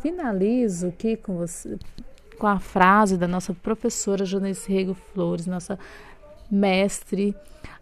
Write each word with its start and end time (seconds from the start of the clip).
Finalizo 0.00 0.88
aqui 0.88 1.16
com 1.16 1.36
você 1.36 1.78
com 2.38 2.46
a 2.46 2.60
frase 2.60 3.16
da 3.16 3.26
nossa 3.26 3.52
professora 3.52 4.24
Janice 4.24 4.72
Rego 4.72 4.94
Flores, 4.94 5.46
nossa 5.46 5.76
mestre, 6.48 7.34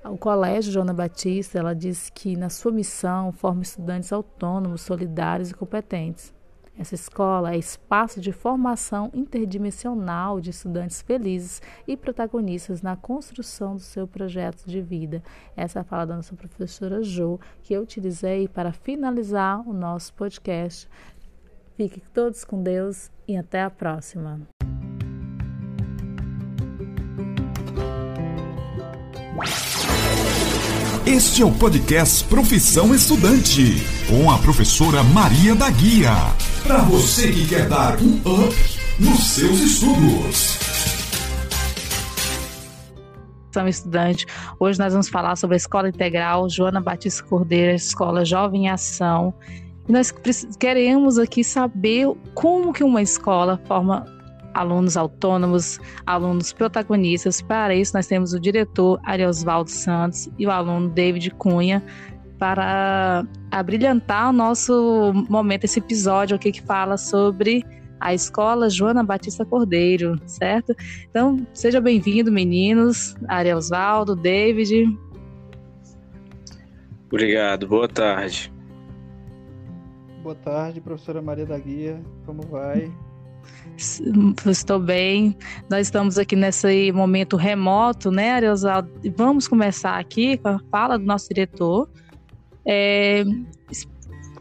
o 0.03 0.17
Colégio 0.17 0.73
Joana 0.73 0.95
Batista, 0.95 1.59
ela 1.59 1.75
diz 1.75 2.11
que 2.11 2.37
na 2.37 2.49
sua 2.49 2.73
missão 2.73 3.33
forma 3.33 3.63
estudantes 3.63 4.13
autônomos, 4.13 4.81
solidários 4.81 5.51
e 5.51 5.55
competentes. 5.55 6.35
Essa 6.79 6.95
escola 6.95 7.55
é 7.55 7.59
espaço 7.59 8.21
de 8.21 8.33
formação 8.33 9.11
interdimensional 9.15 10.41
de 10.41 10.51
estudantes 10.51 11.01
felizes 11.01 11.63
e 11.89 11.97
protagonistas 11.97 12.83
na 12.83 12.95
construção 12.97 13.77
do 13.77 13.81
seu 13.81 14.07
projeto 14.07 14.67
de 14.67 14.83
vida. 14.83 15.23
Essa 15.57 15.79
é 15.79 15.81
a 15.81 15.85
fala 15.85 16.05
da 16.05 16.17
nossa 16.17 16.35
professora 16.35 17.03
Jo, 17.03 17.41
que 17.63 17.73
eu 17.73 17.81
utilizei 17.81 18.47
para 18.47 18.73
finalizar 18.73 19.67
o 19.67 19.73
nosso 19.73 20.13
podcast. 20.13 20.87
Fiquem 21.77 22.03
todos 22.15 22.43
com 22.43 22.63
Deus 22.63 23.11
e 23.29 23.37
até 23.37 23.61
a 23.61 23.69
próxima. 23.69 24.41
Este 31.07 31.43
é 31.43 31.45
o 31.45 31.53
podcast 31.53 32.25
Profissão 32.25 32.95
Estudante, 32.95 33.75
com 34.09 34.31
a 34.31 34.39
professora 34.39 35.03
Maria 35.03 35.55
da 35.55 35.69
Guia. 35.69 36.15
Para 36.67 36.79
você 36.79 37.31
que 37.31 37.47
quer 37.47 37.69
dar 37.69 38.01
um 38.01 38.17
up 38.21 38.57
nos 38.99 39.35
seus 39.35 39.61
estudos. 39.61 40.59
Profissão 43.53 43.69
Estudante. 43.69 44.27
Hoje 44.59 44.79
nós 44.79 44.95
vamos 44.95 45.11
falar 45.11 45.37
sobre 45.37 45.57
a 45.57 45.59
Escola 45.59 45.91
Integral 45.91 46.49
Joana 46.49 46.81
Batista 46.81 47.23
Cordeira, 47.23 47.75
Escola 47.75 48.25
Jovem 48.25 48.65
em 48.65 48.71
Ação. 48.71 49.35
Nós 49.89 50.13
queremos 50.59 51.19
aqui 51.19 51.45
saber 51.45 52.07
como 52.35 52.73
que 52.73 52.83
uma 52.83 53.01
escola 53.01 53.61
forma 53.67 54.05
alunos 54.53 54.97
autônomos, 54.97 55.79
alunos 56.07 56.53
protagonistas. 56.53 57.43
Para 57.43 57.75
isso, 57.75 57.95
nós 57.95 58.07
temos 58.07 58.33
o 58.33 58.41
diretor 58.41 58.99
Ariosvaldo 59.05 59.71
Santos 59.71 60.29
e 60.39 60.47
o 60.47 60.51
aluno 60.51 60.89
David 60.89 61.31
Cunha 61.33 61.83
para 62.39 63.25
abrilhantar 63.51 64.31
o 64.31 64.33
nosso 64.33 65.13
momento, 65.29 65.65
esse 65.65 65.79
episódio 65.79 66.37
aqui 66.37 66.53
que 66.53 66.63
fala 66.63 66.97
sobre 66.97 67.65
a 68.01 68.13
escola 68.13 68.69
Joana 68.69 69.03
Batista 69.03 69.45
Cordeiro, 69.45 70.21
certo? 70.27 70.75
Então, 71.09 71.47
seja 71.55 71.81
bem-vindo, 71.81 72.31
meninos, 72.31 73.15
Ariosvaldo, 73.29 74.15
David. 74.15 74.87
Obrigado, 77.11 77.67
boa 77.67 77.89
tarde. 77.89 78.53
Boa 80.27 80.35
tarde, 80.35 80.81
professora 80.81 81.23
Maria 81.23 81.47
da 81.47 81.57
Guia, 81.57 82.03
como 82.25 82.43
vai? 82.43 82.93
Estou 84.45 84.81
bem. 84.81 85.37
Nós 85.71 85.87
estamos 85.87 86.19
aqui 86.19 86.35
nesse 86.35 86.91
momento 86.91 87.37
remoto, 87.37 88.11
né, 88.11 88.33
Ariosaldo? 88.33 88.91
Vamos 89.17 89.47
começar 89.47 89.97
aqui 89.97 90.37
com 90.37 90.49
a 90.49 90.59
fala 90.69 90.99
do 90.99 91.05
nosso 91.05 91.29
diretor. 91.29 91.89
É, 92.67 93.23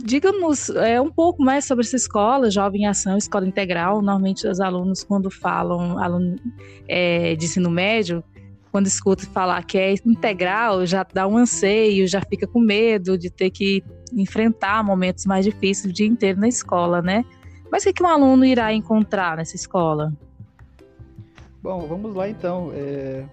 Diga-nos 0.04 0.72
é, 0.72 1.00
um 1.00 1.12
pouco 1.12 1.44
mais 1.44 1.66
sobre 1.66 1.86
essa 1.86 1.96
escola, 1.96 2.50
Jovem 2.50 2.82
em 2.82 2.88
Ação, 2.88 3.16
Escola 3.16 3.48
Integral. 3.48 4.02
Normalmente, 4.02 4.48
os 4.48 4.60
alunos, 4.60 5.04
quando 5.04 5.30
falam 5.30 6.00
aluno, 6.00 6.36
é, 6.88 7.36
de 7.36 7.46
ensino 7.46 7.70
médio, 7.70 8.24
quando 8.76 8.88
escuta 8.88 9.26
falar 9.28 9.64
que 9.64 9.78
é 9.78 9.94
integral, 10.06 10.86
já 10.86 11.02
dá 11.02 11.26
um 11.26 11.38
anseio, 11.38 12.06
já 12.10 12.20
fica 12.20 12.46
com 12.46 12.60
medo 12.60 13.18
de 13.18 13.30
ter 13.30 13.50
que 13.50 13.82
enfrentar 14.14 14.84
momentos 14.84 15.26
mais 15.26 15.46
difíceis 15.46 15.90
o 15.90 15.96
dia 15.96 16.06
inteiro 16.06 16.42
na 16.42 16.50
escola, 16.50 17.02
né? 17.02 17.24
Mas 17.72 17.86
o 17.86 17.94
que, 17.94 18.04
um 18.04 18.06
aluno 18.06 18.44
irá 18.44 18.74
encontrar 18.74 19.38
nessa 19.38 19.56
escola? 19.56 20.12
Bom, 21.64 21.88
vamos 21.88 22.14
lá 22.14 22.28
então. 22.28 22.70
É... 22.74 23.24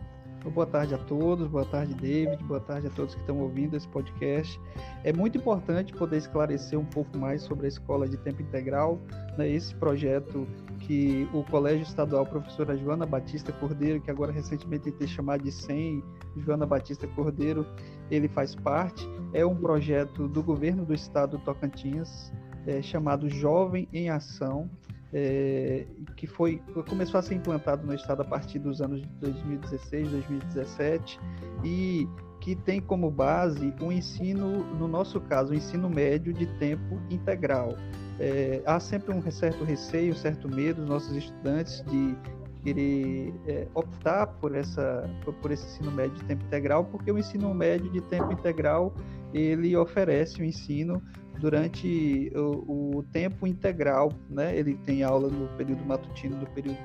Boa 0.51 0.67
tarde 0.67 0.93
a 0.93 0.98
todos, 0.98 1.47
boa 1.47 1.65
tarde, 1.65 1.94
David, 1.94 2.43
boa 2.44 2.59
tarde 2.59 2.89
a 2.89 2.91
todos 2.91 3.15
que 3.15 3.21
estão 3.21 3.39
ouvindo 3.39 3.77
esse 3.77 3.87
podcast. 3.87 4.61
É 5.05 5.12
muito 5.12 5.39
importante 5.39 5.93
poder 5.93 6.16
esclarecer 6.16 6.77
um 6.77 6.84
pouco 6.84 7.16
mais 7.16 7.43
sobre 7.43 7.66
a 7.66 7.69
escola 7.69 8.09
de 8.09 8.16
tempo 8.16 8.43
integral, 8.43 9.00
né, 9.39 9.49
esse 9.49 9.72
projeto 9.77 10.47
que 10.81 11.28
o 11.33 11.44
Colégio 11.44 11.84
Estadual 11.84 12.27
Professora 12.27 12.77
Joana 12.77 13.06
Batista 13.06 13.53
Cordeiro, 13.53 14.00
que 14.00 14.11
agora 14.11 14.33
recentemente 14.33 14.91
tem 14.91 15.06
chamado 15.06 15.44
de 15.44 15.53
SEM, 15.53 16.03
Joana 16.37 16.66
Batista 16.66 17.06
Cordeiro, 17.06 17.65
ele 18.11 18.27
faz 18.27 18.53
parte. 18.55 19.09
É 19.33 19.47
um 19.47 19.55
projeto 19.55 20.27
do 20.27 20.43
governo 20.43 20.84
do 20.84 20.93
estado 20.93 21.39
do 21.39 21.45
Tocantins, 21.45 22.33
é, 22.66 22.83
chamado 22.83 23.28
Jovem 23.28 23.89
em 23.93 24.11
Ação, 24.11 24.69
é, 25.12 25.87
que 26.17 26.27
foi 26.27 26.62
começou 26.89 27.19
a 27.19 27.23
ser 27.23 27.34
implantado 27.34 27.87
no 27.87 27.95
estado 27.95 28.23
a 28.23 28.25
partir 28.25 28.59
dos 28.59 28.81
anos 28.81 29.03
de 29.03 29.09
2016, 29.21 30.11
2017 30.11 31.21
e 31.65 32.09
que 32.41 32.56
tem 32.56 32.81
como 32.81 33.09
base 33.11 33.72
o 33.81 33.93
ensino, 33.93 34.65
no 34.75 34.89
nosso 34.89 35.21
caso, 35.21 35.53
o 35.53 35.55
ensino 35.55 35.89
médio 35.89 36.33
de 36.33 36.47
tempo 36.59 37.01
integral. 37.09 37.77
É, 38.19 38.61
há 38.67 38.81
sempre 38.81 39.15
um 39.15 39.31
certo 39.31 39.65
receio, 39.65 40.12
um 40.12 40.17
certo 40.17 40.49
medo 40.49 40.81
dos 40.81 40.89
nossos 40.89 41.17
estudantes 41.17 41.84
de 41.84 42.17
querer 42.65 43.34
é, 43.47 43.69
optar 43.75 44.27
por 44.27 44.55
essa 44.55 45.09
por 45.41 45.51
esse 45.51 45.65
ensino 45.67 45.91
médio 45.91 46.17
de 46.17 46.25
tempo 46.25 46.45
integral, 46.45 46.84
porque 46.84 47.11
o 47.11 47.19
ensino 47.19 47.53
médio 47.55 47.91
de 47.91 48.01
tempo 48.03 48.33
integral 48.33 48.95
ele 49.33 49.77
oferece 49.77 50.41
o 50.41 50.45
ensino 50.45 51.03
durante 51.42 52.30
o, 52.36 52.98
o, 52.98 53.03
tempo 53.12 53.48
integral, 53.48 54.12
né? 54.30 54.56
Ele 54.56 54.76
tem 54.76 55.03
aula 55.03 55.28
no 55.28 55.48
período 55.56 55.84
matutino, 55.84 56.36
no 56.36 56.47
período 56.47 56.78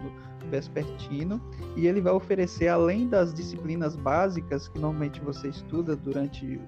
vespertino, 0.49 1.39
e 1.75 1.85
ele 1.85 2.01
vai 2.01 2.11
oferecer, 2.11 2.67
além 2.67 3.07
das 3.07 3.31
disciplinas 3.31 3.95
básicas 3.95 4.67
que 4.67 4.79
normalmente 4.79 5.21
você 5.21 5.49
estuda 5.49 5.95
durante 5.95 6.59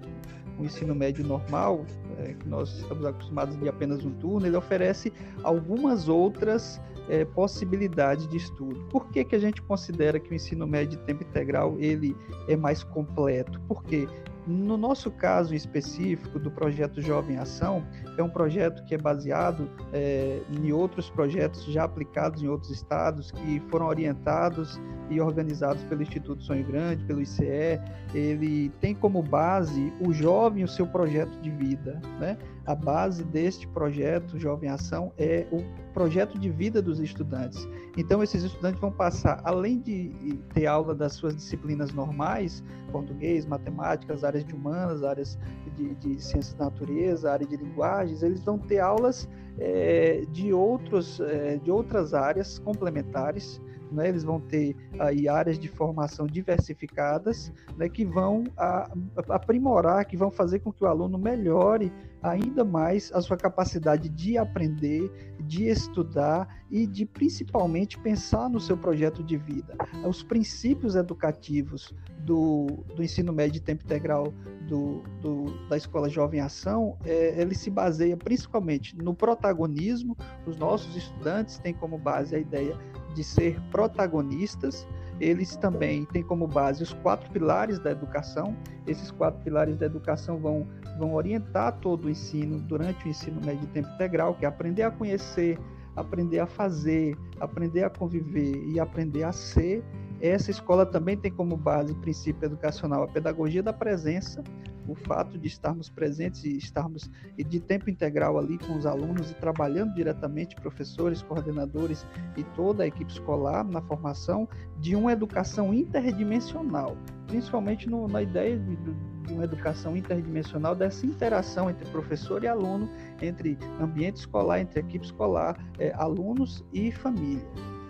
o 0.59 0.63
ensino 0.63 0.93
médio 0.93 1.25
normal, 1.25 1.83
é, 2.19 2.33
que 2.33 2.47
nós 2.47 2.77
estamos 2.77 3.03
acostumados 3.03 3.57
de 3.57 3.67
apenas 3.67 4.05
um 4.05 4.11
turno, 4.11 4.45
ele 4.45 4.55
oferece 4.55 5.11
algumas 5.41 6.07
outras 6.07 6.79
é, 7.09 7.25
possibilidades 7.25 8.27
de 8.27 8.37
estudo. 8.37 8.79
Por 8.91 9.07
que, 9.07 9.23
que 9.23 9.35
a 9.35 9.39
gente 9.39 9.63
considera 9.63 10.19
que 10.19 10.29
o 10.29 10.35
ensino 10.35 10.67
médio 10.67 10.99
de 10.99 11.05
tempo 11.05 11.23
integral 11.23 11.75
ele 11.79 12.15
é 12.47 12.55
mais 12.55 12.83
completo? 12.83 13.59
Porque 13.67 14.07
no 14.49 14.77
nosso 14.77 15.11
caso 15.11 15.53
específico 15.53 16.39
do 16.39 16.49
projeto 16.49 16.99
Jovem 17.01 17.37
Ação, 17.37 17.85
é 18.17 18.23
um 18.23 18.29
projeto 18.29 18.83
que 18.83 18.95
é 18.95 18.97
baseado 18.97 19.69
é, 19.93 20.41
em 20.49 20.71
outros 20.71 21.07
projetos 21.07 21.63
já 21.65 21.83
aplicados 21.83 22.41
em 22.41 22.47
outros 22.47 22.71
estados, 22.71 23.29
que 23.29 23.59
foram 23.69 23.85
orientados 23.85 24.81
e 25.09 25.21
organizados 25.21 25.83
pelo 25.83 26.01
Instituto 26.01 26.43
Sonho 26.43 26.65
Grande, 26.65 27.03
pelo 27.03 27.21
ICE. 27.21 27.79
Ele 28.13 28.69
tem 28.81 28.95
como 28.95 29.21
base 29.21 29.93
o 29.99 30.11
jovem 30.11 30.63
o 30.63 30.67
seu 30.67 30.87
projeto 30.87 31.39
de 31.41 31.51
vida. 31.51 32.01
Né? 32.19 32.35
A 32.69 32.75
base 32.75 33.23
deste 33.23 33.67
projeto 33.67 34.37
Jovem 34.37 34.69
Ação 34.69 35.11
é 35.17 35.47
o 35.51 35.63
projeto 35.91 36.37
de 36.37 36.51
vida 36.51 36.83
dos 36.83 36.99
estudantes. 36.99 37.67
Então, 37.97 38.21
esses 38.21 38.43
estudantes 38.43 38.79
vão 38.79 38.91
passar, 38.91 39.41
além 39.43 39.79
de 39.79 40.11
ter 40.53 40.67
aula 40.67 40.93
das 40.93 41.13
suas 41.13 41.35
disciplinas 41.35 41.91
normais, 41.91 42.63
português, 42.91 43.43
matemática, 43.47 44.13
as 44.13 44.23
áreas 44.23 44.45
de 44.45 44.53
humanas, 44.53 45.03
áreas 45.03 45.35
de, 45.75 45.95
de 45.95 46.23
ciências 46.23 46.53
da 46.53 46.65
natureza, 46.65 47.31
área 47.31 47.47
de 47.47 47.57
linguagens, 47.57 48.21
eles 48.21 48.43
vão 48.43 48.59
ter 48.59 48.77
aulas 48.77 49.27
é, 49.57 50.21
de, 50.31 50.53
outros, 50.53 51.19
é, 51.21 51.57
de 51.57 51.71
outras 51.71 52.13
áreas 52.13 52.59
complementares, 52.59 53.59
né, 53.91 54.09
eles 54.09 54.23
vão 54.23 54.39
ter 54.39 54.75
aí 54.99 55.27
áreas 55.27 55.57
de 55.57 55.67
formação 55.67 56.27
diversificadas, 56.27 57.51
né, 57.75 57.89
que 57.89 58.05
vão 58.05 58.43
a, 58.55 58.91
aprimorar, 59.29 60.05
que 60.05 60.15
vão 60.15 60.29
fazer 60.29 60.59
com 60.59 60.71
que 60.71 60.83
o 60.83 60.87
aluno 60.87 61.17
melhore 61.17 61.91
ainda 62.21 62.63
mais 62.63 63.11
a 63.13 63.21
sua 63.21 63.37
capacidade 63.37 64.09
de 64.09 64.37
aprender, 64.37 65.35
de 65.41 65.67
estudar 65.67 66.63
e 66.69 66.85
de 66.85 67.05
principalmente 67.05 67.97
pensar 67.99 68.49
no 68.49 68.59
seu 68.59 68.77
projeto 68.77 69.23
de 69.23 69.37
vida. 69.37 69.75
Os 70.07 70.21
princípios 70.21 70.95
educativos 70.95 71.93
do, 72.19 72.67
do 72.95 73.03
ensino 73.03 73.31
médio 73.31 73.53
de 73.53 73.61
tempo 73.61 73.83
integral 73.83 74.33
do, 74.67 75.01
do, 75.21 75.67
da 75.67 75.77
Escola 75.77 76.09
Jovem 76.09 76.39
Ação, 76.39 76.97
é, 77.03 77.41
ele 77.41 77.55
se 77.55 77.69
baseia 77.69 78.15
principalmente 78.15 78.95
no 78.95 79.13
protagonismo. 79.13 80.15
Os 80.45 80.57
nossos 80.57 80.95
estudantes 80.95 81.57
têm 81.57 81.73
como 81.73 81.97
base 81.97 82.35
a 82.35 82.39
ideia 82.39 82.77
de 83.15 83.23
ser 83.23 83.59
protagonistas. 83.71 84.87
Eles 85.19 85.55
também 85.57 86.05
têm 86.05 86.23
como 86.23 86.47
base 86.47 86.83
os 86.83 86.93
quatro 86.93 87.29
pilares 87.31 87.77
da 87.79 87.91
educação. 87.91 88.55
Esses 88.87 89.11
quatro 89.11 89.41
pilares 89.43 89.75
da 89.77 89.85
educação 89.85 90.37
vão, 90.37 90.67
vão 90.97 91.13
orientar 91.13 91.77
todo 91.79 92.05
o 92.05 92.09
ensino 92.09 92.59
durante 92.59 93.05
o 93.05 93.09
ensino 93.09 93.41
médio 93.45 93.61
de 93.61 93.67
tempo 93.67 93.89
integral, 93.89 94.35
que 94.35 94.45
é 94.45 94.47
aprender 94.47 94.83
a 94.83 94.91
conhecer, 94.91 95.59
aprender 95.95 96.39
a 96.39 96.47
fazer, 96.47 97.17
aprender 97.39 97.83
a 97.83 97.89
conviver 97.89 98.63
e 98.65 98.79
aprender 98.79 99.23
a 99.23 99.31
ser 99.31 99.83
essa 100.21 100.51
escola 100.51 100.85
também 100.85 101.15
tem 101.15 101.31
como 101.31 101.55
base 101.55 101.93
princípio 101.95 102.45
educacional 102.45 103.03
a 103.03 103.07
pedagogia 103.07 103.63
da 103.63 103.71
presença, 103.71 104.43
o 104.87 104.95
fato 104.95 105.37
de 105.37 105.47
estarmos 105.47 105.89
presentes 105.89 106.43
e 106.43 106.57
estarmos 106.57 107.09
de 107.37 107.59
tempo 107.59 107.89
integral 107.89 108.37
ali 108.37 108.57
com 108.57 108.75
os 108.75 108.85
alunos 108.85 109.31
e 109.31 109.35
trabalhando 109.35 109.93
diretamente, 109.93 110.55
professores, 110.55 111.21
coordenadores 111.21 112.05
e 112.35 112.43
toda 112.43 112.83
a 112.83 112.87
equipe 112.87 113.11
escolar 113.11 113.63
na 113.63 113.81
formação 113.81 114.47
de 114.79 114.95
uma 114.95 115.11
educação 115.11 115.73
interdimensional, 115.73 116.97
principalmente 117.27 117.87
no, 117.87 118.07
na 118.07 118.21
ideia 118.21 118.57
de, 118.57 118.75
de 118.75 119.33
uma 119.33 119.43
educação 119.43 119.95
interdimensional, 119.95 120.75
dessa 120.75 121.05
interação 121.05 121.69
entre 121.69 121.87
professor 121.91 122.43
e 122.43 122.47
aluno, 122.47 122.89
entre 123.21 123.57
ambiente 123.79 124.17
escolar, 124.17 124.59
entre 124.59 124.79
equipe 124.79 125.05
escolar, 125.05 125.57
é, 125.77 125.93
alunos 125.93 126.65
e 126.73 126.91
família. 126.91 127.47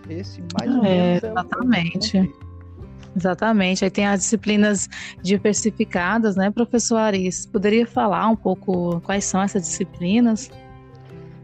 Esse 0.10 0.44
mais 0.60 0.76
ou 0.76 0.84
é, 0.84 0.90
menos 0.90 1.24
é 1.24 1.28
exatamente. 1.28 2.18
É 2.18 2.22
o 2.22 2.50
Exatamente. 3.16 3.84
Aí 3.84 3.92
tem 3.92 4.08
as 4.08 4.22
disciplinas 4.22 4.90
diversificadas, 5.22 6.36
né, 6.36 6.50
professor 6.50 6.98
Aris? 6.98 7.46
Poderia 7.46 7.86
falar 7.86 8.28
um 8.28 8.36
pouco 8.36 9.02
quais 9.02 9.26
são 9.26 9.42
essas 9.42 9.64
disciplinas? 9.64 10.50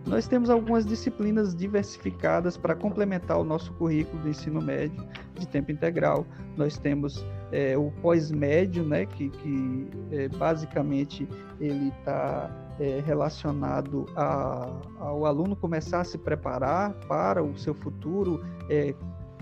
Nós 0.06 0.28
temos 0.28 0.52
algumas 0.52 0.86
disciplinas 0.86 1.56
diversificadas 1.56 2.56
para 2.56 2.76
complementar 2.76 3.40
o 3.40 3.44
nosso 3.44 3.74
currículo 3.74 4.22
do 4.22 4.30
ensino 4.30 4.62
médio 4.62 5.04
de 5.34 5.48
tempo 5.48 5.72
integral. 5.72 6.28
Nós 6.56 6.78
temos 6.78 7.26
é, 7.52 7.76
o 7.76 7.92
pós-médio, 8.04 8.84
né, 8.84 9.08
que, 9.08 9.30
que 9.30 9.88
é, 10.12 10.28
basicamente 10.28 11.28
ele 11.60 11.92
está 12.00 12.52
é, 12.80 13.02
relacionado 13.06 14.06
a, 14.16 14.70
ao 15.00 15.26
aluno 15.26 15.56
começar 15.56 16.02
a 16.02 16.04
se 16.04 16.18
preparar 16.18 16.94
para 17.08 17.44
o 17.44 17.58
seu 17.58 17.74
futuro, 17.74 18.44
é, 18.70 18.94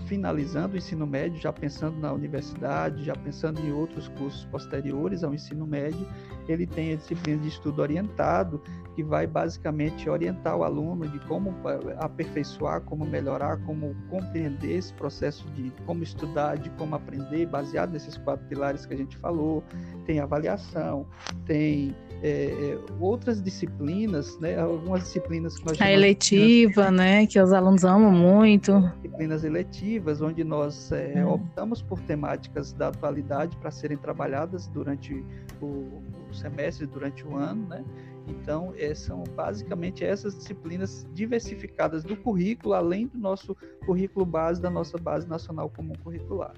finalizando 0.06 0.74
o 0.74 0.76
ensino 0.76 1.06
médio, 1.06 1.40
já 1.40 1.52
pensando 1.52 1.98
na 1.98 2.12
universidade, 2.12 3.04
já 3.04 3.14
pensando 3.14 3.60
em 3.60 3.72
outros 3.72 4.08
cursos 4.08 4.44
posteriores 4.46 5.24
ao 5.24 5.32
ensino 5.32 5.66
médio, 5.66 6.06
ele 6.46 6.66
tem 6.66 6.92
a 6.92 6.96
disciplina 6.96 7.40
de 7.40 7.48
estudo 7.48 7.80
orientado, 7.80 8.60
que 8.94 9.02
vai 9.02 9.26
basicamente 9.26 10.08
orientar 10.08 10.56
o 10.56 10.62
aluno 10.62 11.08
de 11.08 11.18
como 11.20 11.50
eh, 11.68 11.96
aperfeiçoar, 11.98 12.82
como 12.82 13.04
melhorar, 13.04 13.56
como 13.64 13.94
compreender 14.08 14.76
esse 14.76 14.92
processo 14.94 15.48
de 15.52 15.72
como 15.86 16.02
estudar, 16.02 16.58
de 16.58 16.70
como 16.70 16.94
aprender, 16.94 17.46
baseado 17.46 17.92
nesses 17.92 18.16
quatro 18.18 18.46
pilares 18.46 18.86
que 18.86 18.94
a 18.94 18.96
gente 18.96 19.16
falou. 19.16 19.64
Tem 20.06 20.20
avaliação, 20.20 21.06
tem 21.46 21.96
é, 22.26 22.78
outras 22.98 23.42
disciplinas, 23.42 24.38
né, 24.38 24.58
algumas 24.58 25.02
disciplinas 25.02 25.58
que 25.58 25.66
nós 25.66 25.78
A 25.78 25.92
eletiva, 25.92 26.90
né, 26.90 27.26
que 27.26 27.38
os 27.38 27.52
alunos 27.52 27.84
amam 27.84 28.10
muito. 28.10 28.80
Disciplinas 29.02 29.44
eletivas, 29.44 30.22
onde 30.22 30.42
nós 30.42 30.90
é, 30.90 31.18
é. 31.18 31.26
optamos 31.26 31.82
por 31.82 32.00
temáticas 32.00 32.72
da 32.72 32.88
atualidade 32.88 33.54
para 33.58 33.70
serem 33.70 33.98
trabalhadas 33.98 34.66
durante 34.68 35.22
o, 35.60 35.66
o, 35.66 36.02
semestre, 36.32 36.86
durante 36.86 37.26
o 37.26 37.36
ano, 37.36 37.68
né? 37.68 37.84
Então, 38.26 38.72
é, 38.78 38.94
são 38.94 39.22
basicamente 39.36 40.02
essas 40.02 40.34
disciplinas 40.34 41.06
diversificadas 41.12 42.02
do 42.02 42.16
currículo, 42.16 42.72
além 42.72 43.06
do 43.06 43.18
nosso 43.18 43.54
currículo 43.84 44.24
base, 44.24 44.62
da 44.62 44.70
nossa 44.70 44.96
base 44.96 45.28
nacional 45.28 45.68
comum 45.68 45.92
curricular. 46.02 46.54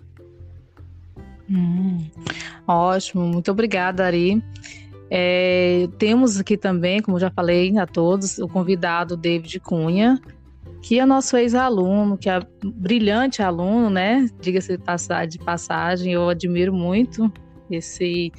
Hum, 1.50 2.08
ótimo, 2.68 3.24
muito 3.24 3.50
obrigada, 3.50 4.06
Ari. 4.06 4.40
É, 5.10 5.88
temos 5.98 6.38
aqui 6.38 6.56
também, 6.56 7.00
como 7.00 7.18
já 7.18 7.30
falei 7.30 7.76
a 7.78 7.86
todos, 7.86 8.38
o 8.38 8.48
convidado 8.48 9.16
David 9.16 9.60
Cunha, 9.60 10.20
que 10.82 10.98
é 10.98 11.06
nosso 11.06 11.36
ex-aluno, 11.36 12.16
que 12.16 12.28
é 12.28 12.40
brilhante 12.64 13.42
aluno, 13.42 13.90
né? 13.90 14.28
Diga-se 14.40 14.78
de 15.28 15.38
passagem, 15.38 16.12
eu 16.12 16.28
admiro 16.28 16.72
muito 16.72 17.32
esse, 17.70 18.32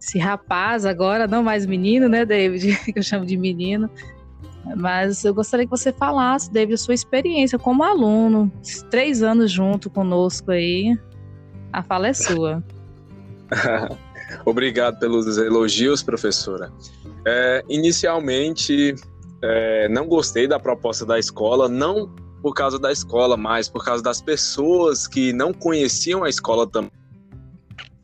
esse 0.00 0.18
rapaz 0.18 0.84
agora, 0.84 1.26
não 1.26 1.42
mais 1.42 1.66
menino, 1.66 2.08
né, 2.08 2.24
David? 2.24 2.78
Que 2.92 2.98
eu 2.98 3.02
chamo 3.02 3.24
de 3.24 3.36
menino. 3.36 3.90
Mas 4.76 5.24
eu 5.24 5.34
gostaria 5.34 5.64
que 5.64 5.70
você 5.70 5.92
falasse, 5.92 6.52
David, 6.52 6.78
sua 6.78 6.94
experiência 6.94 7.58
como 7.58 7.82
aluno, 7.82 8.52
três 8.90 9.22
anos 9.22 9.50
junto 9.50 9.88
conosco 9.88 10.50
aí. 10.50 10.98
A 11.72 11.82
fala 11.82 12.08
é 12.08 12.12
sua. 12.12 12.62
Obrigado 14.44 14.98
pelos 14.98 15.38
elogios, 15.38 16.02
professora. 16.02 16.72
É, 17.26 17.64
inicialmente, 17.68 18.94
é, 19.42 19.88
não 19.88 20.06
gostei 20.06 20.46
da 20.46 20.58
proposta 20.58 21.04
da 21.04 21.18
escola, 21.18 21.68
não 21.68 22.08
por 22.42 22.54
causa 22.54 22.78
da 22.78 22.90
escola, 22.90 23.36
mas 23.36 23.68
por 23.68 23.84
causa 23.84 24.02
das 24.02 24.22
pessoas 24.22 25.06
que 25.06 25.32
não 25.32 25.52
conheciam 25.52 26.24
a 26.24 26.28
escola 26.28 26.66
também 26.66 26.90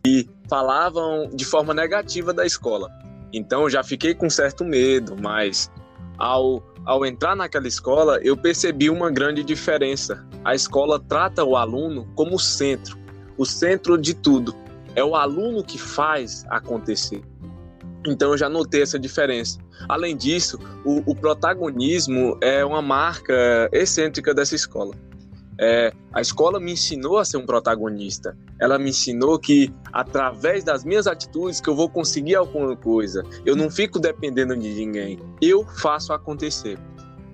e 0.07 0.29
falavam 0.49 1.29
de 1.35 1.45
forma 1.45 1.75
negativa 1.75 2.33
da 2.33 2.47
escola. 2.47 2.91
Então 3.33 3.69
já 3.69 3.83
fiquei 3.83 4.15
com 4.15 4.31
certo 4.31 4.65
medo, 4.65 5.17
mas 5.21 5.71
ao, 6.17 6.63
ao 6.85 7.05
entrar 7.05 7.35
naquela 7.35 7.67
escola 7.67 8.21
eu 8.23 8.37
percebi 8.37 8.89
uma 8.89 9.11
grande 9.11 9.43
diferença. 9.43 10.25
A 10.45 10.55
escola 10.55 11.01
trata 11.01 11.43
o 11.43 11.57
aluno 11.57 12.07
como 12.15 12.39
centro, 12.39 12.97
o 13.37 13.45
centro 13.45 13.99
de 13.99 14.15
tudo. 14.15 14.55
É 14.97 15.05
o 15.05 15.15
aluno 15.15 15.63
que 15.63 15.79
faz 15.79 16.45
acontecer. 16.49 17.23
Então 18.07 18.33
eu 18.33 18.39
já 18.39 18.49
notei 18.49 18.83
essa 18.83 18.99
diferença. 18.99 19.59
Além 19.89 20.17
disso, 20.17 20.59
o, 20.85 21.03
o 21.11 21.15
protagonismo 21.15 22.39
é 22.41 22.65
uma 22.65 22.81
marca 22.81 23.69
excêntrica 23.73 24.35
dessa 24.35 24.55
escola. 24.55 24.95
É, 25.59 25.93
a 26.13 26.21
escola 26.21 26.61
me 26.61 26.73
ensinou 26.73 27.19
a 27.19 27.25
ser 27.25 27.39
um 27.39 27.47
protagonista. 27.47 28.37
Ela 28.61 28.79
me 28.79 28.91
ensinou 28.91 29.39
que 29.39 29.73
através 29.93 30.65
das 30.65 30.85
minhas 30.85 31.07
atitudes 31.07 31.61
que 31.61 31.69
eu 31.69 31.75
vou 31.75 31.89
conseguir 31.89 32.35
alguma 32.35 32.77
coisa. 32.77 33.23
Eu 33.45 33.57
não 33.57 33.71
fico 33.71 33.99
dependendo 33.99 34.57
de 34.57 34.69
ninguém. 34.69 35.19
Eu 35.41 35.65
faço 35.65 36.13
acontecer. 36.13 36.79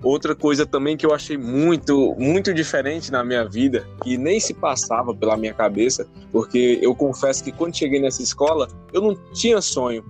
Outra 0.02 0.34
coisa 0.34 0.66
também 0.66 0.96
que 0.96 1.06
eu 1.06 1.14
achei 1.14 1.38
muito, 1.38 2.16
muito 2.19 2.52
diferente 2.52 3.12
na 3.12 3.22
minha 3.22 3.44
vida, 3.44 3.87
que 4.02 4.19
nem 4.19 4.40
se 4.40 4.52
passava 4.52 5.14
pela 5.14 5.37
minha 5.37 5.54
cabeça, 5.54 6.08
porque 6.32 6.81
eu 6.82 6.93
confesso 6.93 7.44
que 7.44 7.52
quando 7.52 7.76
cheguei 7.76 8.00
nessa 8.00 8.20
escola, 8.20 8.66
eu 8.93 9.00
não 9.00 9.14
tinha 9.32 9.60
sonho. 9.60 10.04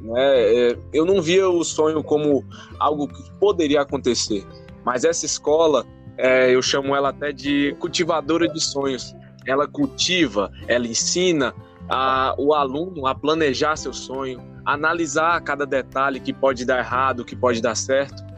Né? 0.00 0.20
É, 0.20 0.78
eu 0.92 1.06
não 1.06 1.22
via 1.22 1.48
o 1.48 1.64
sonho 1.64 2.04
como 2.04 2.44
algo 2.78 3.08
que 3.08 3.30
poderia 3.40 3.80
acontecer. 3.80 4.44
Mas 4.84 5.04
essa 5.04 5.24
escola, 5.24 5.86
é, 6.18 6.54
eu 6.54 6.60
chamo 6.60 6.94
ela 6.94 7.08
até 7.08 7.32
de 7.32 7.74
cultivadora 7.80 8.46
de 8.46 8.60
sonhos. 8.60 9.14
Ela 9.46 9.66
cultiva, 9.66 10.52
ela 10.66 10.86
ensina 10.86 11.54
a, 11.88 12.34
o 12.36 12.52
aluno 12.52 13.06
a 13.06 13.14
planejar 13.14 13.76
seu 13.76 13.94
sonho, 13.94 14.42
analisar 14.62 15.40
cada 15.40 15.64
detalhe 15.64 16.20
que 16.20 16.34
pode 16.34 16.66
dar 16.66 16.80
errado, 16.80 17.24
que 17.24 17.34
pode 17.34 17.62
dar 17.62 17.74
certo 17.74 18.28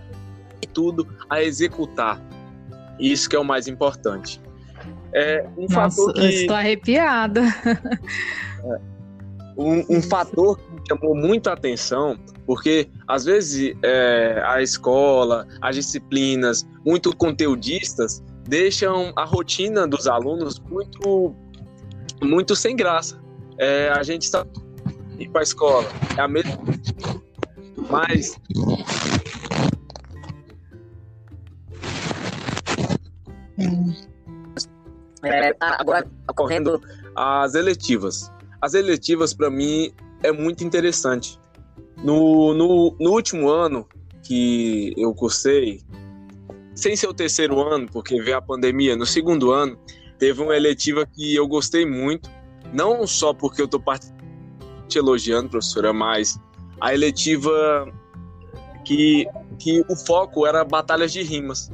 tudo 0.69 1.07
a 1.29 1.43
executar. 1.43 2.21
Isso 2.99 3.29
que 3.29 3.37
é 3.37 3.39
o 3.39 3.45
mais 3.45 3.67
importante. 3.67 4.41
É 5.13 5.47
um 5.57 5.63
Nossa, 5.63 5.97
fator 5.97 6.15
que, 6.15 6.27
estou 6.27 6.57
arrepiada. 6.57 7.43
É, 8.63 8.81
um, 9.57 9.97
um 9.97 10.03
fator 10.03 10.59
que 10.59 10.71
me 10.71 10.81
chamou 10.87 11.15
muito 11.15 11.49
a 11.49 11.55
atenção, 11.55 12.19
porque 12.47 12.89
às 13.09 13.25
vezes 13.25 13.75
é, 13.83 14.43
a 14.45 14.63
escola, 14.63 15.47
as 15.63 15.77
disciplinas 15.77 16.69
muito 16.85 17.15
conteudistas 17.17 18.23
deixam 18.47 19.13
a 19.17 19.25
rotina 19.25 19.87
dos 19.87 20.07
alunos 20.07 20.59
muito, 20.59 21.35
muito 22.23 22.55
sem 22.55 22.77
graça. 22.77 23.19
É, 23.59 23.91
a 23.91 24.03
gente 24.03 24.23
está 24.23 24.47
ir 25.21 25.29
para 25.29 25.43
a 25.43 25.45
escola, 25.45 25.87
é 26.17 26.21
a 26.21 26.29
mesma. 26.29 26.59
Mas 27.89 28.39
É, 35.23 35.53
tá 35.55 35.77
agora 35.79 36.07
ocorrendo 36.29 36.81
as 37.15 37.55
eletivas. 37.55 38.33
As 38.61 38.75
eletivas, 38.75 39.35
para 39.35 39.51
mim, 39.51 39.93
é 40.23 40.33
muito 40.33 40.65
interessante. 40.65 41.39
No, 42.03 42.55
no, 42.55 42.97
no, 42.99 43.11
último 43.11 43.51
ano 43.51 43.87
que 44.23 44.95
eu 44.97 45.15
cursei, 45.15 45.81
sem 46.75 46.97
ser 46.97 47.09
o 47.09 47.15
terceiro 47.15 47.61
ano, 47.61 47.87
porque 47.91 48.21
veio 48.23 48.39
a 48.39 48.43
pandemia, 48.43 48.97
no 48.97 49.05
segundo 49.05 49.51
ano, 49.51 49.79
teve 50.19 50.43
uma 50.43 50.57
eletiva 50.57 51.07
que 51.07 51.35
eu 51.35 51.47
gostei 51.47 51.85
muito, 51.85 52.31
não 52.73 53.07
só 53.07 53.35
porque 53.35 53.61
eu 53.61 53.67
estou 53.67 53.83
te 54.89 54.99
elogiando, 54.99 55.51
professora, 55.51 55.93
mas 55.93 56.39
a 56.81 56.95
eletiva 56.95 57.87
que, 58.85 59.27
que 59.59 59.85
o 59.89 59.97
foco 59.97 60.47
era 60.47 60.65
batalhas 60.65 61.13
de 61.13 61.23
rimas. 61.23 61.71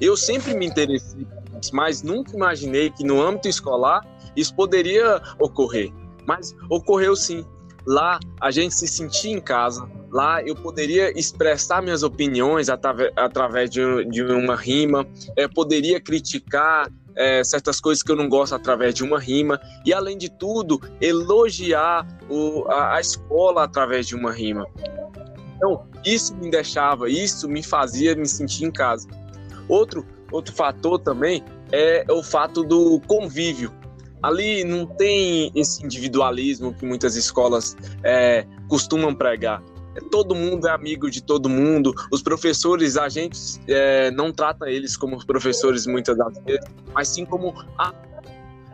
Eu 0.00 0.16
sempre 0.16 0.54
me 0.54 0.66
interessei, 0.66 1.26
mas 1.72 2.02
nunca 2.02 2.34
imaginei 2.34 2.90
que 2.90 3.04
no 3.04 3.20
âmbito 3.22 3.48
escolar 3.48 4.06
isso 4.34 4.54
poderia 4.54 5.20
ocorrer. 5.38 5.92
Mas 6.26 6.54
ocorreu 6.68 7.14
sim. 7.14 7.44
Lá 7.86 8.18
a 8.40 8.50
gente 8.50 8.74
se 8.74 8.86
sentia 8.86 9.32
em 9.32 9.40
casa. 9.40 9.88
Lá 10.10 10.42
eu 10.42 10.54
poderia 10.54 11.16
expressar 11.18 11.82
minhas 11.82 12.02
opiniões 12.02 12.68
através, 12.68 13.70
de, 13.70 14.04
de 14.06 14.22
uma 14.22 14.56
rima, 14.56 15.06
é, 15.36 15.46
poderia 15.46 16.00
criticar 16.00 16.90
é, 17.14 17.44
certas 17.44 17.80
coisas 17.80 18.02
que 18.02 18.10
eu 18.10 18.16
não 18.16 18.28
gosto 18.28 18.54
através 18.54 18.94
de 18.94 19.04
uma 19.04 19.18
rima 19.18 19.60
e 19.84 19.92
além 19.92 20.16
de 20.16 20.28
tudo 20.28 20.80
elogiar 21.00 22.06
o, 22.28 22.64
a, 22.68 22.96
a 22.96 23.00
escola 23.00 23.64
através 23.64 24.06
de 24.06 24.14
uma 24.14 24.32
rima. 24.32 24.66
Então 25.56 25.86
isso 26.04 26.34
me 26.36 26.50
deixava, 26.50 27.08
isso 27.08 27.48
me 27.48 27.62
fazia 27.62 28.16
me 28.16 28.26
sentir 28.26 28.64
em 28.64 28.70
casa. 28.70 29.06
Outro 29.70 30.06
outro 30.32 30.54
fator 30.54 30.98
também 30.98 31.42
é 31.72 32.04
o 32.08 32.22
fato 32.22 32.62
do 32.62 33.00
convívio. 33.06 33.72
Ali 34.22 34.64
não 34.64 34.86
tem 34.86 35.50
esse 35.54 35.84
individualismo 35.84 36.74
que 36.74 36.84
muitas 36.84 37.16
escolas 37.16 37.76
é, 38.04 38.46
costumam 38.68 39.14
pregar 39.14 39.62
todo 40.10 40.34
mundo 40.34 40.68
é 40.68 40.70
amigo 40.70 41.10
de 41.10 41.22
todo 41.22 41.48
mundo. 41.48 41.92
Os 42.10 42.22
professores, 42.22 42.96
a 42.96 43.08
gente 43.08 43.38
é, 43.66 44.10
não 44.12 44.32
trata 44.32 44.70
eles 44.70 44.96
como 44.96 45.24
professores 45.26 45.86
muitas 45.86 46.16
das 46.16 46.38
vezes, 46.44 46.64
mas 46.94 47.08
sim 47.08 47.24
como 47.24 47.54
a... 47.78 47.92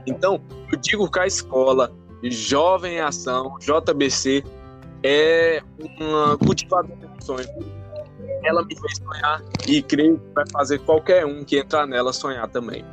Então, 0.06 0.40
eu 0.70 0.78
digo 0.78 1.10
que 1.10 1.18
a 1.18 1.26
escola 1.26 1.92
Jovem 2.22 3.00
Ação, 3.00 3.56
JBC, 3.58 4.44
é 5.02 5.62
uma 5.98 6.36
cultivadora 6.38 6.96
de 6.96 7.24
sonhos. 7.24 7.48
Ela 8.44 8.64
me 8.64 8.78
fez 8.78 8.98
sonhar 8.98 9.42
e 9.66 9.82
creio 9.82 10.18
que 10.18 10.34
vai 10.34 10.44
fazer 10.52 10.78
qualquer 10.80 11.26
um 11.26 11.44
que 11.44 11.58
entrar 11.58 11.86
nela 11.86 12.12
sonhar 12.12 12.48
também. 12.48 12.84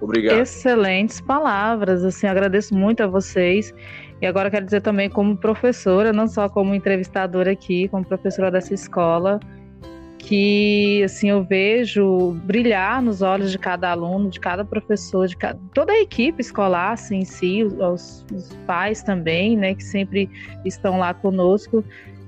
Obrigado. 0.00 0.38
Excelentes 0.38 1.20
palavras, 1.20 2.04
assim, 2.04 2.26
agradeço 2.26 2.74
muito 2.74 3.02
a 3.02 3.06
vocês. 3.06 3.74
E 4.20 4.26
agora 4.26 4.50
quero 4.50 4.64
dizer 4.64 4.80
também 4.80 5.08
como 5.08 5.36
professora, 5.36 6.12
não 6.12 6.26
só 6.26 6.48
como 6.48 6.74
entrevistadora 6.74 7.52
aqui, 7.52 7.88
como 7.88 8.04
professora 8.04 8.50
dessa 8.50 8.74
escola, 8.74 9.38
que 10.18 11.02
assim 11.04 11.30
eu 11.30 11.44
vejo 11.44 12.32
brilhar 12.44 13.00
nos 13.00 13.22
olhos 13.22 13.52
de 13.52 13.58
cada 13.58 13.90
aluno, 13.90 14.28
de 14.28 14.40
cada 14.40 14.64
professor, 14.64 15.28
de 15.28 15.36
cada, 15.36 15.58
toda 15.72 15.92
a 15.92 16.00
equipe 16.00 16.40
escolar 16.40 16.92
assim, 16.92 17.20
em 17.20 17.24
si, 17.24 17.62
os, 17.64 18.26
os 18.34 18.54
pais 18.66 19.02
também, 19.02 19.56
né, 19.56 19.74
que 19.74 19.84
sempre 19.84 20.28
estão 20.64 20.98
lá 20.98 21.14
conosco, 21.14 21.84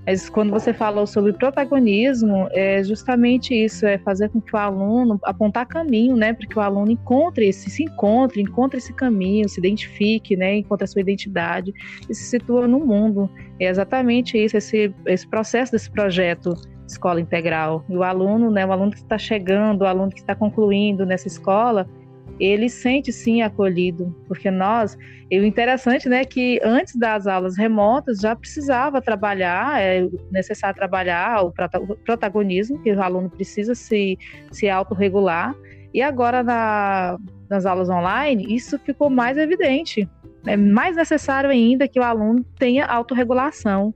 mas 0.07 0.29
quando 0.29 0.51
você 0.51 0.73
falou 0.73 1.07
sobre 1.07 1.33
protagonismo, 1.33 2.49
é 2.53 2.83
justamente 2.83 3.55
isso, 3.55 3.87
é 3.87 3.99
fazer 3.99 4.29
com 4.31 4.41
que 4.41 4.55
o 4.55 4.59
aluno 4.59 5.19
apontar 5.23 5.67
caminho, 5.67 6.17
né, 6.17 6.33
para 6.33 6.47
que 6.47 6.59
o 6.59 6.61
aluno 6.61 6.91
encontre 6.91 7.49
esse, 7.49 7.71
se 7.71 7.85
encontre, 7.85 8.41
encontre 8.41 8.79
esse 8.79 8.93
caminho, 8.93 9.49
se 9.49 9.61
identifique, 9.61 10.37
né, 10.37 10.57
encontre 10.57 10.85
a 10.85 10.87
sua 10.87 11.01
identidade 11.01 11.73
e 12.09 12.15
se 12.15 12.25
situa 12.25 12.67
no 12.67 12.81
mundo. 12.81 13.31
É 13.61 13.67
exatamente 13.67 14.43
isso, 14.43 14.57
esse, 14.57 14.93
esse 15.07 15.29
processo 15.29 15.73
desse 15.73 15.91
projeto 15.91 16.55
escola 16.87 17.21
integral. 17.21 17.85
E 17.89 17.97
o 17.97 18.03
aluno, 18.03 18.51
né, 18.51 18.67
o 18.67 18.73
aluno 18.73 18.91
que 18.91 18.99
está 18.99 19.19
chegando, 19.19 19.83
o 19.83 19.87
aluno 19.87 20.11
que 20.11 20.21
está 20.21 20.35
concluindo 20.35 21.07
nessa 21.07 21.29
escola, 21.29 21.89
ele 22.41 22.69
sente 22.69 23.13
sim 23.13 23.43
acolhido, 23.43 24.17
porque 24.27 24.51
nós, 24.51 24.97
e 25.31 25.39
o 25.39 25.45
interessante, 25.45 26.09
né, 26.09 26.25
que 26.25 26.59
antes 26.65 26.97
das 26.97 27.27
aulas 27.27 27.57
remotas 27.57 28.19
já 28.19 28.35
precisava 28.35 29.03
trabalhar, 29.03 29.81
é 29.81 30.09
necessário 30.31 30.75
trabalhar 30.75 31.45
o 31.45 31.53
protagonismo, 32.05 32.81
que 32.83 32.93
o 32.93 33.03
aluno 33.03 33.29
precisa 33.29 33.75
se, 33.75 34.19
se 34.51 34.69
autorregular, 34.69 35.55
e 35.93 36.01
agora 36.01 36.43
na, 36.43 37.19
nas 37.49 37.67
aulas 37.67 37.91
online, 37.91 38.55
isso 38.55 38.79
ficou 38.79 39.11
mais 39.11 39.37
evidente. 39.37 40.09
É 40.47 40.57
mais 40.57 40.97
necessário 40.97 41.51
ainda 41.51 41.87
que 41.87 42.01
o 42.01 42.03
aluno 42.03 42.45
tenha 42.59 42.87
autorregulação. 42.87 43.93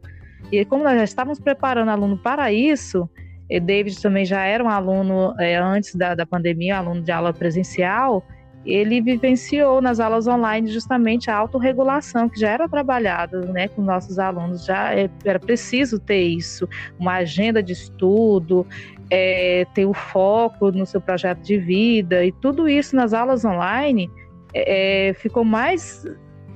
E 0.52 0.64
como 0.64 0.84
nós 0.84 0.96
já 0.96 1.04
estávamos 1.04 1.40
preparando 1.40 1.88
o 1.88 1.92
aluno 1.92 2.18
para 2.18 2.52
isso, 2.52 3.08
David 3.48 4.00
também 4.00 4.24
já 4.24 4.44
era 4.44 4.62
um 4.62 4.68
aluno 4.68 5.34
é, 5.38 5.56
antes 5.56 5.94
da, 5.94 6.14
da 6.14 6.26
pandemia, 6.26 6.78
aluno 6.78 7.02
de 7.02 7.12
aula 7.12 7.32
presencial, 7.32 8.24
ele 8.64 9.00
vivenciou 9.00 9.80
nas 9.80 10.00
aulas 10.00 10.26
online 10.26 10.68
justamente 10.68 11.30
a 11.30 11.36
autorregulação, 11.36 12.28
que 12.28 12.40
já 12.40 12.50
era 12.50 12.68
trabalhada 12.68 13.40
né, 13.52 13.68
com 13.68 13.82
nossos 13.82 14.18
alunos, 14.18 14.64
já 14.64 14.94
é, 14.94 15.10
era 15.24 15.38
preciso 15.38 15.98
ter 15.98 16.22
isso, 16.22 16.68
uma 16.98 17.14
agenda 17.16 17.62
de 17.62 17.72
estudo, 17.72 18.66
é, 19.10 19.66
ter 19.74 19.84
o 19.84 19.92
foco 19.92 20.70
no 20.70 20.86
seu 20.86 21.00
projeto 21.00 21.40
de 21.40 21.58
vida, 21.58 22.24
e 22.24 22.32
tudo 22.32 22.68
isso 22.68 22.96
nas 22.96 23.12
aulas 23.12 23.44
online 23.44 24.10
é, 24.54 25.12
ficou 25.14 25.44
mais 25.44 26.04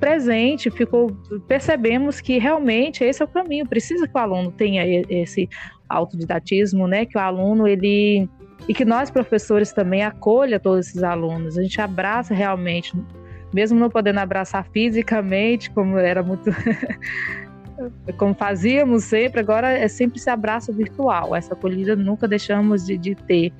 presente, 0.00 0.70
ficou, 0.70 1.10
percebemos 1.46 2.20
que 2.20 2.38
realmente 2.38 3.02
esse 3.04 3.20
é 3.20 3.24
o 3.24 3.28
caminho, 3.28 3.66
precisa 3.66 4.06
que 4.06 4.16
o 4.16 4.18
aluno 4.18 4.52
tenha 4.52 4.84
esse 5.08 5.48
autodidatismo, 5.88 6.86
né, 6.86 7.04
que 7.04 7.18
o 7.18 7.20
aluno 7.20 7.66
ele 7.66 8.28
e 8.66 8.74
que 8.74 8.84
nós 8.84 9.10
professores 9.10 9.72
também 9.72 10.02
acolha 10.02 10.58
todos 10.58 10.88
esses 10.88 11.02
alunos, 11.02 11.58
a 11.58 11.62
gente 11.62 11.80
abraça 11.80 12.34
realmente, 12.34 12.92
mesmo 13.52 13.78
não 13.78 13.88
podendo 13.88 14.18
abraçar 14.18 14.66
fisicamente, 14.72 15.70
como 15.70 15.98
era 15.98 16.22
muito 16.22 16.50
como 18.16 18.34
fazíamos 18.34 19.04
sempre, 19.04 19.40
agora 19.40 19.70
é 19.70 19.86
sempre 19.88 20.18
esse 20.18 20.28
abraço 20.28 20.72
virtual, 20.72 21.34
essa 21.34 21.54
acolhida 21.54 21.94
nunca 21.94 22.26
deixamos 22.26 22.84
de, 22.84 22.98
de 22.98 23.14
ter. 23.14 23.52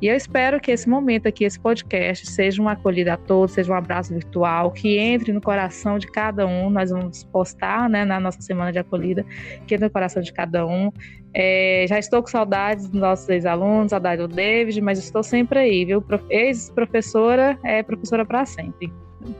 E 0.00 0.06
eu 0.06 0.16
espero 0.16 0.58
que 0.58 0.70
esse 0.70 0.88
momento 0.88 1.26
aqui, 1.26 1.44
esse 1.44 1.60
podcast, 1.60 2.26
seja 2.26 2.62
uma 2.62 2.72
acolhida 2.72 3.14
a 3.14 3.16
todos, 3.18 3.52
seja 3.52 3.70
um 3.70 3.76
abraço 3.76 4.14
virtual, 4.14 4.70
que 4.70 4.96
entre 4.96 5.30
no 5.30 5.42
coração 5.42 5.98
de 5.98 6.06
cada 6.06 6.46
um. 6.46 6.70
Nós 6.70 6.90
vamos 6.90 7.22
postar 7.24 7.88
né, 7.88 8.02
na 8.04 8.18
nossa 8.18 8.40
semana 8.40 8.72
de 8.72 8.78
acolhida, 8.78 9.26
que 9.66 9.74
entre 9.74 9.86
no 9.86 9.92
coração 9.92 10.22
de 10.22 10.32
cada 10.32 10.66
um. 10.66 10.90
É, 11.34 11.84
já 11.86 11.98
estou 11.98 12.22
com 12.22 12.28
saudades 12.28 12.88
dos 12.88 12.98
nossos 12.98 13.28
ex-alunos, 13.28 13.90
saudade 13.90 14.22
do 14.22 14.28
David, 14.28 14.80
mas 14.80 14.98
estou 14.98 15.22
sempre 15.22 15.58
aí, 15.58 15.84
viu? 15.84 16.02
Ex-professora 16.30 17.58
é 17.62 17.82
professora 17.82 18.24
para 18.24 18.46
sempre. 18.46 18.90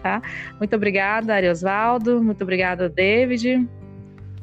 Tá? 0.02 0.20
Muito 0.58 0.76
obrigada, 0.76 1.34
Ariosvaldo. 1.34 2.22
Muito 2.22 2.42
obrigada, 2.42 2.86
David. 2.86 3.66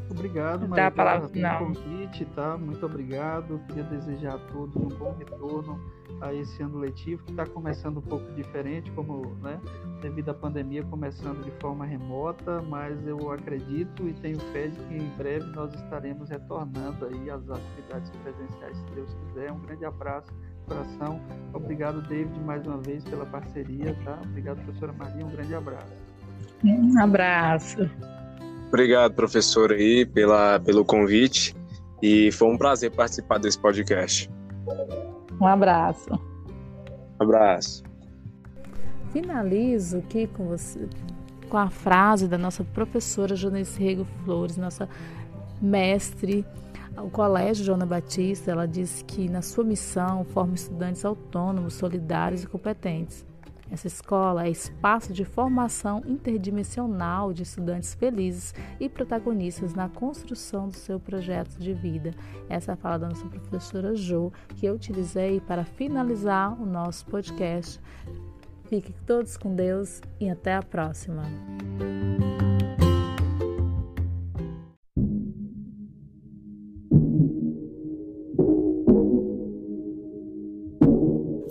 Obrigado, 0.09 0.67
Maria, 0.67 0.89
pelo 0.89 1.59
convite, 1.59 2.25
tá? 2.33 2.57
Muito 2.57 2.83
obrigado. 2.83 3.61
Queria 3.67 3.83
desejar 3.83 4.35
a 4.35 4.37
todos 4.39 4.75
um 4.75 4.87
bom 4.97 5.15
retorno 5.19 5.79
a 6.21 6.33
esse 6.33 6.61
ano 6.61 6.79
letivo, 6.79 7.23
que 7.23 7.31
está 7.31 7.45
começando 7.45 7.97
um 7.97 8.01
pouco 8.01 8.31
diferente, 8.33 8.91
como, 8.91 9.35
né, 9.41 9.59
devido 10.01 10.29
à 10.29 10.33
pandemia, 10.33 10.83
começando 10.83 11.43
de 11.43 11.51
forma 11.59 11.85
remota, 11.85 12.61
mas 12.63 13.05
eu 13.07 13.31
acredito 13.31 14.07
e 14.07 14.13
tenho 14.13 14.39
fé 14.51 14.67
de 14.67 14.79
que 14.85 14.95
em 14.95 15.09
breve 15.17 15.45
nós 15.51 15.73
estaremos 15.73 16.29
retornando 16.29 17.05
aí 17.05 17.29
às 17.29 17.49
atividades 17.49 18.11
presenciais, 18.23 18.77
se 18.77 18.85
Deus 18.95 19.13
quiser. 19.13 19.51
Um 19.51 19.59
grande 19.59 19.85
abraço, 19.85 20.31
coração. 20.67 21.21
Obrigado, 21.53 22.01
David, 22.07 22.39
mais 22.41 22.65
uma 22.65 22.77
vez 22.77 23.03
pela 23.03 23.25
parceria, 23.25 23.95
tá? 24.03 24.19
Obrigado, 24.23 24.63
professora 24.63 24.93
Maria, 24.93 25.25
um 25.25 25.29
grande 25.29 25.55
abraço. 25.55 25.93
Um 26.63 26.99
abraço. 26.99 27.89
Obrigado, 28.67 29.13
professor, 29.13 29.71
aí, 29.71 30.05
pela, 30.05 30.59
pelo 30.59 30.83
convite. 30.83 31.55
E 32.01 32.31
foi 32.31 32.49
um 32.49 32.57
prazer 32.57 32.91
participar 32.91 33.39
desse 33.39 33.57
podcast. 33.57 34.29
Um 35.39 35.47
abraço. 35.47 36.09
Um 36.13 37.23
abraço. 37.23 37.83
Finalizo 39.11 39.99
aqui 39.99 40.27
com 40.27 40.47
você 40.47 40.87
com 41.49 41.57
a 41.57 41.69
frase 41.69 42.27
da 42.27 42.37
nossa 42.37 42.63
professora 42.63 43.35
Jonice 43.35 43.81
Rego 43.81 44.05
Flores, 44.23 44.57
nossa 44.57 44.89
mestre 45.61 46.45
ao 46.95 47.09
Colégio 47.09 47.65
Joana 47.65 47.85
Batista. 47.85 48.51
Ela 48.51 48.67
disse 48.67 49.03
que 49.03 49.29
na 49.29 49.41
sua 49.41 49.63
missão 49.63 50.23
forma 50.25 50.55
estudantes 50.55 51.05
autônomos, 51.05 51.73
solidários 51.75 52.43
e 52.43 52.47
competentes. 52.47 53.25
Essa 53.71 53.87
escola 53.87 54.45
é 54.45 54.49
espaço 54.49 55.11
de 55.11 55.25
formação 55.25 56.01
interdimensional 56.05 57.33
de 57.33 57.43
estudantes 57.43 57.93
felizes 57.93 58.53
e 58.79 58.87
protagonistas 58.87 59.73
na 59.73 59.89
construção 59.89 60.69
do 60.69 60.75
seu 60.75 60.99
projeto 60.99 61.57
de 61.59 61.73
vida. 61.73 62.11
Essa 62.49 62.71
é 62.71 62.73
a 62.73 62.77
fala 62.77 62.97
da 62.97 63.09
nossa 63.09 63.27
professora 63.27 63.95
Jo, 63.95 64.31
que 64.55 64.65
eu 64.65 64.75
utilizei 64.75 65.41
para 65.41 65.65
finalizar 65.65 66.59
o 66.61 66.65
nosso 66.65 67.05
podcast. 67.05 67.79
Fiquem 68.65 68.95
todos 69.05 69.37
com 69.37 69.55
Deus 69.55 70.01
e 70.19 70.29
até 70.29 70.55
a 70.55 70.63
próxima. 70.63 71.23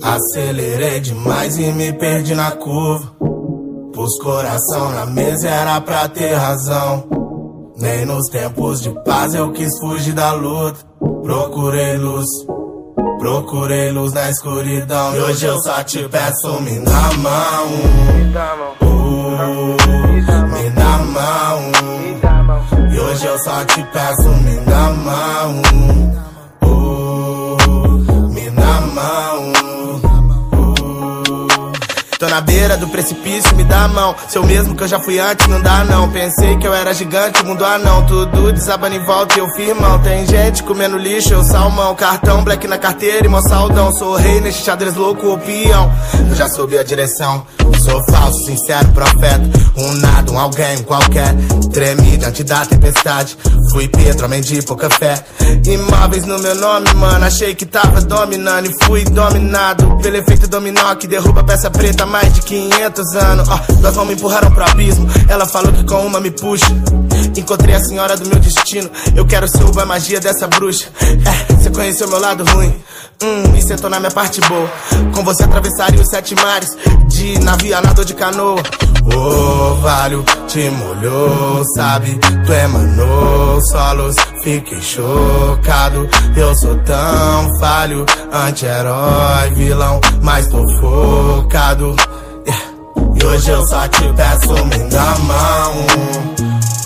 Acelerei 0.07 1.01
demais 1.01 1.59
e 1.59 1.73
me 1.73 1.93
perdi 1.93 2.33
na 2.33 2.53
curva. 2.53 3.11
Pus 3.93 4.17
coração 4.23 4.93
na 4.93 5.05
mesa, 5.05 5.49
era 5.49 5.81
pra 5.81 6.09
ter 6.09 6.33
razão. 6.33 7.09
Nem 7.77 8.07
nos 8.07 8.29
tempos 8.31 8.83
de 8.83 8.91
paz 9.05 9.35
eu 9.35 9.51
quis 9.51 9.77
fugir 9.81 10.13
da 10.13 10.33
luta. 10.33 10.79
Procurei 11.25 11.97
luz, 11.97 12.27
procurei 13.19 13.91
luz 13.91 14.13
na 14.13 14.31
escuridão. 14.31 15.17
E 15.17 15.19
hoje 15.19 15.45
eu 15.45 15.61
só 15.61 15.83
te 15.83 16.09
peço, 16.09 16.63
me 16.63 16.79
dá 16.85 17.13
mão. 17.19 17.67
Uh, 18.83 19.77
me 20.53 20.71
dá 20.71 20.99
mão. 20.99 21.73
E 22.93 23.01
hoje 23.01 23.27
eu 23.27 23.39
só 23.41 23.65
te 23.65 23.83
peço, 23.93 24.29
me 24.29 24.57
dá 24.61 24.91
mão. 24.93 26.26
Tô 32.19 32.27
na 32.29 32.41
beira 32.41 32.79
do 32.79 32.89
precipício, 32.89 33.55
me 33.55 33.63
dá 33.65 33.85
a 33.85 33.89
mão. 33.89 34.17
Seu 34.29 34.43
mesmo 34.43 34.75
que 34.75 34.83
eu 34.83 34.89
já 34.89 34.99
fui 34.99 35.19
antes, 35.19 35.47
não 35.49 35.61
dá 35.61 35.85
não. 35.85 36.11
Pensei 36.11 36.57
que 36.57 36.67
eu 36.67 36.73
era 36.73 36.95
gigante, 36.95 37.45
mundo 37.45 37.63
anão. 37.63 38.07
Tudo 38.07 38.53
desabando 38.53 38.97
em 38.97 39.05
volta 39.05 39.35
e 39.35 39.39
eu 39.39 39.49
firmão. 39.51 39.99
Tem 39.99 40.27
gente 40.27 40.63
comendo 40.63 40.97
lixo, 40.97 41.35
eu 41.35 41.45
salmão. 41.45 41.95
Cartão, 41.95 42.43
black 42.43 42.67
na 42.67 42.79
carteira 42.79 43.27
e 43.27 43.29
mó 43.29 43.43
saldão. 43.43 43.93
Sou 43.93 44.17
rei 44.17 44.41
nesse 44.41 44.63
xadrez 44.63 44.95
louco, 44.95 45.35
o 45.35 45.39
peão. 45.39 45.93
Eu 46.31 46.35
já 46.35 46.49
soube 46.49 46.79
a 46.79 46.83
direção. 46.83 47.47
Sou 47.85 48.03
falso, 48.11 48.47
sincero, 48.47 48.89
profeta. 48.93 49.43
Um 49.77 49.93
nada, 49.97 50.33
um 50.33 50.39
alguém, 50.39 50.79
um 50.79 50.85
qualquer. 50.85 51.35
Tremi 51.71 52.17
diante 52.17 52.43
da 52.43 52.65
tempestade. 52.65 53.37
Fui 53.73 53.89
Pedro, 53.89 54.25
homem 54.25 54.41
de 54.41 54.63
pouca 54.63 54.89
fé. 54.89 55.23
Imóveis 55.67 56.25
no 56.25 56.39
meu 56.39 56.55
nome, 56.55 56.95
mano. 56.95 57.27
Achei 57.27 57.55
que 57.55 57.67
tava 57.67 58.01
dominando 58.01 58.71
e 58.71 58.85
fui 58.87 59.05
dominado 59.05 59.99
pelo 59.99 60.17
efeito 60.17 60.49
dominó 60.49 60.95
que 60.95 61.07
derruba 61.07 61.45
peça 61.45 61.71
preta 61.71 62.06
mais 62.07 62.33
de 62.33 62.43
500 62.43 63.15
anos. 63.17 63.49
Ó, 63.49 63.93
mãos 63.95 64.07
me 64.07 64.15
empurraram 64.15 64.51
pro 64.51 64.65
abismo. 64.65 65.07
Ela 65.29 65.47
falou 65.47 65.73
que 65.73 65.85
com 65.85 66.07
uma 66.07 66.21
me 66.21 66.31
puxa. 66.31 66.67
Encontrei 67.37 67.75
a 67.75 67.81
senhora 67.81 68.17
do 68.17 68.29
meu 68.29 68.39
destino. 68.39 68.91
Eu 69.15 69.27
quero 69.27 69.49
ser 69.49 69.63
a 69.63 69.87
magia 69.87 70.21
dessa 70.21 70.47
bruxa. 70.47 70.89
É, 71.01 71.53
você 71.55 71.71
conheceu 71.71 72.09
meu 72.09 72.19
lado 72.19 72.45
ruim. 72.45 72.75
Hum, 73.23 73.57
e 73.57 73.63
sentou 73.63 73.89
na 73.89 73.99
minha 73.99 74.11
parte 74.11 74.41
boa. 74.43 74.71
Com 75.15 75.25
você 75.25 75.45
atravessaria 75.45 76.01
os 76.01 76.09
sete 76.09 76.35
mares. 76.35 76.77
De 77.09 77.39
navio, 77.41 77.81
nadou 77.81 78.05
de 78.05 78.15
canoa. 78.15 78.63
O 79.15 79.75
valho 79.83 80.25
te 80.49 80.69
molhou, 80.71 81.63
sabe? 81.77 82.19
Tu 82.45 82.53
emanou 82.53 83.61
solos, 83.63 84.17
fiquei 84.43 84.81
chocado. 84.81 86.09
Eu 86.37 86.55
sou 86.55 86.77
tão 86.79 87.59
falho, 87.61 88.05
anti-herói, 88.33 89.51
vilão, 89.55 90.01
mas 90.23 90.49
tô 90.49 90.67
focado. 90.81 91.95
Yeah. 92.47 92.65
E 93.21 93.25
hoje 93.25 93.51
eu 93.51 93.67
só 93.67 93.89
te 93.89 94.13
peço, 94.15 94.67
me 94.67 94.91
dá 94.91 95.15
mão. 95.19 95.87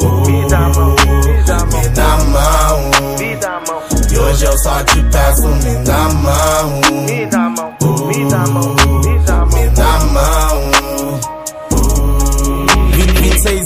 Uh, 0.00 0.30
me 0.30 0.48
dá 0.48 0.60
mão, 0.60 0.96
me 0.96 1.42
dá 1.44 1.56
mão. 1.58 1.80
Me 1.80 1.88
dá 1.88 2.04
a 2.04 2.16
mão. 2.18 3.18
Me 3.18 3.36
dá 3.36 3.48
a 3.48 3.60
mão. 3.60 3.82
E 4.10 4.18
hoje 4.18 4.44
eu 4.44 4.58
só 4.58 4.82
te 4.84 5.02
peço, 5.04 5.48
me 5.48 5.84
dá 5.84 6.08
mão. 6.08 6.80
Me 7.06 7.26
dá 7.26 7.38
mão, 7.38 8.06
me 8.06 8.28
dá 8.28 8.46
mão. 8.46 8.76
Me 9.04 9.18
dá 9.20 9.34
a 9.34 9.46
mão. 9.46 9.50
Me 9.52 9.68
dá 9.70 9.84
a 9.84 10.00
mão. 10.00 10.39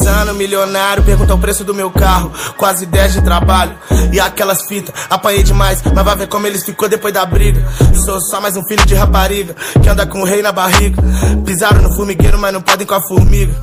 26 0.04 0.06
anos, 0.06 0.36
milionário, 0.36 1.02
pergunta 1.02 1.34
o 1.34 1.38
preço 1.38 1.64
do 1.64 1.74
meu 1.74 1.90
carro. 1.90 2.30
Quase 2.56 2.86
10 2.86 3.14
de 3.14 3.22
trabalho. 3.22 3.74
E 4.12 4.20
aquelas 4.20 4.66
fitas, 4.66 4.94
apanhei 5.08 5.42
demais, 5.42 5.82
mas 5.82 6.04
vai 6.04 6.16
ver 6.16 6.28
como 6.28 6.46
eles 6.46 6.64
ficou 6.64 6.88
depois 6.88 7.12
da 7.12 7.24
briga. 7.24 7.64
Sou 8.04 8.20
só 8.20 8.40
mais 8.40 8.56
um 8.56 8.64
filho 8.66 8.84
de 8.86 8.94
rapariga, 8.94 9.56
que 9.82 9.88
anda 9.88 10.06
com 10.06 10.20
o 10.20 10.24
rei 10.24 10.42
na 10.42 10.52
barriga. 10.52 11.02
Pisaram 11.44 11.82
no 11.82 11.94
formigueiro, 11.94 12.38
mas 12.38 12.52
não 12.52 12.60
podem 12.60 12.86
com 12.86 12.94
a 12.94 13.02
formiga. 13.02 13.54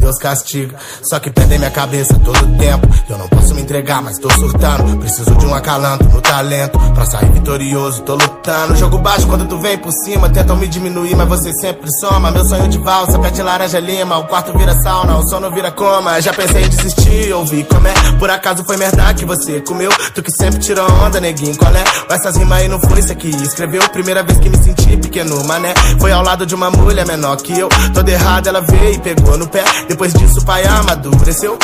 Deus 0.00 0.16
castiga. 0.16 0.76
Só 1.02 1.18
que 1.20 1.30
perdem 1.30 1.58
minha 1.58 1.70
cabeça 1.70 2.18
todo 2.24 2.58
tempo. 2.58 2.88
Eu 3.08 3.18
não 3.18 3.28
posso 3.28 3.54
me 3.54 3.62
entregar, 3.62 4.02
mas 4.02 4.18
tô 4.18 4.30
surtando. 4.32 4.98
Preciso 4.98 5.34
de 5.36 5.46
um 5.46 5.54
acalanto 5.54 6.04
no 6.04 6.20
talento. 6.20 6.78
Pra 6.94 7.04
sair 7.06 7.30
vitorioso, 7.30 8.02
tô 8.02 8.14
lutando. 8.14 8.76
Jogo 8.76 8.98
baixo 8.98 9.26
quando 9.26 9.46
tu 9.46 9.58
vem 9.58 9.78
por 9.78 9.92
cima. 10.04 10.28
Tentam 10.30 10.56
me 10.56 10.66
diminuir, 10.66 11.14
mas 11.14 11.28
você 11.28 11.52
sempre 11.60 11.88
soma. 12.00 12.30
Meu 12.30 12.44
sonho 12.44 12.68
de 12.68 12.78
valsa, 12.78 13.18
pet 13.18 13.40
laranja 13.42 13.78
lima. 13.78 14.18
O 14.18 14.26
quarto 14.26 14.56
vira 14.56 14.74
sauna, 14.80 15.18
o 15.18 15.28
sono 15.28 15.50
vira 15.50 15.70
coma. 15.70 16.20
Já 16.20 16.32
pensei 16.32 16.64
em 16.64 16.68
desistir, 16.68 17.32
ouvi 17.32 17.64
como 17.64 17.86
é. 17.86 17.94
Por 18.18 18.30
acaso 18.30 18.64
foi 18.64 18.76
merda 18.76 19.12
que 19.14 19.24
você 19.24 19.60
comeu. 19.60 19.90
Tu 20.14 20.22
que 20.22 20.32
sempre 20.32 20.60
tirou 20.60 20.90
onda, 21.04 21.20
neguinho, 21.20 21.56
qual 21.56 21.74
é? 21.74 21.84
Essas 22.10 22.36
rimas 22.36 22.58
aí 22.58 22.68
não 22.68 22.80
foi 22.80 23.00
isso 23.00 23.12
aqui. 23.12 23.28
Escreveu 23.28 23.82
primeira 23.90 24.22
vez 24.22 24.38
que 24.38 24.48
me 24.48 24.56
senti 24.56 24.96
pequeno, 24.96 25.44
mané. 25.44 25.74
Foi 25.98 26.12
ao 26.12 26.22
lado 26.22 26.46
de 26.46 26.54
uma 26.54 26.70
mulher 26.70 27.06
menor 27.06 27.36
que 27.36 27.58
eu. 27.58 27.68
Toda 27.92 28.10
errada, 28.10 28.48
ela 28.48 28.60
veio 28.60 28.94
e 28.94 28.98
pegou 28.98 29.36
no 29.36 29.48
pé. 29.48 29.64
Depois 29.90 30.12
disso, 30.12 30.40
pai 30.44 30.64
amadureceu. 30.64 31.58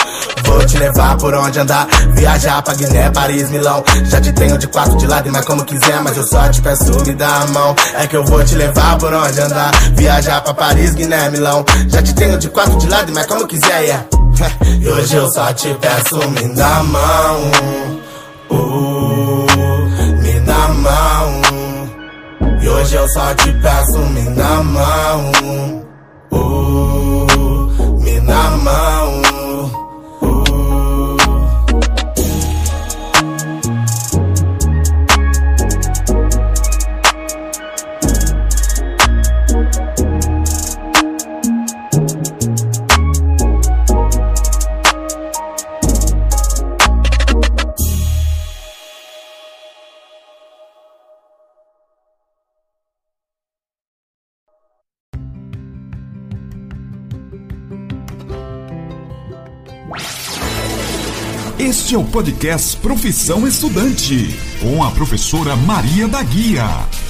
Vou 0.45 0.59
te 0.67 0.77
levar 0.79 1.17
por 1.17 1.33
onde 1.33 1.61
andar. 1.61 1.87
Viajar 2.13 2.61
pra 2.61 2.75
Guiné, 2.75 3.09
Paris, 3.11 3.49
Milão. 3.51 3.85
Já 4.07 4.21
te 4.21 4.33
tenho 4.33 4.59
de 4.59 4.67
quatro 4.67 4.97
de 4.97 5.07
lado, 5.07 5.31
mas 5.31 5.45
como 5.45 5.65
quiser. 5.65 6.03
Mas 6.03 6.17
eu 6.17 6.27
só 6.27 6.49
te 6.49 6.61
peço, 6.61 7.05
me 7.07 7.15
dá 7.15 7.43
a 7.43 7.47
mão. 7.47 7.77
É 7.95 8.05
que 8.09 8.17
eu 8.17 8.25
vou 8.25 8.43
te 8.43 8.57
levar 8.57 8.99
por 8.99 9.15
onde 9.15 9.41
andar. 9.41 9.71
Viajar 9.95 10.41
pra 10.41 10.53
Paris, 10.55 10.95
Guiné, 10.95 11.31
Milão. 11.31 11.65
Já 11.87 12.03
te 12.03 12.13
tenho 12.17 12.37
de 12.37 12.49
quatro 12.49 12.77
de 12.79 12.89
lado, 12.89 13.13
mas 13.15 13.27
como 13.27 13.47
quiser, 13.47 13.83
yeah. 13.83 14.05
E 14.81 14.89
hoje 14.89 15.15
eu 15.15 15.33
só 15.33 15.53
te 15.53 15.73
peço, 15.75 16.29
me 16.29 16.49
dá 16.57 16.79
a 16.79 16.83
mão. 16.83 17.51
Uh, 18.51 19.47
me 20.21 20.41
dá 20.41 20.65
a 20.65 20.69
mão. 20.69 21.43
E 22.61 22.69
hoje 22.69 22.97
eu 22.97 23.09
só 23.09 23.35
te 23.35 23.53
peço, 23.53 23.99
me 23.99 24.23
dá 24.35 24.49
a 24.49 24.63
mão. 24.65 25.31
Uh, 26.33 27.16
na 28.27 28.57
mão. 28.57 29.06
Este 61.87 61.95
é 61.95 61.99
o 61.99 62.05
podcast 62.05 62.77
Profissão 62.79 63.47
Estudante, 63.47 64.35
com 64.61 64.83
a 64.83 64.91
professora 64.91 65.55
Maria 65.55 66.09
da 66.09 66.21
Guia. 66.21 66.65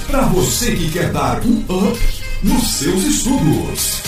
Para 0.05 0.27
você 0.27 0.75
que 0.75 0.91
quer 0.91 1.11
dar 1.11 1.41
um 1.43 1.61
up 1.61 1.99
nos 2.43 2.63
seus 2.73 3.03
estudos. 3.03 4.03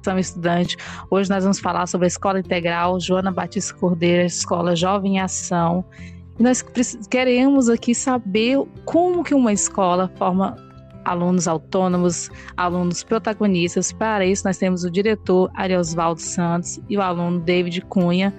Profissão 0.00 0.18
Estudante. 0.18 0.78
Hoje 1.10 1.28
nós 1.28 1.44
vamos 1.44 1.60
falar 1.60 1.86
sobre 1.86 2.06
a 2.06 2.08
Escola 2.08 2.38
Integral 2.38 2.98
Joana 2.98 3.30
Batista 3.30 3.74
Cordeira, 3.74 4.24
Escola 4.24 4.74
Jovem 4.74 5.20
Ação. 5.20 5.84
E 6.38 6.42
nós 6.42 6.64
queremos 7.10 7.68
aqui 7.68 7.94
saber 7.94 8.56
como 8.86 9.22
que 9.22 9.34
uma 9.34 9.52
escola 9.52 10.10
forma 10.16 10.56
alunos 11.04 11.46
autônomos, 11.46 12.30
alunos 12.56 13.02
protagonistas. 13.02 13.92
Para 13.92 14.24
isso, 14.24 14.46
nós 14.46 14.58
temos 14.58 14.84
o 14.84 14.90
diretor 14.90 15.50
Ariosvaldo 15.54 16.20
Santos 16.20 16.80
e 16.88 16.96
o 16.96 17.02
aluno 17.02 17.40
David 17.40 17.82
Cunha 17.82 18.34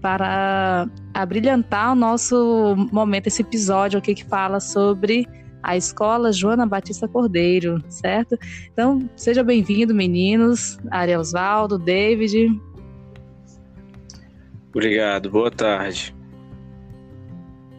para 0.00 0.88
abrilhantar 1.12 1.92
o 1.92 1.94
nosso 1.94 2.76
momento, 2.92 3.26
esse 3.26 3.42
episódio 3.42 3.98
aqui 3.98 4.14
que 4.14 4.24
fala 4.24 4.60
sobre 4.60 5.26
a 5.62 5.76
escola 5.76 6.32
Joana 6.32 6.64
Batista 6.64 7.08
Cordeiro, 7.08 7.82
certo? 7.88 8.38
Então, 8.72 9.10
seja 9.16 9.42
bem-vindo, 9.42 9.92
meninos, 9.92 10.78
Ariosvaldo, 10.92 11.76
David. 11.76 12.56
Obrigado, 14.68 15.28
boa 15.28 15.50
tarde. 15.50 16.14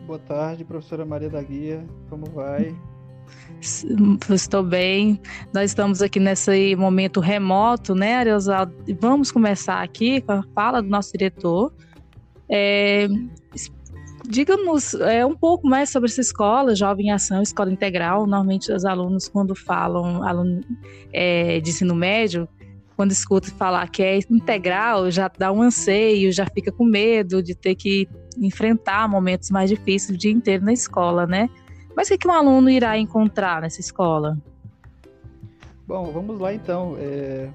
Boa 0.06 0.20
tarde, 0.20 0.66
professora 0.66 1.06
Maria 1.06 1.30
da 1.30 1.42
Guia, 1.42 1.86
como 2.10 2.26
vai? 2.26 2.76
Estou 4.30 4.64
bem. 4.64 5.20
Nós 5.54 5.72
estamos 5.72 6.02
aqui 6.02 6.20
nesse 6.20 6.76
momento 6.76 7.20
remoto, 7.20 7.96
né, 7.96 8.16
Ariosaldo? 8.16 8.74
Vamos 9.00 9.32
começar 9.32 9.82
aqui 9.82 10.22
com 10.22 10.34
a 10.34 10.44
fala 10.54 10.82
do 10.82 10.90
nosso 10.90 11.12
diretor. 11.12 11.74
É, 12.50 13.08
Diga-nos 14.30 14.94
é, 14.96 15.26
um 15.26 15.36
pouco 15.36 15.66
mais 15.66 15.90
sobre 15.90 16.10
essa 16.10 16.20
escola, 16.20 16.76
Jovem 16.76 17.12
Ação, 17.12 17.42
Escola 17.42 17.72
Integral. 17.72 18.28
Normalmente 18.28 18.72
os 18.72 18.84
alunos, 18.84 19.30
quando 19.30 19.56
falam 19.56 20.22
aluno, 20.22 20.62
é, 21.14 21.62
de 21.62 21.70
ensino 21.70 21.96
médio, 21.96 22.48
quando 22.98 23.12
escuta 23.12 23.50
falar 23.52 23.88
que 23.90 24.04
é 24.04 24.20
integral, 24.30 25.10
já 25.10 25.30
dá 25.30 25.50
um 25.52 25.62
anseio, 25.62 26.32
já 26.34 26.46
fica 26.46 26.74
com 26.74 26.84
medo 26.84 27.42
de 27.42 27.56
ter 27.56 27.76
que 27.76 28.10
enfrentar 28.38 29.08
momentos 29.08 29.50
mais 29.50 29.70
difíceis 29.70 30.14
o 30.14 30.20
dia 30.20 30.32
inteiro 30.32 30.66
na 30.66 30.74
escola, 30.74 31.26
né? 31.26 31.50
Mas 31.98 32.12
o 32.12 32.18
que, 32.20 32.28
um 32.28 32.32
aluno 32.32 32.70
irá 32.70 32.96
encontrar 32.96 33.60
nessa 33.60 33.82
escola? 33.82 34.38
Bom, 35.88 36.12
vamos 36.12 36.40
lá 36.40 36.54
então. 36.54 36.96
É... 37.00 37.50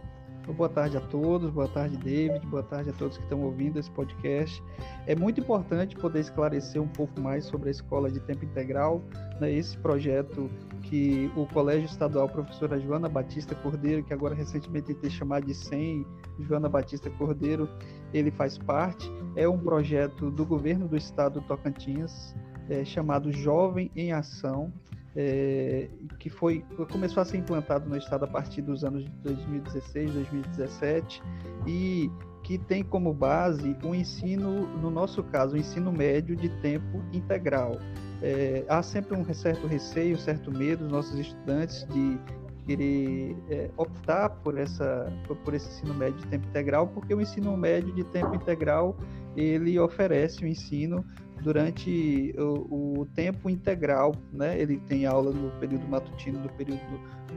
Boa 0.56 0.68
tarde 0.68 0.96
a 0.96 1.00
todos, 1.00 1.50
boa 1.50 1.68
tarde, 1.68 1.96
David, 1.96 2.44
boa 2.46 2.64
tarde 2.64 2.90
a 2.90 2.92
todos 2.92 3.16
que 3.16 3.22
estão 3.22 3.40
ouvindo 3.42 3.78
esse 3.78 3.88
podcast. 3.92 4.60
É 5.06 5.14
muito 5.14 5.40
importante 5.40 5.94
poder 5.94 6.18
esclarecer 6.18 6.82
um 6.82 6.88
pouco 6.88 7.20
mais 7.20 7.44
sobre 7.44 7.68
a 7.68 7.70
escola 7.70 8.10
de 8.10 8.18
tempo 8.18 8.44
integral, 8.44 9.00
né, 9.40 9.52
esse 9.52 9.78
projeto 9.78 10.50
que 10.82 11.30
o 11.36 11.46
Colégio 11.46 11.86
Estadual 11.86 12.28
Professora 12.28 12.80
Joana 12.80 13.08
Batista 13.08 13.54
Cordeiro, 13.54 14.02
que 14.02 14.12
agora 14.12 14.34
recentemente 14.34 14.92
tem 14.92 15.10
chamado 15.10 15.46
de 15.46 15.54
SEM, 15.54 16.04
Joana 16.40 16.68
Batista 16.68 17.08
Cordeiro, 17.10 17.68
ele 18.12 18.32
faz 18.32 18.58
parte. 18.58 19.08
É 19.36 19.48
um 19.48 19.60
projeto 19.60 20.28
do 20.28 20.44
governo 20.44 20.88
do 20.88 20.96
estado 20.96 21.40
do 21.40 21.46
Tocantins, 21.46 22.34
é, 22.68 22.84
chamado 22.84 23.32
Jovem 23.32 23.90
em 23.96 24.12
Ação. 24.12 24.72
é, 25.14 25.88
que 26.18 26.30
foi 26.30 26.64
começou 26.90 27.20
a 27.20 27.24
ser 27.24 27.36
implantado 27.36 27.88
no 27.88 27.96
estado 27.96 28.24
a 28.24 28.28
partir 28.28 28.62
dos 28.62 28.82
anos 28.82 29.04
de 29.04 29.10
2016, 29.22 30.14
2017 30.14 31.22
e 31.66 32.10
que 32.42 32.58
tem 32.58 32.82
como 32.82 33.12
base 33.12 33.76
o 33.84 33.94
ensino, 33.94 34.66
no 34.78 34.90
nosso 34.90 35.22
caso, 35.22 35.54
o 35.54 35.58
ensino 35.58 35.92
médio 35.92 36.34
de 36.34 36.48
tempo 36.60 37.02
integral. 37.12 37.78
É, 38.20 38.64
há 38.68 38.82
sempre 38.82 39.16
um 39.16 39.34
certo 39.34 39.66
receio, 39.66 40.18
certo 40.18 40.50
medo 40.50 40.84
dos 40.84 40.92
nossos 40.92 41.18
estudantes 41.18 41.86
de 41.88 42.18
querer 42.66 43.36
é, 43.50 43.70
optar 43.76 44.30
por 44.30 44.56
essa 44.56 45.12
por, 45.26 45.36
por, 45.38 45.54
esse 45.54 45.68
ensino 45.68 45.94
médio 45.94 46.18
de 46.20 46.26
tempo 46.28 46.46
integral, 46.46 46.86
porque 46.88 47.14
o 47.14 47.20
ensino 47.20 47.56
médio 47.56 47.92
de 47.92 48.04
tempo 48.04 48.34
integral 48.34 48.96
ele 49.36 49.78
oferece 49.78 50.44
o 50.44 50.46
ensino 50.46 51.04
durante 51.42 52.34
o, 52.38 53.00
o, 53.00 53.06
tempo 53.14 53.50
integral, 53.50 54.14
né? 54.32 54.58
Ele 54.58 54.78
tem 54.78 55.06
aula 55.06 55.32
no 55.32 55.50
período 55.58 55.86
matutino, 55.88 56.38
no 56.38 56.48
período 56.50 56.80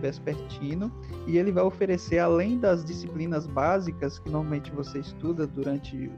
vespertino, 0.02 0.92
e 1.28 1.38
ele 1.38 1.52
vai 1.52 1.64
oferecer, 1.64 2.20
além 2.20 2.60
das 2.60 2.86
disciplinas 2.86 3.48
básicas 3.48 4.20
que 4.20 4.30
normalmente 4.30 4.72
você 4.72 5.00
estuda 5.00 5.48
durante 5.48 6.12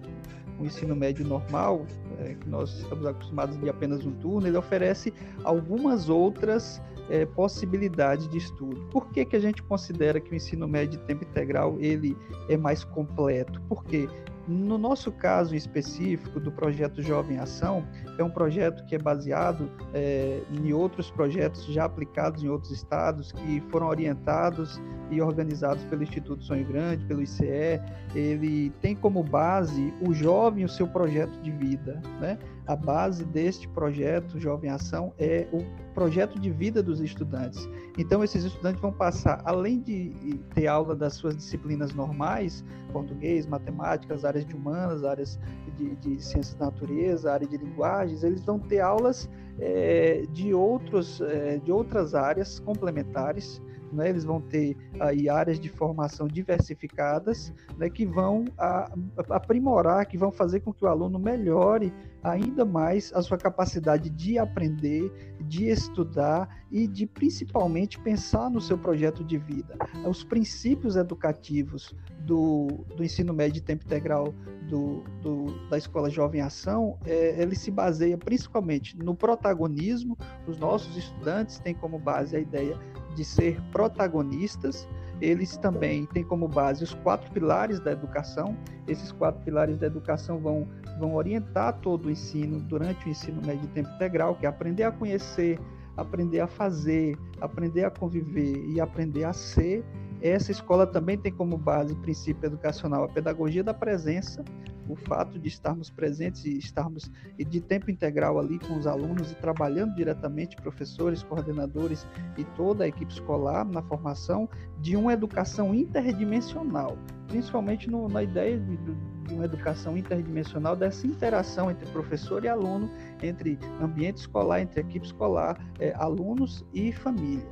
o 0.59 0.65
ensino 0.65 0.95
médio 0.95 1.25
normal, 1.25 1.85
é, 2.19 2.33
que 2.33 2.49
nós 2.49 2.79
estamos 2.79 3.05
acostumados 3.05 3.57
de 3.59 3.69
apenas 3.69 4.05
um 4.05 4.11
turno, 4.13 4.47
ele 4.47 4.57
oferece 4.57 5.13
algumas 5.43 6.09
outras 6.09 6.81
é, 7.09 7.25
possibilidades 7.25 8.27
de 8.27 8.37
estudo. 8.37 8.81
Por 8.91 9.09
que, 9.11 9.23
que 9.23 9.35
a 9.35 9.39
gente 9.39 9.61
considera 9.63 10.19
que 10.19 10.31
o 10.31 10.35
ensino 10.35 10.67
médio 10.67 10.99
de 10.99 11.05
tempo 11.05 11.23
integral 11.23 11.77
ele 11.79 12.17
é 12.49 12.57
mais 12.57 12.83
completo? 12.83 13.61
Porque 13.69 14.09
no 14.47 14.77
nosso 14.77 15.11
caso 15.11 15.55
específico 15.55 16.39
do 16.39 16.51
projeto 16.51 17.01
Jovem 17.01 17.37
Ação, 17.37 17.85
é 18.17 18.23
um 18.23 18.29
projeto 18.29 18.85
que 18.85 18.95
é 18.95 18.97
baseado 18.97 19.69
é, 19.93 20.41
em 20.51 20.71
outros 20.71 21.11
projetos 21.11 21.65
já 21.65 21.85
aplicados 21.85 22.43
em 22.43 22.47
outros 22.47 22.71
estados, 22.71 23.31
que 23.31 23.61
foram 23.69 23.87
orientados 23.87 24.81
e 25.11 25.21
organizados 25.21 25.83
pelo 25.85 26.03
Instituto 26.03 26.43
Sonho 26.43 26.65
Grande, 26.65 27.05
pelo 27.05 27.21
ICE. 27.21 27.81
Ele 28.15 28.69
tem 28.81 28.95
como 28.95 29.21
base 29.23 29.93
o 30.01 30.13
jovem, 30.13 30.63
o 30.63 30.69
seu 30.69 30.87
projeto 30.87 31.39
de 31.41 31.51
vida. 31.51 32.01
Né? 32.19 32.37
A 32.67 32.75
base 32.75 33.23
deste 33.23 33.67
projeto 33.69 34.37
Jovem 34.37 34.69
Ação 34.69 35.13
é 35.17 35.47
o 35.53 35.63
projeto 35.93 36.37
de 36.37 36.51
vida 36.51 36.83
dos 36.83 36.99
estudantes. 36.99 37.67
Então, 37.97 38.23
esses 38.23 38.43
estudantes 38.43 38.81
vão 38.81 38.91
passar, 38.91 39.41
além 39.45 39.79
de 39.79 40.11
ter 40.53 40.67
aula 40.67 40.93
das 40.95 41.13
suas 41.13 41.35
disciplinas 41.35 41.93
normais, 41.93 42.65
português, 42.91 43.47
matemáticas, 43.47 44.25
áreas 44.25 44.45
de 44.45 44.53
humanas, 44.53 45.05
áreas 45.05 45.39
de, 45.77 45.95
de 45.95 46.21
ciências 46.21 46.55
da 46.55 46.65
natureza, 46.65 47.31
área 47.31 47.47
de 47.47 47.57
linguagens, 47.57 48.23
eles 48.23 48.43
vão 48.43 48.59
ter 48.59 48.81
aulas 48.81 49.29
é, 49.59 50.25
de, 50.31 50.53
outros, 50.53 51.21
é, 51.21 51.57
de 51.57 51.71
outras 51.71 52.13
áreas 52.13 52.59
complementares, 52.59 53.61
né, 53.91 54.09
eles 54.09 54.23
vão 54.23 54.41
ter 54.41 54.75
aí 54.99 55.29
áreas 55.29 55.59
de 55.59 55.69
formação 55.69 56.27
diversificadas, 56.27 57.53
né, 57.77 57.89
que 57.89 58.05
vão 58.05 58.45
a, 58.57 58.91
aprimorar, 59.29 60.05
que 60.05 60.17
vão 60.17 60.31
fazer 60.31 60.61
com 60.61 60.73
que 60.73 60.83
o 60.83 60.87
aluno 60.87 61.17
melhore 61.19 61.93
ainda 62.23 62.65
mais 62.65 63.13
a 63.13 63.21
sua 63.21 63.37
capacidade 63.37 64.09
de 64.09 64.37
aprender, 64.37 65.11
de 65.41 65.69
estudar 65.69 66.63
e 66.71 66.87
de 66.87 67.05
principalmente 67.05 67.99
pensar 67.99 68.49
no 68.49 68.59
seu 68.59 68.77
projeto 68.77 69.23
de 69.23 69.37
vida. 69.37 69.77
Os 70.07 70.23
princípios 70.23 70.95
educativos 70.95 71.95
do, 72.19 72.67
do 72.95 73.03
ensino 73.03 73.33
médio 73.33 73.55
de 73.55 73.61
tempo 73.61 73.85
integral 73.85 74.33
do, 74.67 75.01
do, 75.21 75.69
da 75.69 75.77
Escola 75.77 76.09
Jovem 76.09 76.41
Ação, 76.41 76.97
é, 77.05 77.41
ele 77.41 77.55
se 77.55 77.71
baseia 77.71 78.17
principalmente 78.17 78.97
no 78.97 79.15
protagonismo. 79.15 80.17
Os 80.45 80.57
nossos 80.57 80.95
estudantes 80.97 81.59
têm 81.59 81.73
como 81.73 81.97
base 81.97 82.35
a 82.35 82.39
ideia 82.39 82.77
de 83.17 83.25
ser 83.25 83.59
protagonistas. 83.71 84.87
Eles 85.19 85.57
também 85.57 86.05
têm 86.05 86.23
como 86.23 86.47
base 86.47 86.83
os 86.83 86.93
quatro 86.93 87.31
pilares 87.31 87.79
da 87.79 87.91
educação. 87.91 88.55
Esses 88.87 89.11
quatro 89.11 89.41
pilares 89.43 89.75
da 89.77 89.87
educação 89.87 90.37
vão, 90.37 90.67
vão 90.99 91.15
orientar 91.15 91.79
todo 91.79 92.05
o 92.05 92.11
ensino 92.11 92.59
durante 92.59 93.07
o 93.07 93.09
ensino 93.09 93.41
médio 93.43 93.61
de 93.61 93.67
tempo 93.69 93.89
integral, 93.95 94.35
que 94.35 94.45
é 94.45 94.49
aprender 94.49 94.83
a 94.83 94.91
conhecer, 94.91 95.59
aprender 95.97 96.39
a 96.39 96.47
fazer, 96.47 97.17
aprender 97.41 97.85
a 97.85 97.89
conviver 97.89 98.63
e 98.69 98.79
aprender 98.79 99.23
a 99.23 99.33
ser. 99.33 99.83
Essa 100.21 100.51
escola 100.51 100.85
também 100.85 101.17
tem 101.17 101.31
como 101.31 101.57
base 101.57 101.95
princípio 101.95 102.45
educacional 102.45 103.03
a 103.03 103.07
pedagogia 103.07 103.63
da 103.63 103.73
presença, 103.73 104.45
o 104.87 104.95
fato 104.95 105.37
de 105.39 105.47
estarmos 105.47 105.89
presentes 105.89 106.45
e 106.45 106.57
estarmos 106.57 107.11
de 107.37 107.61
tempo 107.61 107.91
integral 107.91 108.39
ali 108.39 108.59
com 108.59 108.77
os 108.77 108.87
alunos 108.87 109.31
e 109.31 109.35
trabalhando 109.35 109.95
diretamente, 109.95 110.55
professores, 110.57 111.23
coordenadores 111.23 112.07
e 112.37 112.43
toda 112.43 112.83
a 112.83 112.87
equipe 112.87 113.11
escolar 113.11 113.65
na 113.65 113.81
formação 113.81 114.49
de 114.81 114.95
uma 114.95 115.13
educação 115.13 115.73
interdimensional, 115.73 116.97
principalmente 117.27 117.89
no, 117.89 118.07
na 118.07 118.23
ideia 118.23 118.57
de, 118.57 118.77
de 118.77 119.33
uma 119.33 119.45
educação 119.45 119.97
interdimensional, 119.97 120.75
dessa 120.75 121.05
interação 121.05 121.69
entre 121.69 121.85
professor 121.91 122.43
e 122.43 122.47
aluno, 122.47 122.89
entre 123.21 123.57
ambiente 123.81 124.17
escolar, 124.17 124.61
entre 124.61 124.81
equipe 124.81 125.05
escolar, 125.05 125.57
é, 125.79 125.93
alunos 125.95 126.65
e 126.73 126.91
família. 126.91 127.45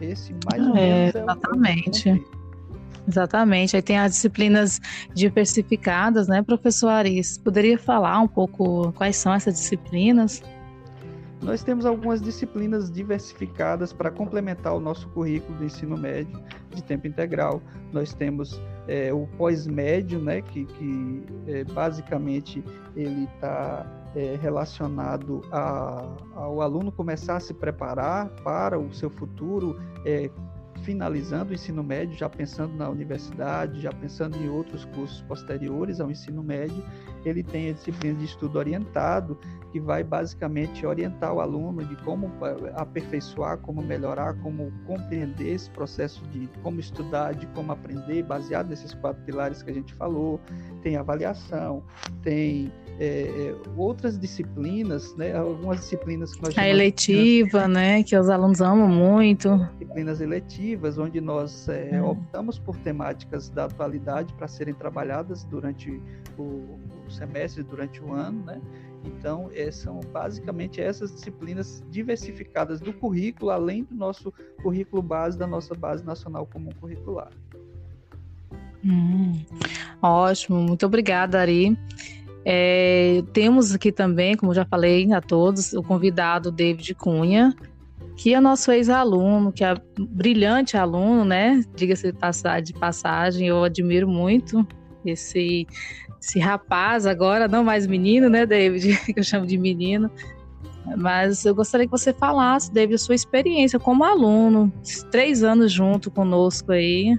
Esse 0.00 0.32
mais 0.50 0.64
ou 0.64 0.76
é, 0.76 0.80
menos 0.80 1.14
é, 1.14 1.18
exatamente. 1.18 2.10
o 2.10 2.37
Exatamente. 3.08 3.74
Aí 3.74 3.82
tem 3.82 3.98
as 3.98 4.12
disciplinas 4.12 4.80
diversificadas, 5.14 6.28
né, 6.28 6.42
professor 6.42 6.88
Aris? 6.88 7.38
Poderia 7.38 7.78
falar 7.78 8.20
um 8.20 8.28
pouco 8.28 8.92
quais 8.92 9.16
são 9.16 9.32
essas 9.32 9.54
disciplinas? 9.54 10.42
Nós 11.40 11.62
temos 11.62 11.86
algumas 11.86 12.20
disciplinas 12.20 12.90
diversificadas 12.90 13.92
para 13.92 14.10
complementar 14.10 14.74
o 14.74 14.80
nosso 14.80 15.08
currículo 15.10 15.56
do 15.56 15.64
ensino 15.64 15.96
médio 15.96 16.38
de 16.74 16.82
tempo 16.82 17.06
integral. 17.06 17.62
Nós 17.92 18.12
temos 18.12 18.60
é, 18.88 19.12
o 19.12 19.26
pós-médio, 19.38 20.18
né, 20.18 20.42
que, 20.42 20.64
que 20.64 21.22
é, 21.46 21.64
basicamente 21.64 22.62
ele 22.96 23.24
está 23.34 23.86
é, 24.16 24.36
relacionado 24.42 25.42
a, 25.52 26.04
ao 26.34 26.60
aluno 26.60 26.90
começar 26.90 27.36
a 27.36 27.40
se 27.40 27.54
preparar 27.54 28.28
para 28.42 28.78
o 28.78 28.92
seu 28.92 29.08
futuro, 29.08 29.80
finalizando 30.88 31.50
o 31.50 31.54
ensino 31.54 31.84
médio, 31.84 32.16
já 32.16 32.30
pensando 32.30 32.74
na 32.74 32.88
universidade, 32.88 33.82
já 33.82 33.92
pensando 33.92 34.38
em 34.38 34.48
outros 34.48 34.86
cursos 34.86 35.20
posteriores 35.20 36.00
ao 36.00 36.10
ensino 36.10 36.42
médio, 36.42 36.82
ele 37.26 37.42
tem 37.42 37.68
a 37.68 37.72
disciplina 37.74 38.18
de 38.18 38.24
estudo 38.24 38.58
orientado, 38.58 39.38
que 39.70 39.78
vai 39.78 40.02
basicamente 40.02 40.86
orientar 40.86 41.34
o 41.34 41.42
aluno 41.42 41.84
de 41.84 41.94
como 41.96 42.32
eh, 42.42 42.72
aperfeiçoar, 42.74 43.58
como 43.58 43.82
melhorar, 43.82 44.32
como 44.40 44.72
compreender 44.86 45.56
esse 45.56 45.70
processo 45.72 46.26
de 46.28 46.48
como 46.62 46.80
estudar, 46.80 47.34
de 47.34 47.46
como 47.48 47.70
aprender, 47.70 48.22
baseado 48.22 48.70
nesses 48.70 48.94
quatro 48.94 49.22
pilares 49.24 49.62
que 49.62 49.70
a 49.70 49.74
gente 49.74 49.92
falou. 49.92 50.40
Tem 50.82 50.96
avaliação, 50.96 51.82
tem 52.22 52.72
é, 53.00 53.54
outras 53.76 54.18
disciplinas, 54.18 55.14
né, 55.14 55.36
algumas 55.36 55.80
disciplinas 55.80 56.34
que 56.34 56.42
nós 56.42 56.58
a 56.58 56.68
eletiva, 56.68 57.68
né, 57.68 58.02
que 58.02 58.16
os 58.16 58.28
alunos 58.28 58.60
amam 58.60 58.88
muito. 58.88 59.56
Disciplinas 59.78 60.20
eletivas, 60.20 60.98
onde 60.98 61.20
nós 61.20 61.68
é, 61.68 61.90
é. 61.92 62.02
optamos 62.02 62.58
por 62.58 62.76
temáticas 62.78 63.48
da 63.48 63.66
atualidade 63.66 64.34
para 64.34 64.48
serem 64.48 64.74
trabalhadas 64.74 65.44
durante 65.44 65.90
o, 66.36 66.42
o, 66.42 67.10
semestre, 67.10 67.62
durante 67.62 68.02
o 68.02 68.12
ano, 68.12 68.44
né. 68.44 68.60
Então, 69.04 69.48
é, 69.54 69.70
são 69.70 70.00
basicamente 70.12 70.80
essas 70.80 71.12
disciplinas 71.12 71.84
diversificadas 71.88 72.80
do 72.80 72.92
currículo, 72.92 73.52
além 73.52 73.84
do 73.84 73.94
nosso 73.94 74.34
currículo 74.60 75.00
base, 75.00 75.38
da 75.38 75.46
nossa 75.46 75.72
base 75.72 76.04
nacional 76.04 76.44
comum 76.46 76.70
curricular. 76.80 77.30
Hum, 78.84 79.40
ótimo, 80.02 80.60
muito 80.60 80.84
obrigada, 80.84 81.40
Ari. 81.40 81.78
É, 82.50 83.22
temos 83.34 83.74
aqui 83.74 83.92
também, 83.92 84.34
como 84.34 84.54
já 84.54 84.64
falei 84.64 85.12
a 85.12 85.20
todos, 85.20 85.74
o 85.74 85.82
convidado 85.82 86.50
David 86.50 86.94
Cunha, 86.94 87.54
que 88.16 88.32
é 88.32 88.40
nosso 88.40 88.72
ex-aluno, 88.72 89.52
que 89.52 89.62
é 89.62 89.74
brilhante 89.98 90.74
aluno, 90.74 91.26
né? 91.26 91.62
Diga-se 91.76 92.10
de 92.64 92.72
passagem, 92.72 93.48
eu 93.48 93.62
admiro 93.62 94.08
muito 94.08 94.66
esse, 95.04 95.66
esse 96.18 96.38
rapaz 96.38 97.04
agora, 97.04 97.46
não 97.46 97.62
mais 97.62 97.86
menino, 97.86 98.30
né, 98.30 98.46
David? 98.46 98.98
Que 99.12 99.20
eu 99.20 99.24
chamo 99.24 99.44
de 99.44 99.58
menino. 99.58 100.10
Mas 100.96 101.44
eu 101.44 101.54
gostaria 101.54 101.86
que 101.86 101.92
você 101.92 102.14
falasse, 102.14 102.72
David, 102.72 102.94
a 102.94 102.98
sua 102.98 103.14
experiência 103.14 103.78
como 103.78 104.04
aluno, 104.04 104.72
três 105.10 105.42
anos 105.42 105.70
junto 105.70 106.10
conosco 106.10 106.72
aí. 106.72 107.14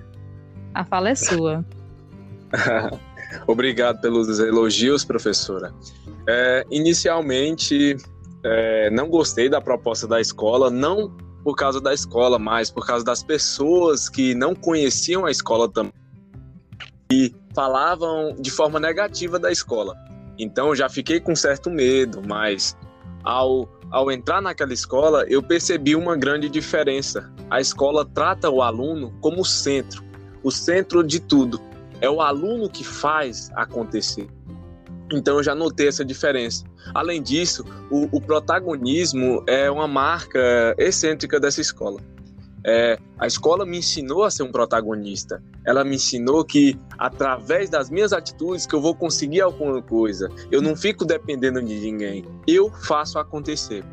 A 0.74 0.84
fala 0.84 1.10
é 1.10 1.16
sua. 1.16 1.64
Obrigado 3.48 4.02
pelos 4.02 4.40
elogios, 4.40 5.06
professora. 5.06 5.74
É, 6.28 6.66
inicialmente, 6.70 7.98
é, 8.44 8.90
não 8.90 9.10
gostei 9.10 9.50
da 9.50 9.62
proposta 9.62 10.08
da 10.08 10.20
escola, 10.20 10.70
não 10.70 11.16
por 11.44 11.56
causa 11.56 11.80
da 11.80 11.94
escola, 11.94 12.38
mas 12.38 12.70
por 12.70 12.86
causa 12.86 13.04
das 13.04 13.24
pessoas 13.24 14.10
que 14.10 14.36
não 14.36 14.54
conheciam 14.54 15.26
a 15.26 15.32
escola 15.32 15.70
também 15.70 15.94
e 17.12 17.34
falavam 17.56 18.36
de 18.40 18.52
forma 18.52 18.80
negativa 18.80 19.40
da 19.40 19.52
escola. 19.52 19.96
Então 20.38 20.76
já 20.76 20.88
fiquei 20.88 21.20
com 21.20 21.36
certo 21.36 21.70
medo, 21.70 22.22
mas 22.28 22.78
ao, 23.24 23.68
ao 23.90 24.12
entrar 24.12 24.42
naquela 24.42 24.74
escola, 24.74 25.26
eu 25.28 25.42
percebi 25.42 25.96
uma 25.96 26.16
grande 26.16 26.48
diferença. 26.48 27.32
A 27.50 27.60
escola 27.60 28.06
trata 28.06 28.50
o 28.50 28.62
aluno 28.62 29.12
como 29.22 29.44
centro, 29.44 30.04
o 30.44 30.52
centro 30.52 31.04
de 31.04 31.20
tudo. 31.20 31.60
É 32.02 32.10
o 32.10 32.22
aluno 32.22 32.70
que 32.70 32.84
faz 32.84 33.52
acontecer. 33.56 34.28
Então 35.12 35.38
eu 35.38 35.44
já 35.44 35.56
notei 35.56 35.88
essa 35.88 36.06
diferença. 36.06 36.64
Além 36.94 37.22
disso, 37.22 37.66
o, 37.90 38.08
o 38.16 38.22
protagonismo 38.22 39.44
é 39.48 39.70
uma 39.70 39.88
marca 39.88 40.76
excêntrica 40.78 41.40
dessa 41.40 41.62
escola. 41.62 42.00
É, 42.66 43.00
a 43.18 43.26
escola 43.26 43.66
me 43.66 43.78
ensinou 43.78 44.24
a 44.24 44.32
ser 44.32 44.44
um 44.44 44.52
protagonista. 44.52 45.42
Ela 45.66 45.84
me 45.84 45.96
ensinou 45.96 46.44
que 46.44 46.78
através 46.98 47.70
das 47.70 47.90
minhas 47.90 48.12
atitudes 48.12 48.66
que 48.66 48.76
eu 48.76 48.82
vou 48.82 48.94
conseguir 48.94 49.42
alguma 49.42 49.82
coisa. 49.82 50.30
Eu 50.52 50.62
não 50.62 50.76
fico 50.76 51.06
dependendo 51.06 51.62
de 51.62 51.80
ninguém. 51.80 52.26
Eu 52.48 52.72
faço 52.72 53.18
acontecer. 53.18 53.84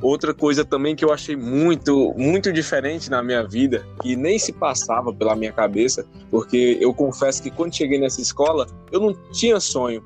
Outra 0.00 0.32
coisa 0.32 0.64
também 0.64 0.94
que 0.94 1.04
eu 1.04 1.12
achei 1.12 1.34
muito, 1.34 2.14
muito 2.16 2.52
diferente 2.52 3.10
na 3.10 3.20
minha 3.22 3.42
vida, 3.42 3.84
que 4.00 4.14
nem 4.14 4.38
se 4.38 4.52
passava 4.52 5.12
pela 5.12 5.34
minha 5.34 5.52
cabeça, 5.52 6.06
porque 6.30 6.78
eu 6.80 6.94
confesso 6.94 7.42
que 7.42 7.50
quando 7.50 7.74
cheguei 7.74 7.98
nessa 7.98 8.20
escola, 8.20 8.66
eu 8.92 9.00
não 9.00 9.12
tinha 9.32 9.58
sonho. 9.58 10.02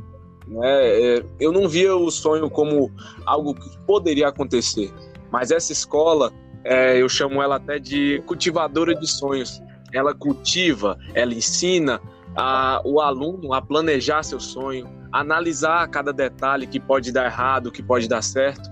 Né? 0.46 1.16
É, 1.18 1.24
eu 1.38 1.52
não 1.52 1.68
via 1.68 1.94
o 1.94 2.10
sonho 2.10 2.48
como 2.48 2.90
algo 3.26 3.54
que 3.54 3.78
poderia 3.86 4.28
acontecer. 4.28 4.90
Mas 5.30 5.50
essa 5.50 5.72
escola, 5.72 6.32
é, 6.64 7.00
eu 7.00 7.08
chamo 7.08 7.42
ela 7.42 7.56
até 7.56 7.78
de 7.78 8.22
cultivadora 8.26 8.94
de 8.94 9.06
sonhos. 9.06 9.60
Ela 9.92 10.14
cultiva, 10.14 10.98
ela 11.14 11.34
ensina 11.34 12.00
a, 12.34 12.80
o 12.82 12.98
aluno 12.98 13.52
a 13.52 13.60
planejar 13.60 14.22
seu 14.22 14.40
sonho, 14.40 14.88
analisar 15.12 15.86
cada 15.88 16.14
detalhe 16.14 16.66
que 16.66 16.80
pode 16.80 17.12
dar 17.12 17.26
errado, 17.26 17.70
que 17.70 17.82
pode 17.82 18.08
dar 18.08 18.22
certo, 18.22 18.70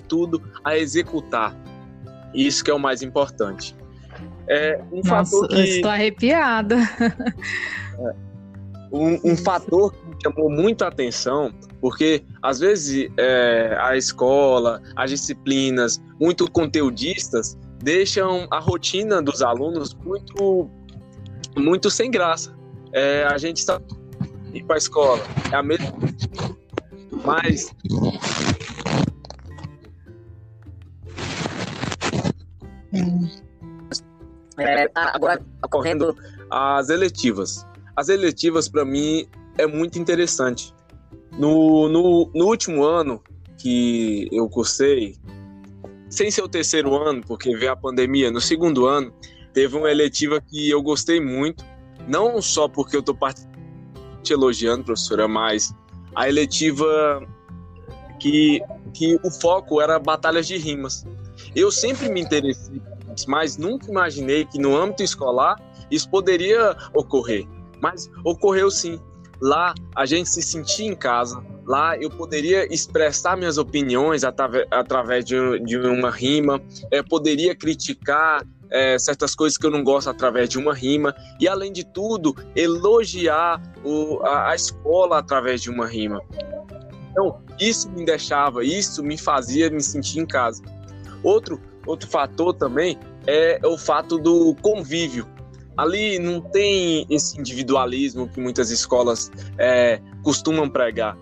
tudo 0.00 0.42
a 0.64 0.76
executar. 0.76 1.56
Isso 2.34 2.64
que 2.64 2.70
é 2.70 2.74
o 2.74 2.78
mais 2.78 3.02
importante. 3.02 3.76
É 4.48 4.80
um 4.90 5.02
Nossa, 5.04 5.30
fator 5.30 5.48
que... 5.48 5.60
estou 5.60 5.90
arrepiada. 5.90 6.76
É, 7.98 8.14
um, 8.90 9.32
um 9.32 9.36
fator 9.36 9.92
que 9.92 10.06
me 10.06 10.16
chamou 10.22 10.50
muito 10.50 10.82
a 10.82 10.88
atenção, 10.88 11.52
porque 11.80 12.24
às 12.42 12.60
vezes 12.60 13.10
é, 13.18 13.76
a 13.78 13.96
escola, 13.96 14.80
as 14.96 15.10
disciplinas, 15.10 16.00
muito 16.20 16.50
conteudistas, 16.50 17.56
deixam 17.82 18.46
a 18.50 18.58
rotina 18.58 19.20
dos 19.20 19.42
alunos 19.42 19.94
muito, 19.94 20.70
muito 21.56 21.90
sem 21.90 22.10
graça. 22.10 22.54
É, 22.92 23.24
a 23.24 23.36
gente 23.36 23.58
está 23.58 23.80
ir 24.52 24.64
para 24.64 24.76
a 24.76 24.78
escola, 24.78 25.22
é 25.50 25.56
a 25.56 25.62
mesma. 25.62 25.92
Mas 27.24 27.74
é, 34.58 34.88
tá 34.88 35.12
agora 35.14 35.42
ocorrendo 35.62 36.16
as 36.50 36.88
eletivas. 36.88 37.66
As 37.96 38.08
eletivas, 38.08 38.68
para 38.68 38.84
mim, 38.84 39.26
é 39.58 39.66
muito 39.66 39.98
interessante. 39.98 40.74
No, 41.38 41.88
no, 41.88 42.30
no, 42.34 42.46
último 42.46 42.84
ano 42.84 43.22
que 43.58 44.28
eu 44.30 44.48
cursei, 44.48 45.16
sem 46.10 46.30
ser 46.30 46.42
o 46.42 46.48
terceiro 46.48 46.94
ano, 46.94 47.22
porque 47.26 47.56
veio 47.56 47.72
a 47.72 47.76
pandemia, 47.76 48.30
no 48.30 48.40
segundo 48.40 48.86
ano, 48.86 49.12
teve 49.52 49.76
uma 49.76 49.90
eletiva 49.90 50.40
que 50.40 50.68
eu 50.68 50.82
gostei 50.82 51.20
muito, 51.20 51.64
não 52.06 52.40
só 52.42 52.68
porque 52.68 52.96
eu 52.96 53.00
estou 53.00 53.16
te 54.22 54.32
elogiando, 54.32 54.84
professora, 54.84 55.26
mas 55.26 55.74
a 56.14 56.28
eletiva 56.28 57.26
que, 58.18 58.60
que 58.92 59.18
o 59.22 59.30
foco 59.30 59.80
era 59.80 59.98
batalhas 59.98 60.46
de 60.46 60.56
rimas. 60.56 61.06
Eu 61.54 61.70
sempre 61.70 62.08
me 62.08 62.20
interessei, 62.20 62.80
mas 63.26 63.56
nunca 63.56 63.90
imaginei 63.90 64.44
que 64.44 64.58
no 64.58 64.76
âmbito 64.76 65.02
escolar 65.02 65.60
isso 65.90 66.08
poderia 66.08 66.76
ocorrer. 66.94 67.46
Mas 67.80 68.10
ocorreu 68.24 68.70
sim. 68.70 68.98
Lá 69.40 69.74
a 69.94 70.06
gente 70.06 70.28
se 70.28 70.40
sentia 70.40 70.86
em 70.86 70.94
casa. 70.94 71.44
Lá 71.66 71.96
eu 71.98 72.08
poderia 72.08 72.72
expressar 72.72 73.36
minhas 73.36 73.58
opiniões 73.58 74.22
através, 74.24 75.24
de 75.24 75.36
uma 75.76 76.10
rima. 76.10 76.60
É, 76.90 77.02
poderia 77.02 77.54
criticar 77.54 78.46
é, 78.70 78.98
certas 78.98 79.34
coisas 79.34 79.58
que 79.58 79.66
eu 79.66 79.70
não 79.70 79.84
gosto 79.84 80.08
através 80.08 80.48
de 80.48 80.58
uma 80.58 80.72
rima. 80.72 81.14
E 81.38 81.46
além 81.46 81.72
de 81.72 81.84
tudo, 81.84 82.34
elogiar 82.56 83.60
o, 83.84 84.20
a, 84.22 84.50
a 84.50 84.54
escola 84.54 85.18
através 85.18 85.60
de 85.60 85.70
uma 85.70 85.86
rima. 85.86 86.22
Então, 87.10 87.42
isso 87.60 87.90
me 87.90 88.04
deixava, 88.04 88.64
isso 88.64 89.02
me 89.02 89.18
fazia 89.18 89.68
me 89.68 89.82
sentir 89.82 90.20
em 90.20 90.26
casa. 90.26 90.62
Outro, 91.22 91.60
outro 91.86 92.08
fator 92.08 92.54
também 92.54 92.98
é 93.26 93.60
o 93.64 93.78
fato 93.78 94.18
do 94.18 94.54
convívio 94.62 95.26
ali 95.76 96.18
não 96.18 96.40
tem 96.40 97.06
esse 97.08 97.38
individualismo 97.38 98.28
que 98.28 98.40
muitas 98.40 98.70
escolas 98.70 99.30
é, 99.58 100.00
costumam 100.22 100.68
pregar. 100.68 101.16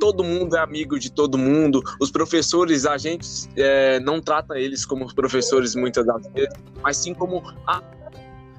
Todo 0.00 0.24
mundo 0.24 0.56
é 0.56 0.60
amigo 0.60 0.98
de 0.98 1.10
todo 1.12 1.38
mundo. 1.38 1.80
Os 2.00 2.10
professores, 2.10 2.86
a 2.86 2.96
gente 2.96 3.28
é, 3.56 4.00
não 4.00 4.20
trata 4.20 4.58
eles 4.58 4.84
como 4.84 5.12
professores 5.14 5.74
muitas 5.74 6.04
das 6.04 6.26
vezes, 6.28 6.54
mas 6.82 6.96
sim 6.96 7.14
como 7.14 7.42
a... 7.66 7.80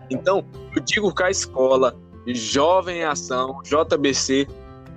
Então, 0.09 0.45
eu 0.73 0.81
digo 0.81 1.13
que 1.13 1.23
a 1.23 1.29
escola 1.29 1.93
Jovem 2.27 3.03
Ação, 3.03 3.61
JBC, 3.63 4.47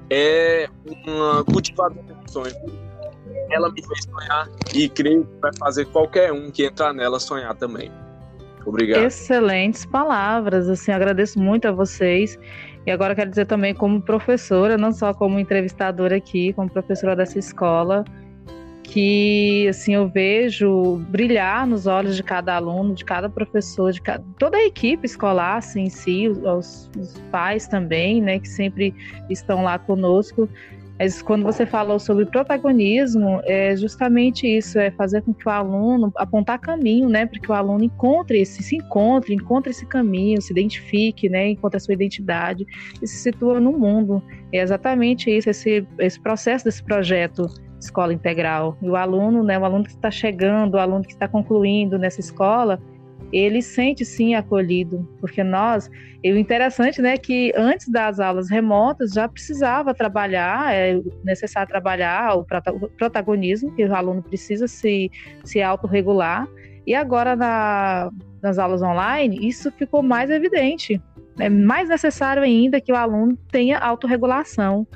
é 0.09 0.69
uma 1.07 1.45
cultivadora 1.45 2.15
de 2.25 2.31
sonhos. 2.31 2.55
Ela 3.51 3.71
me 3.71 3.83
fez 3.85 4.05
sonhar 4.05 4.49
e 4.75 4.89
creio 4.89 5.25
que 5.25 5.41
vai 5.41 5.51
fazer 5.59 5.87
qualquer 5.87 6.33
um 6.33 6.51
que 6.51 6.65
entrar 6.65 6.93
nela 6.93 7.19
sonhar 7.19 7.55
também. 7.55 7.91
Obrigado. 8.65 9.03
Excelentes 9.05 9.85
palavras, 9.87 10.69
assim, 10.69 10.93
agradeço 10.93 11.39
muito 11.39 11.67
a 11.67 11.73
vocês. 11.73 12.39
E 12.87 12.91
agora 12.91 13.15
quero 13.15 13.31
dizer 13.31 13.47
também 13.47 13.75
como 13.75 14.01
professora, 14.01 14.77
não 14.79 14.93
só 14.93 15.13
como 15.13 15.39
entrevistadora 15.39 16.17
aqui, 16.17 16.53
como 16.53 16.71
professora 16.71 17.15
dessa 17.15 17.39
escola, 17.39 18.05
que 18.83 19.69
assim 19.69 19.95
eu 19.95 20.09
vejo 20.09 20.97
brilhar 21.09 21.67
nos 21.67 21.87
olhos 21.87 22.17
de 22.17 22.23
cada 22.23 22.57
aluno, 22.57 22.95
de 22.95 23.05
cada 23.05 23.29
professor, 23.29 23.93
de 23.93 24.03
cada, 24.03 24.25
toda 24.39 24.57
a 24.57 24.65
equipe 24.65 25.07
escolar 25.07 25.59
assim, 25.59 25.83
em 25.83 25.91
si, 25.91 26.29
os, 26.29 26.91
os 26.99 27.21
pais 27.31 27.69
também, 27.69 28.21
né, 28.21 28.39
que 28.41 28.49
sempre 28.49 28.95
estão 29.29 29.63
lá 29.63 29.79
conosco, 29.79 30.49
mas 31.01 31.23
quando 31.23 31.45
você 31.45 31.65
falou 31.65 31.99
sobre 31.99 32.27
protagonismo, 32.27 33.41
é 33.45 33.75
justamente 33.75 34.47
isso, 34.47 34.79
é 34.79 34.91
fazer 34.91 35.23
com 35.23 35.33
que 35.33 35.49
o 35.49 35.51
aluno 35.51 36.13
apontar 36.15 36.59
caminho, 36.61 37.09
né, 37.09 37.25
para 37.25 37.41
que 37.41 37.51
o 37.51 37.55
aluno 37.55 37.83
encontre 37.83 38.39
esse, 38.39 38.63
se 38.63 38.77
encontre, 38.77 39.35
encontre 39.35 39.71
esse 39.71 39.87
caminho, 39.87 40.43
se 40.43 40.53
identifique, 40.53 41.27
né, 41.31 41.49
encontre 41.49 41.79
a 41.79 41.81
sua 41.81 41.95
identidade 41.95 42.67
e 43.01 43.07
se 43.07 43.17
situa 43.17 43.59
no 43.59 43.73
mundo. 43.73 44.23
É 44.53 44.59
exatamente 44.59 45.35
isso, 45.35 45.49
esse, 45.49 45.87
esse 45.99 46.21
processo 46.21 46.67
desse 46.67 46.85
projeto 46.85 47.47
escola 47.81 48.13
integral. 48.13 48.77
E 48.83 48.91
o 48.91 48.95
aluno, 48.95 49.43
né, 49.43 49.59
o 49.59 49.65
aluno 49.65 49.85
que 49.85 49.93
está 49.93 50.11
chegando, 50.11 50.75
o 50.75 50.79
aluno 50.79 51.03
que 51.03 51.13
está 51.13 51.27
concluindo 51.27 51.99
nessa 51.99 52.21
escola, 52.21 52.79
ele 53.33 53.63
sente 53.63 54.05
sim 54.05 54.35
acolhido, 54.35 55.09
porque 55.21 55.43
nós, 55.45 55.91
e 56.23 56.33
o 56.33 56.39
interessante, 56.39 57.01
né, 57.01 57.17
que 57.17 57.53
antes 57.57 57.89
das 57.89 58.19
aulas 58.21 58.51
remotas 58.51 59.13
já 59.13 59.29
precisava 59.29 59.95
trabalhar, 59.95 60.75
é 60.75 61.01
necessário 61.25 61.69
trabalhar 61.69 62.37
o 62.37 62.45
protagonismo, 62.97 63.75
que 63.75 63.85
o 63.85 63.95
aluno 63.95 64.23
precisa 64.23 64.67
se, 64.67 65.11
se 65.45 65.63
autorregular, 65.63 66.49
e 66.87 66.95
agora 66.95 67.37
na, 67.37 68.11
nas 68.43 68.59
aulas 68.59 68.83
online 68.83 69.47
isso 69.47 69.71
ficou 69.73 70.03
mais 70.03 70.31
evidente. 70.31 71.01
É 71.39 71.49
mais 71.49 71.89
necessário 71.89 72.43
ainda 72.43 72.81
que 72.81 72.93
o 72.93 72.97
aluno 72.97 73.37
tenha 73.51 73.79
autorregulação. 73.79 74.87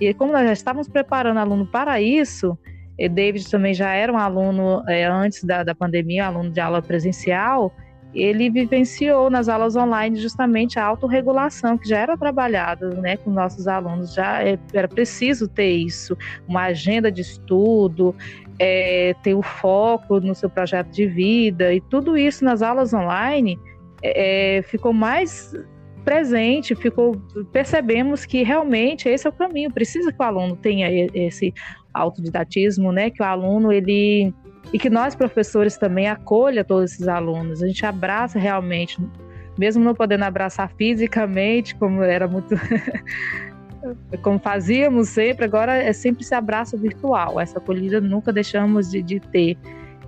E 0.00 0.14
como 0.14 0.32
nós 0.32 0.46
já 0.46 0.52
estávamos 0.52 0.88
preparando 0.88 1.36
o 1.36 1.40
aluno 1.40 1.66
para 1.66 2.00
isso, 2.00 2.58
e 3.00 3.08
David 3.08 3.50
também 3.50 3.72
já 3.72 3.94
era 3.94 4.12
um 4.12 4.18
aluno 4.18 4.82
é, 4.86 5.06
antes 5.06 5.42
da, 5.42 5.64
da 5.64 5.74
pandemia, 5.74 6.24
um 6.24 6.26
aluno 6.26 6.50
de 6.50 6.60
aula 6.60 6.82
presencial. 6.82 7.74
Ele 8.12 8.50
vivenciou 8.50 9.30
nas 9.30 9.48
aulas 9.48 9.74
online 9.74 10.16
justamente 10.16 10.78
a 10.78 10.84
autorregulação, 10.84 11.78
que 11.78 11.88
já 11.88 11.98
era 11.98 12.18
trabalhada 12.18 12.90
né, 12.96 13.16
com 13.16 13.30
nossos 13.30 13.66
alunos, 13.66 14.12
já 14.12 14.44
é, 14.44 14.58
era 14.74 14.86
preciso 14.86 15.48
ter 15.48 15.70
isso, 15.70 16.14
uma 16.46 16.64
agenda 16.64 17.10
de 17.10 17.22
estudo, 17.22 18.14
é, 18.58 19.14
ter 19.22 19.32
o 19.32 19.40
foco 19.40 20.20
no 20.20 20.34
seu 20.34 20.50
projeto 20.50 20.90
de 20.90 21.06
vida, 21.06 21.72
e 21.72 21.80
tudo 21.80 22.18
isso 22.18 22.44
nas 22.44 22.60
aulas 22.60 22.92
online 22.92 23.58
é, 24.02 24.60
ficou 24.62 24.92
mais 24.92 25.54
presente, 26.04 26.74
ficou 26.74 27.16
percebemos 27.52 28.26
que 28.26 28.42
realmente 28.42 29.08
esse 29.08 29.26
é 29.26 29.30
o 29.30 29.32
caminho, 29.32 29.70
precisa 29.70 30.12
que 30.12 30.20
o 30.20 30.22
aluno 30.22 30.56
tenha 30.56 30.88
esse 31.14 31.54
autodidatismo, 31.92 32.92
né, 32.92 33.10
que 33.10 33.22
o 33.22 33.26
aluno 33.26 33.72
ele 33.72 34.34
e 34.72 34.78
que 34.78 34.90
nós 34.90 35.14
professores 35.14 35.76
também 35.76 36.08
acolha 36.08 36.64
todos 36.64 36.92
esses 36.92 37.08
alunos, 37.08 37.62
a 37.62 37.66
gente 37.66 37.84
abraça 37.84 38.38
realmente, 38.38 38.98
mesmo 39.58 39.82
não 39.82 39.94
podendo 39.94 40.24
abraçar 40.24 40.70
fisicamente, 40.76 41.74
como 41.74 42.02
era 42.02 42.28
muito 42.28 42.54
como 44.22 44.38
fazíamos 44.38 45.08
sempre, 45.08 45.44
agora 45.44 45.76
é 45.76 45.92
sempre 45.92 46.22
esse 46.22 46.34
abraço 46.34 46.76
virtual. 46.76 47.40
Essa 47.40 47.58
acolhida 47.58 48.00
nunca 48.00 48.32
deixamos 48.32 48.90
de, 48.90 49.02
de 49.02 49.20
ter. 49.20 49.56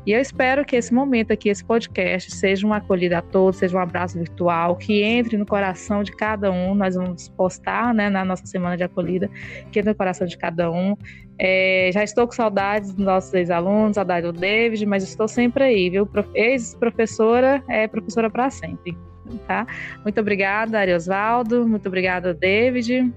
E 0.04 0.10
eu 0.10 0.20
espero 0.20 0.64
que 0.64 0.74
esse 0.74 0.92
momento 0.92 1.32
aqui, 1.32 1.48
esse 1.48 1.64
podcast, 1.64 2.32
seja 2.32 2.66
uma 2.66 2.78
acolhida 2.78 3.18
a 3.18 3.22
todos, 3.22 3.58
seja 3.60 3.76
um 3.76 3.80
abraço 3.80 4.18
virtual, 4.18 4.74
que 4.74 5.00
entre 5.02 5.36
no 5.36 5.46
coração 5.46 6.02
de 6.02 6.10
cada 6.10 6.50
um. 6.50 6.74
Nós 6.74 6.96
vamos 6.96 7.28
postar 7.28 7.94
né, 7.94 8.10
na 8.10 8.24
nossa 8.24 8.44
semana 8.44 8.76
de 8.76 8.82
acolhida, 8.82 9.30
que 9.70 9.78
entre 9.78 9.90
no 9.90 9.96
coração 9.96 10.26
de 10.26 10.36
cada 10.36 10.70
um. 10.72 10.96
É, 11.38 11.90
já 11.92 12.02
estou 12.02 12.26
com 12.26 12.32
saudades 12.32 12.92
dos 12.92 13.04
nossos 13.04 13.32
ex-alunos, 13.32 13.94
saudade 13.94 14.26
do 14.26 14.32
David, 14.32 14.84
mas 14.86 15.04
estou 15.04 15.28
sempre 15.28 15.62
aí, 15.64 15.88
viu? 15.88 16.08
Ex-professora 16.34 17.62
é 17.68 17.86
professora 17.86 18.28
para 18.28 18.50
sempre. 18.50 18.98
Tá? 19.46 19.66
Muito 20.02 20.20
obrigada, 20.20 20.80
Ariosvaldo. 20.80 21.66
Muito 21.66 21.86
obrigada, 21.86 22.34
David. 22.34 23.12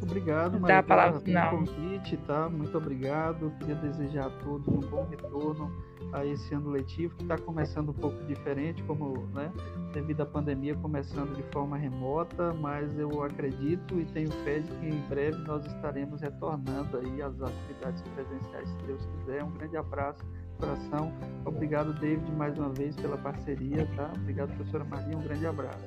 Obrigado, 0.00 0.60
Maria, 0.60 0.82
palavra, 0.84 1.20
pelo 1.20 1.50
convite, 1.50 2.16
tá? 2.28 2.48
Muito 2.48 2.78
obrigado. 2.78 3.52
Queria 3.58 3.74
desejar 3.74 4.26
a 4.26 4.30
todos 4.30 4.68
um 4.68 4.88
bom 4.88 5.04
retorno 5.10 5.85
a 6.16 6.24
esse 6.24 6.54
ano 6.54 6.70
letivo, 6.70 7.14
que 7.14 7.22
está 7.22 7.36
começando 7.36 7.90
um 7.90 7.94
pouco 7.94 8.24
diferente, 8.24 8.82
como, 8.84 9.28
né, 9.34 9.52
devido 9.92 10.22
à 10.22 10.26
pandemia, 10.26 10.74
começando 10.76 11.36
de 11.36 11.42
forma 11.52 11.76
remota, 11.76 12.54
mas 12.54 12.98
eu 12.98 13.22
acredito 13.22 14.00
e 14.00 14.04
tenho 14.06 14.30
fé 14.44 14.60
de 14.60 14.70
que 14.72 14.86
em 14.86 15.00
breve 15.08 15.36
nós 15.46 15.64
estaremos 15.66 16.22
retornando 16.22 16.98
aí 16.98 17.20
às 17.20 17.40
atividades 17.42 18.02
presenciais, 18.14 18.68
se 18.68 18.86
Deus 18.86 19.06
quiser. 19.18 19.44
Um 19.44 19.50
grande 19.50 19.76
abraço, 19.76 20.24
coração. 20.58 21.12
Obrigado, 21.44 21.92
David, 22.00 22.32
mais 22.32 22.58
uma 22.58 22.70
vez 22.70 22.96
pela 22.96 23.18
parceria, 23.18 23.86
tá? 23.94 24.10
Obrigado, 24.16 24.54
professora 24.56 24.84
Maria, 24.84 25.18
um 25.18 25.22
grande 25.22 25.46
abraço. 25.46 25.84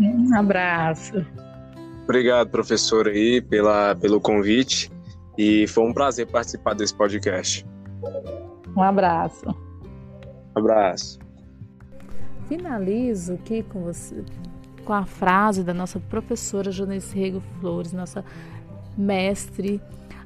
Um 0.00 0.34
abraço. 0.34 1.26
Obrigado, 2.04 2.48
professor, 2.48 3.08
aí, 3.08 3.42
pela, 3.42 3.94
pelo 3.94 4.20
convite. 4.20 4.90
E 5.36 5.66
foi 5.68 5.84
um 5.84 5.92
prazer 5.92 6.26
participar 6.26 6.74
desse 6.74 6.94
podcast. 6.94 7.64
Um 8.76 8.82
abraço. 8.82 9.46
Um 10.54 10.58
abraço. 10.58 11.18
Finalizo 12.48 13.34
aqui 13.34 13.62
com 13.62 13.82
você 13.82 14.24
com 14.84 14.94
a 14.94 15.04
frase 15.04 15.62
da 15.62 15.72
nossa 15.72 16.00
professora 16.00 16.72
Jonice 16.72 17.16
Rego 17.16 17.40
Flores, 17.60 17.92
nossa 17.92 18.24
mestre 18.98 19.80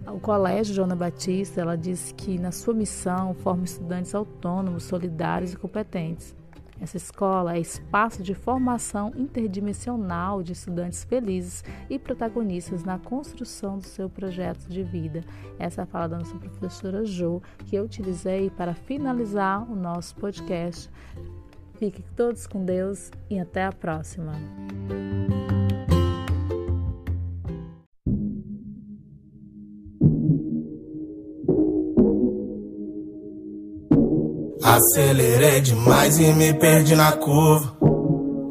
ao 0.07 0.18
Colégio 0.18 0.74
Joana 0.74 0.96
Batista. 0.96 1.61
Ela 1.61 1.76
disse 1.76 2.14
que 2.14 2.38
na 2.38 2.50
sua 2.50 2.72
missão 2.72 3.35
forma 3.35 3.64
estudantes 3.64 4.14
autônomos, 4.14 4.85
solidários 4.85 5.52
e 5.52 5.57
competentes. 5.57 6.35
Essa 6.80 6.96
escola 6.96 7.56
é 7.56 7.60
espaço 7.60 8.22
de 8.22 8.34
formação 8.34 9.12
interdimensional 9.16 10.42
de 10.42 10.52
estudantes 10.52 11.04
felizes 11.04 11.64
e 11.88 11.98
protagonistas 11.98 12.84
na 12.84 12.98
construção 12.98 13.78
do 13.78 13.84
seu 13.84 14.08
projeto 14.08 14.66
de 14.68 14.82
vida. 14.82 15.22
Essa 15.58 15.82
é 15.82 15.84
a 15.84 15.87
fala 15.87 16.08
da 16.08 16.18
nossa 16.18 16.37
professora 16.37 17.04
Jo, 17.04 17.42
que 17.66 17.76
eu 17.76 17.84
utilizei 17.84 18.50
para 18.50 18.74
finalizar 18.74 19.70
o 19.70 19.76
nosso 19.76 20.14
podcast. 20.16 20.90
Fiquem 21.78 22.04
todos 22.16 22.46
com 22.46 22.64
Deus 22.64 23.10
e 23.28 23.38
até 23.38 23.64
a 23.64 23.72
próxima. 23.72 24.32
Acelerei 34.64 35.61
demais 35.61 36.18
e 36.18 36.33
me 36.33 36.55
perdi 36.55 36.96
na 36.96 37.12
curva. 37.12 37.70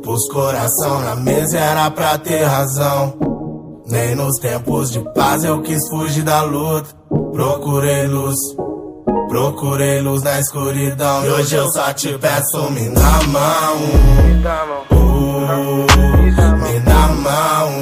Pus 0.03 0.29
coração 0.31 0.99
na 1.01 1.15
mesa, 1.15 1.57
era 1.57 1.89
pra 1.89 2.19
ter 2.19 2.43
razão. 2.43 3.15
Nem 3.87 4.13
nos 4.13 4.37
tempos 4.39 4.91
de 4.91 4.99
paz 5.15 5.43
eu 5.43 5.63
quis 5.63 5.79
fugir 5.89 6.21
da 6.21 6.43
luta. 6.43 6.89
Procurei 7.31 8.05
luz, 8.05 8.35
procurei 9.27 10.01
luz 10.01 10.21
na 10.21 10.39
escuridão. 10.39 11.25
E 11.25 11.29
hoje 11.29 11.55
eu 11.55 11.71
só 11.71 11.91
te 11.93 12.15
peço, 12.19 12.69
me 12.69 12.89
dá 12.89 13.19
mão. 13.29 13.77
Uh, 14.91 15.87
me 16.61 16.79
dá 16.81 17.07
mão. 17.07 17.81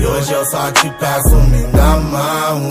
E 0.00 0.06
hoje 0.06 0.32
eu 0.32 0.46
só 0.46 0.70
te 0.70 0.88
peço, 0.90 1.34
me 1.34 1.64
dá 1.72 1.96
mão. 1.96 2.68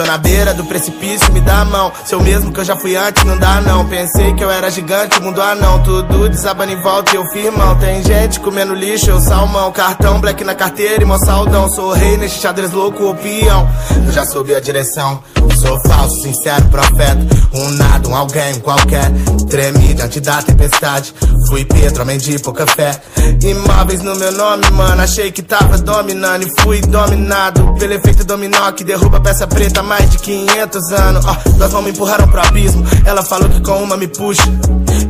Tô 0.00 0.06
na 0.06 0.16
beira 0.16 0.54
do 0.54 0.64
precipício, 0.64 1.30
me 1.30 1.42
dá 1.42 1.60
a 1.60 1.64
mão. 1.66 1.92
Seu 2.06 2.22
mesmo 2.22 2.50
que 2.50 2.58
eu 2.58 2.64
já 2.64 2.74
fui 2.74 2.96
antes, 2.96 3.22
não 3.22 3.36
dá 3.36 3.60
não. 3.60 3.86
Pensei 3.86 4.32
que 4.32 4.42
eu 4.42 4.50
era 4.50 4.70
gigante, 4.70 5.20
mundo 5.20 5.42
anão. 5.42 5.82
Tudo 5.82 6.26
desabando 6.26 6.72
em 6.72 6.80
volta 6.80 7.12
e 7.12 7.16
eu 7.16 7.26
firmão. 7.26 7.78
Tem 7.78 8.02
gente 8.02 8.40
comendo 8.40 8.72
lixo, 8.72 9.10
eu 9.10 9.20
salmão. 9.20 9.70
Cartão, 9.72 10.18
black 10.18 10.42
na 10.42 10.54
carteira 10.54 11.02
e 11.02 11.04
mó 11.04 11.18
saudão. 11.18 11.68
Sou 11.68 11.92
rei 11.92 12.16
nesse 12.16 12.40
xadrez 12.40 12.72
louco, 12.72 13.10
o 13.10 13.14
peão. 13.14 13.68
Eu 14.06 14.10
já 14.10 14.24
soube 14.24 14.54
a 14.54 14.60
direção. 14.60 15.22
Sou 15.60 15.78
falso, 15.86 16.22
sincero, 16.22 16.64
profeta. 16.68 17.20
Um 17.52 17.68
nada, 17.72 18.08
um 18.08 18.16
alguém, 18.16 18.54
um 18.54 18.60
qualquer. 18.60 19.10
Tremi 19.50 19.92
diante 19.92 20.18
da 20.18 20.40
tempestade. 20.40 21.12
Fui 21.48 21.66
Pedro, 21.66 22.02
homem 22.02 22.16
de 22.16 22.38
pouca 22.38 22.66
fé. 22.66 22.98
Imóveis 23.42 24.00
no 24.00 24.16
meu 24.16 24.32
nome, 24.32 24.70
mano. 24.70 25.02
Achei 25.02 25.30
que 25.30 25.42
tava 25.42 25.76
dominando 25.76 26.46
e 26.46 26.62
fui 26.62 26.80
dominado 26.80 27.74
pelo 27.78 27.92
efeito 27.92 28.24
dominó 28.24 28.70
que 28.72 28.84
derruba 28.84 29.20
peça 29.20 29.46
preta 29.46 29.82
mais 29.90 30.08
de 30.08 30.18
500 30.18 30.92
anos. 30.92 31.24
Oh, 31.24 31.58
nós 31.58 31.72
vamos 31.72 31.86
me 31.86 31.90
empurraram 31.90 32.28
pro 32.28 32.40
abismo. 32.40 32.84
Ela 33.04 33.24
falou 33.24 33.48
que 33.48 33.60
com 33.60 33.82
uma 33.82 33.96
me 33.96 34.06
puxa. 34.06 34.44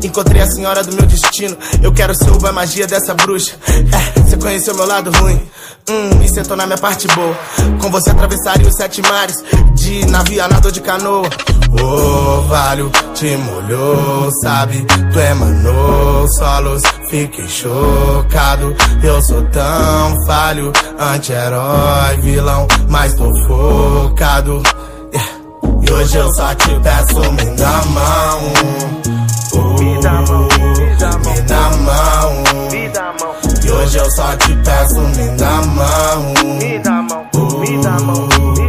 Encontrei 0.02 0.40
a 0.40 0.46
senhora 0.46 0.82
do 0.82 0.96
meu 0.96 1.04
destino. 1.04 1.54
Eu 1.82 1.92
quero 1.92 2.14
ser 2.14 2.30
a 2.30 2.52
magia 2.52 2.86
dessa 2.86 3.12
bruxa. 3.12 3.52
É, 3.68 4.20
você 4.20 4.38
conheceu 4.38 4.74
meu 4.74 4.86
lado 4.86 5.10
ruim. 5.10 5.38
Hum, 5.86 6.22
e 6.24 6.28
sentou 6.30 6.56
na 6.56 6.64
minha 6.64 6.78
parte 6.78 7.06
boa. 7.08 7.38
Com 7.82 7.90
você 7.90 8.08
atravessaria 8.08 8.66
os 8.66 8.74
sete 8.74 9.02
mares. 9.02 9.44
De 9.74 10.06
navio, 10.06 10.48
nadou 10.48 10.70
de 10.70 10.80
canoa. 10.80 11.28
O 11.72 11.82
oh, 11.82 12.40
valho 12.48 12.90
te 13.14 13.36
molhou, 13.36 14.28
sabe? 14.42 14.84
Tu 15.12 15.20
emanou 15.20 16.26
solos. 16.28 16.82
Fiquei 17.08 17.46
chocado. 17.48 18.74
Eu 19.02 19.22
sou 19.22 19.42
tão 19.50 20.26
falho. 20.26 20.72
Anti-herói, 20.98 22.16
vilão. 22.22 22.66
Mas 22.88 23.14
tô 23.14 23.32
focado. 23.46 24.62
Yeah. 25.12 25.30
E 25.82 25.92
hoje 25.92 26.16
eu 26.16 26.32
só 26.32 26.54
te 26.54 26.70
peço, 26.80 27.32
me 27.32 27.56
dá 27.56 27.82
mão. 27.86 28.52
Uh, 29.52 29.82
me 29.82 30.00
dá 30.00 30.12
mão, 30.12 30.48
me 30.48 30.96
dá 30.96 31.10
mão. 31.10 31.34
Me 31.34 31.42
dá 31.42 31.70
mão. 31.70 32.70
Me 32.70 32.88
dá 32.88 33.14
mão. 33.20 33.34
E 33.64 33.70
hoje 33.70 33.98
eu 33.98 34.10
só 34.10 34.36
te 34.36 34.56
peço, 34.56 35.00
me 35.00 35.28
dá 35.36 35.62
mão. 35.62 36.34
Me 36.58 36.78
dá 36.80 37.02
mão, 37.02 37.26
me 37.60 37.82
dá 37.82 37.90
mão, 37.90 38.28
me 38.28 38.28
dá 38.28 38.40
mão. 38.54 38.59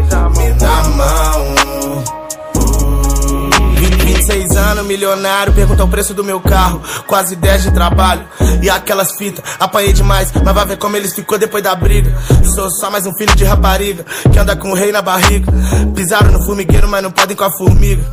26 4.62 4.62
anos, 4.62 4.86
milionário, 4.86 5.54
pergunta 5.54 5.84
o 5.84 5.88
preço 5.88 6.14
do 6.14 6.24
meu 6.24 6.40
carro. 6.40 6.82
Quase 7.08 7.36
10 7.36 7.64
de 7.64 7.72
trabalho. 7.72 8.24
E 8.62 8.70
aquelas 8.70 9.16
fitas, 9.18 9.44
apanhei 9.60 9.92
demais, 9.92 10.32
mas 10.32 10.54
vai 10.54 10.66
ver 10.66 10.78
como 10.78 10.96
eles 10.96 11.14
ficou 11.14 11.38
depois 11.38 11.64
da 11.64 11.74
briga. 11.74 12.16
Sou 12.54 12.70
só 12.70 12.92
mais 12.92 13.06
um 13.06 13.14
filho 13.18 13.36
de 13.36 13.44
rapariga, 13.44 14.06
que 14.32 14.38
anda 14.38 14.56
com 14.56 14.72
o 14.72 14.76
rei 14.76 14.92
na 14.92 15.02
barriga. 15.02 15.52
Pisaram 15.96 16.32
no 16.32 16.46
formigueiro, 16.46 16.88
mas 16.88 17.02
não 17.02 17.12
podem 17.12 17.36
com 17.36 17.44
a 17.44 17.52
formiga. 17.52 18.04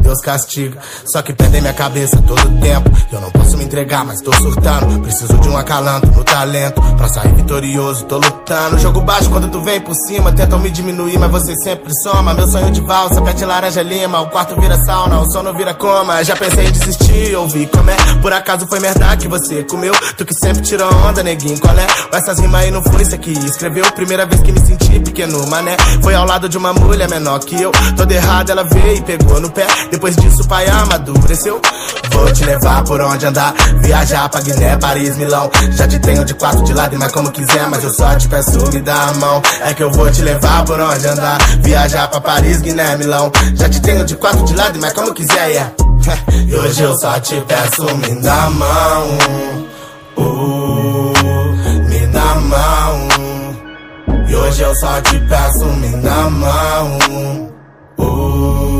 Deus 0.00 0.20
castiga. 0.20 0.78
Só 1.04 1.22
que 1.22 1.32
perdem 1.32 1.60
minha 1.60 1.72
cabeça 1.72 2.20
todo 2.26 2.60
tempo. 2.60 2.90
Eu 3.12 3.20
não 3.20 3.30
posso 3.30 3.56
me 3.56 3.64
entregar, 3.64 4.04
mas 4.04 4.20
tô 4.20 4.32
surtando. 4.34 5.00
Preciso 5.00 5.38
de 5.38 5.48
um 5.48 5.56
acalanto 5.56 6.06
no 6.08 6.24
talento. 6.24 6.80
Pra 6.96 7.08
sair 7.08 7.32
vitorioso, 7.34 8.04
tô 8.04 8.16
lutando. 8.16 8.78
Jogo 8.78 9.00
baixo 9.00 9.30
quando 9.30 9.50
tu 9.50 9.60
vem 9.62 9.80
por 9.80 9.94
cima. 9.94 10.32
Tentam 10.32 10.58
me 10.58 10.70
diminuir, 10.70 11.18
mas 11.18 11.30
você 11.30 11.54
sempre 11.56 11.92
soma. 12.02 12.34
Meu 12.34 12.46
sonho 12.46 12.70
de 12.70 12.80
valsa, 12.80 13.20
pé 13.22 13.32
de 13.32 13.44
laranja 13.44 13.82
lima. 13.82 14.20
O 14.20 14.28
quarto 14.28 14.60
vira 14.60 14.76
sauna, 14.76 15.20
o 15.20 15.30
sono 15.30 15.52
vira 15.54 15.74
coma. 15.74 16.22
Já 16.24 16.36
pensei 16.36 16.66
em 16.66 16.72
desistir, 16.72 17.34
ouvi 17.36 17.66
como 17.66 17.90
é. 17.90 17.96
Por 18.20 18.32
acaso 18.32 18.66
foi 18.66 18.80
merda 18.80 19.16
que 19.16 19.28
você 19.28 19.64
comeu. 19.64 19.92
Tu 20.16 20.24
que 20.24 20.34
sempre 20.34 20.62
tirou 20.62 20.88
onda, 21.06 21.22
neguinho, 21.22 21.58
qual 21.60 21.76
é? 21.78 21.86
Essas 22.12 22.38
rimas 22.38 22.62
aí 22.62 22.70
não 22.70 22.82
foi 22.82 23.02
isso 23.02 23.14
aqui. 23.14 23.32
Escreveu 23.32 23.84
primeira 23.92 24.26
vez 24.26 24.40
que 24.42 24.52
me 24.52 24.60
senti 24.60 25.00
pequeno, 25.00 25.46
mané. 25.48 25.76
Foi 26.02 26.14
ao 26.14 26.26
lado 26.26 26.48
de 26.48 26.56
uma 26.56 26.72
mulher 26.72 27.08
menor 27.08 27.38
que 27.40 27.60
eu. 27.60 27.70
Toda 27.96 28.14
errada, 28.14 28.52
ela 28.52 28.64
veio 28.64 28.96
e 28.96 29.02
pegou 29.02 29.40
no 29.40 29.50
pé. 29.50 29.66
Depois 29.90 30.16
disso, 30.16 30.46
pai 30.46 30.66
amadureceu. 30.68 31.60
Vou 32.12 32.32
te 32.32 32.44
levar 32.44 32.84
por 32.84 33.00
onde 33.00 33.26
andar. 33.26 33.54
Viajar 33.82 34.28
pra 34.28 34.40
Guiné, 34.40 34.76
Paris, 34.76 35.16
Milão. 35.16 35.50
Já 35.72 35.88
te 35.88 35.98
tenho 35.98 36.24
de 36.24 36.34
quatro 36.34 36.62
de 36.62 36.72
lado, 36.74 36.96
mas 36.98 37.12
como 37.12 37.30
quiser. 37.30 37.68
Mas 37.68 37.82
eu 37.82 37.92
só 37.92 38.14
te 38.14 38.28
peço, 38.28 38.70
me 38.72 38.80
dá 38.80 39.08
a 39.08 39.14
mão. 39.14 39.42
É 39.62 39.74
que 39.74 39.82
eu 39.82 39.90
vou 39.90 40.10
te 40.10 40.22
levar 40.22 40.64
por 40.64 40.80
onde 40.80 41.06
andar. 41.06 41.38
Viajar 41.62 42.08
pra 42.08 42.20
Paris, 42.20 42.60
Guiné, 42.60 42.96
Milão. 42.96 43.32
Já 43.54 43.68
te 43.68 43.80
tenho 43.80 44.04
de 44.04 44.16
quatro 44.16 44.44
de 44.44 44.54
lado, 44.54 44.78
mas 44.80 44.92
como 44.92 45.14
quiser, 45.14 45.48
yeah. 45.48 45.72
E 46.46 46.54
hoje 46.54 46.82
eu 46.82 46.98
só 46.98 47.18
te 47.20 47.40
peço, 47.42 47.84
me 47.96 48.20
dá 48.20 48.44
a 48.44 48.50
mão. 48.50 49.18
Uh, 50.16 51.12
me 51.88 52.06
dá 52.08 52.22
a 52.22 52.34
mão. 52.34 53.08
E 54.28 54.34
hoje 54.34 54.62
eu 54.62 54.74
só 54.76 55.00
te 55.00 55.18
peço, 55.20 55.64
me 55.64 55.88
dá 56.02 56.14
a 56.14 56.30
mão. 56.30 56.98
Uh, 57.98 58.79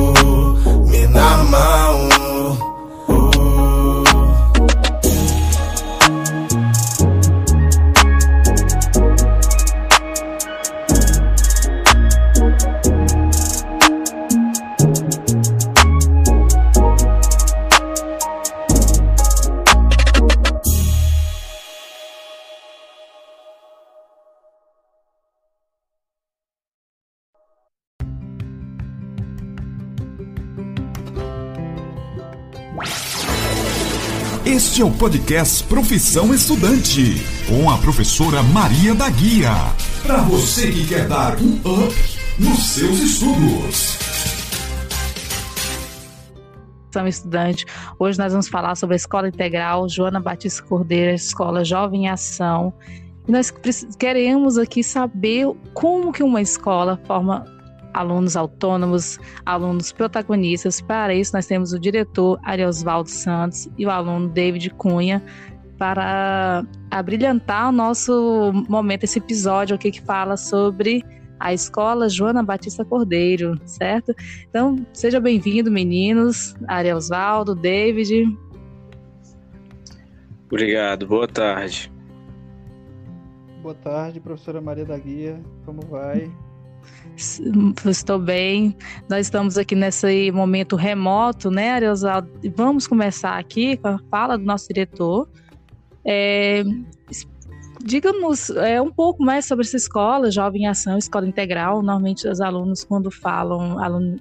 na 1.20 1.69
É 34.80 34.82
o 34.82 34.90
podcast 34.90 35.62
Profissão 35.64 36.32
Estudante, 36.32 37.16
com 37.46 37.68
a 37.68 37.76
professora 37.76 38.42
Maria 38.42 38.94
da 38.94 39.10
Guia. 39.10 39.50
Para 40.02 40.22
você 40.22 40.70
que 40.70 40.86
quer 40.88 41.06
dar 41.06 41.36
um 41.38 41.56
up 41.56 41.94
nos 42.38 42.62
seus 42.62 42.98
estudos. 42.98 43.98
Profissão 46.84 47.06
Estudante. 47.06 47.66
Hoje 47.98 48.18
nós 48.18 48.32
vamos 48.32 48.48
falar 48.48 48.74
sobre 48.74 48.94
a 48.94 48.96
Escola 48.96 49.28
Integral 49.28 49.86
Joana 49.86 50.18
Batista 50.18 50.62
Cordeira, 50.62 51.12
Escola 51.12 51.62
Jovem 51.62 52.06
em 52.06 52.08
Ação. 52.08 52.72
Nós 53.28 53.52
queremos 53.98 54.56
aqui 54.56 54.82
saber 54.82 55.46
como 55.74 56.10
que 56.10 56.22
uma 56.22 56.40
escola 56.40 56.98
forma 57.06 57.44
alunos 57.92 58.36
autônomos, 58.36 59.18
alunos 59.44 59.92
protagonistas. 59.92 60.80
Para 60.80 61.14
isso, 61.14 61.34
nós 61.34 61.46
temos 61.46 61.72
o 61.72 61.78
diretor 61.78 62.38
Ariosvaldo 62.44 63.08
Santos 63.08 63.68
e 63.76 63.86
o 63.86 63.90
aluno 63.90 64.28
David 64.28 64.70
Cunha 64.70 65.22
para 65.78 66.64
abrilhantar 66.90 67.70
o 67.70 67.72
nosso 67.72 68.52
momento, 68.68 69.04
esse 69.04 69.18
episódio 69.18 69.74
aqui 69.74 69.90
que 69.90 70.02
fala 70.02 70.36
sobre 70.36 71.02
a 71.38 71.54
escola 71.54 72.06
Joana 72.06 72.42
Batista 72.42 72.84
Cordeiro, 72.84 73.58
certo? 73.64 74.14
Então, 74.46 74.76
seja 74.92 75.18
bem-vindo, 75.18 75.70
meninos, 75.70 76.54
Ariosvaldo, 76.68 77.54
David. 77.54 78.26
Obrigado, 80.48 81.06
boa 81.06 81.26
tarde. 81.26 81.90
Boa 83.62 83.74
tarde, 83.74 84.20
professora 84.20 84.60
Maria 84.60 84.84
da 84.84 84.98
Guia, 84.98 85.40
como 85.64 85.80
vai? 85.86 86.30
Estou 87.86 88.18
bem. 88.18 88.76
Nós 89.08 89.26
estamos 89.26 89.58
aqui 89.58 89.74
nesse 89.74 90.30
momento 90.32 90.76
remoto, 90.76 91.50
né, 91.50 91.72
Ariosaldo? 91.72 92.28
Vamos 92.56 92.86
começar 92.86 93.38
aqui 93.38 93.76
com 93.76 93.88
a 93.88 93.98
fala 94.10 94.38
do 94.38 94.44
nosso 94.44 94.68
diretor. 94.68 95.28
É, 96.04 96.64
Diga-nos 97.82 98.50
é, 98.50 98.80
um 98.80 98.90
pouco 98.90 99.22
mais 99.22 99.46
sobre 99.46 99.64
essa 99.64 99.76
escola, 99.76 100.30
Jovem 100.30 100.66
Ação, 100.66 100.98
Escola 100.98 101.26
Integral. 101.26 101.82
Normalmente 101.82 102.28
os 102.28 102.40
alunos, 102.40 102.84
quando 102.84 103.10
falam 103.10 103.78
aluno, 103.78 104.16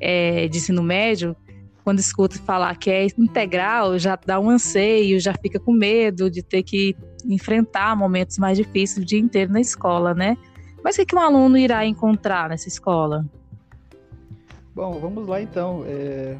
é, 0.00 0.48
de 0.48 0.56
ensino 0.56 0.82
médio, 0.82 1.36
quando 1.84 1.98
escuta 1.98 2.38
falar 2.38 2.74
que 2.76 2.90
é 2.90 3.06
integral, 3.18 3.98
já 3.98 4.16
dá 4.16 4.40
um 4.40 4.48
anseio, 4.48 5.20
já 5.20 5.34
fica 5.34 5.60
com 5.60 5.72
medo 5.72 6.30
de 6.30 6.42
ter 6.42 6.62
que 6.62 6.96
enfrentar 7.26 7.94
momentos 7.96 8.38
mais 8.38 8.56
difíceis 8.56 9.04
o 9.04 9.06
dia 9.06 9.18
inteiro 9.18 9.52
na 9.52 9.60
escola, 9.60 10.14
né? 10.14 10.36
Mas 10.82 10.96
o 10.96 10.98
que, 10.98 11.06
que 11.06 11.16
um 11.16 11.20
aluno 11.20 11.56
irá 11.56 11.84
encontrar 11.86 12.48
nessa 12.48 12.68
escola? 12.68 13.24
Bom, 14.74 14.98
vamos 14.98 15.26
lá 15.26 15.40
então. 15.40 15.82
É... 15.86 16.36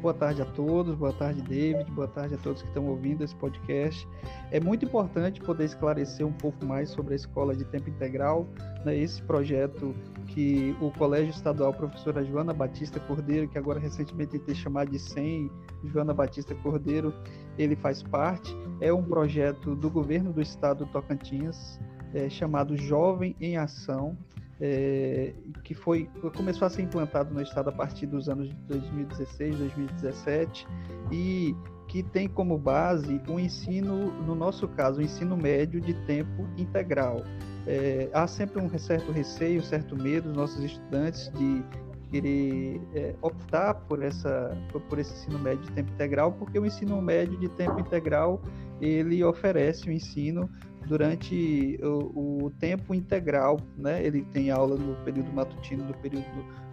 Boa 0.00 0.14
tarde 0.14 0.42
a 0.42 0.44
todos, 0.44 0.96
boa 0.96 1.12
tarde, 1.12 1.40
David, 1.42 1.88
boa 1.92 2.08
tarde 2.08 2.34
a 2.34 2.38
todos 2.38 2.62
que 2.62 2.68
estão 2.68 2.84
ouvindo 2.86 3.22
esse 3.22 3.34
podcast. 3.36 4.08
É 4.50 4.58
muito 4.58 4.84
importante 4.84 5.40
poder 5.40 5.66
esclarecer 5.66 6.26
um 6.26 6.32
pouco 6.32 6.64
mais 6.64 6.88
sobre 6.88 7.12
a 7.12 7.16
escola 7.16 7.54
de 7.54 7.64
tempo 7.64 7.88
integral, 7.88 8.44
né, 8.84 8.96
esse 8.96 9.22
projeto 9.22 9.94
que 10.26 10.76
o 10.80 10.90
Colégio 10.90 11.30
Estadual 11.30 11.72
Professora 11.72 12.24
Joana 12.24 12.52
Batista 12.52 12.98
Cordeiro, 12.98 13.46
que 13.46 13.56
agora 13.56 13.78
recentemente 13.78 14.36
tem 14.36 14.54
chamado 14.54 14.90
de 14.90 14.98
SEM, 14.98 15.48
Joana 15.84 16.12
Batista 16.12 16.56
Cordeiro, 16.56 17.14
ele 17.56 17.76
faz 17.76 18.02
parte. 18.02 18.52
É 18.80 18.92
um 18.92 19.02
projeto 19.02 19.76
do 19.76 19.88
governo 19.88 20.32
do 20.32 20.42
estado 20.42 20.84
do 20.84 20.90
Tocantins, 20.90 21.78
é, 22.14 22.30
chamado 22.30 22.76
Jovem 22.76 23.34
em 23.40 23.56
Ação, 23.56 24.16
é, 24.60 25.34
que 25.64 25.74
foi 25.74 26.08
começou 26.36 26.66
a 26.66 26.70
ser 26.70 26.82
implantado 26.82 27.34
no 27.34 27.42
estado 27.42 27.68
a 27.68 27.72
partir 27.72 28.06
dos 28.06 28.28
anos 28.28 28.48
de 28.48 28.54
2016, 28.68 29.58
2017 29.58 30.66
e 31.10 31.54
que 31.88 32.02
tem 32.02 32.28
como 32.28 32.56
base 32.56 33.20
o 33.28 33.38
ensino, 33.38 34.10
no 34.22 34.34
nosso 34.34 34.66
caso, 34.68 35.00
o 35.00 35.02
ensino 35.02 35.36
médio 35.36 35.80
de 35.80 35.94
tempo 36.06 36.48
integral. 36.56 37.22
É, 37.66 38.08
há 38.12 38.26
sempre 38.26 38.60
um 38.60 38.78
certo 38.78 39.10
receio, 39.10 39.62
certo 39.62 39.96
medo 39.96 40.28
dos 40.28 40.36
nossos 40.36 40.62
estudantes 40.64 41.30
de 41.32 41.62
querer 42.10 42.80
é, 42.94 43.14
optar 43.20 43.74
por 43.74 44.02
essa 44.02 44.56
por 44.88 44.98
esse 44.98 45.12
ensino 45.14 45.38
médio 45.38 45.64
de 45.64 45.72
tempo 45.72 45.90
integral, 45.92 46.32
porque 46.32 46.58
o 46.58 46.66
ensino 46.66 47.00
médio 47.00 47.38
de 47.38 47.48
tempo 47.48 47.80
integral 47.80 48.40
ele 48.80 49.22
oferece 49.22 49.88
o 49.88 49.92
ensino 49.92 50.48
durante 50.86 51.78
o, 51.82 52.44
o, 52.44 52.50
tempo 52.60 52.94
integral, 52.94 53.58
né? 53.76 54.04
Ele 54.04 54.22
tem 54.32 54.50
aula 54.50 54.76
no 54.76 54.94
período 55.04 55.32
matutino, 55.32 55.84
no 55.84 55.94
período 55.94 56.26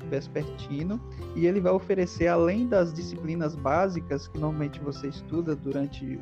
vespertino, 0.10 1.00
e 1.36 1.46
ele 1.46 1.60
vai 1.62 1.72
oferecer, 1.72 2.28
além 2.28 2.68
das 2.68 2.94
disciplinas 2.94 3.56
básicas 3.56 4.28
que 4.28 4.38
normalmente 4.38 4.80
você 4.80 5.08
estuda 5.08 5.56
durante 5.56 6.20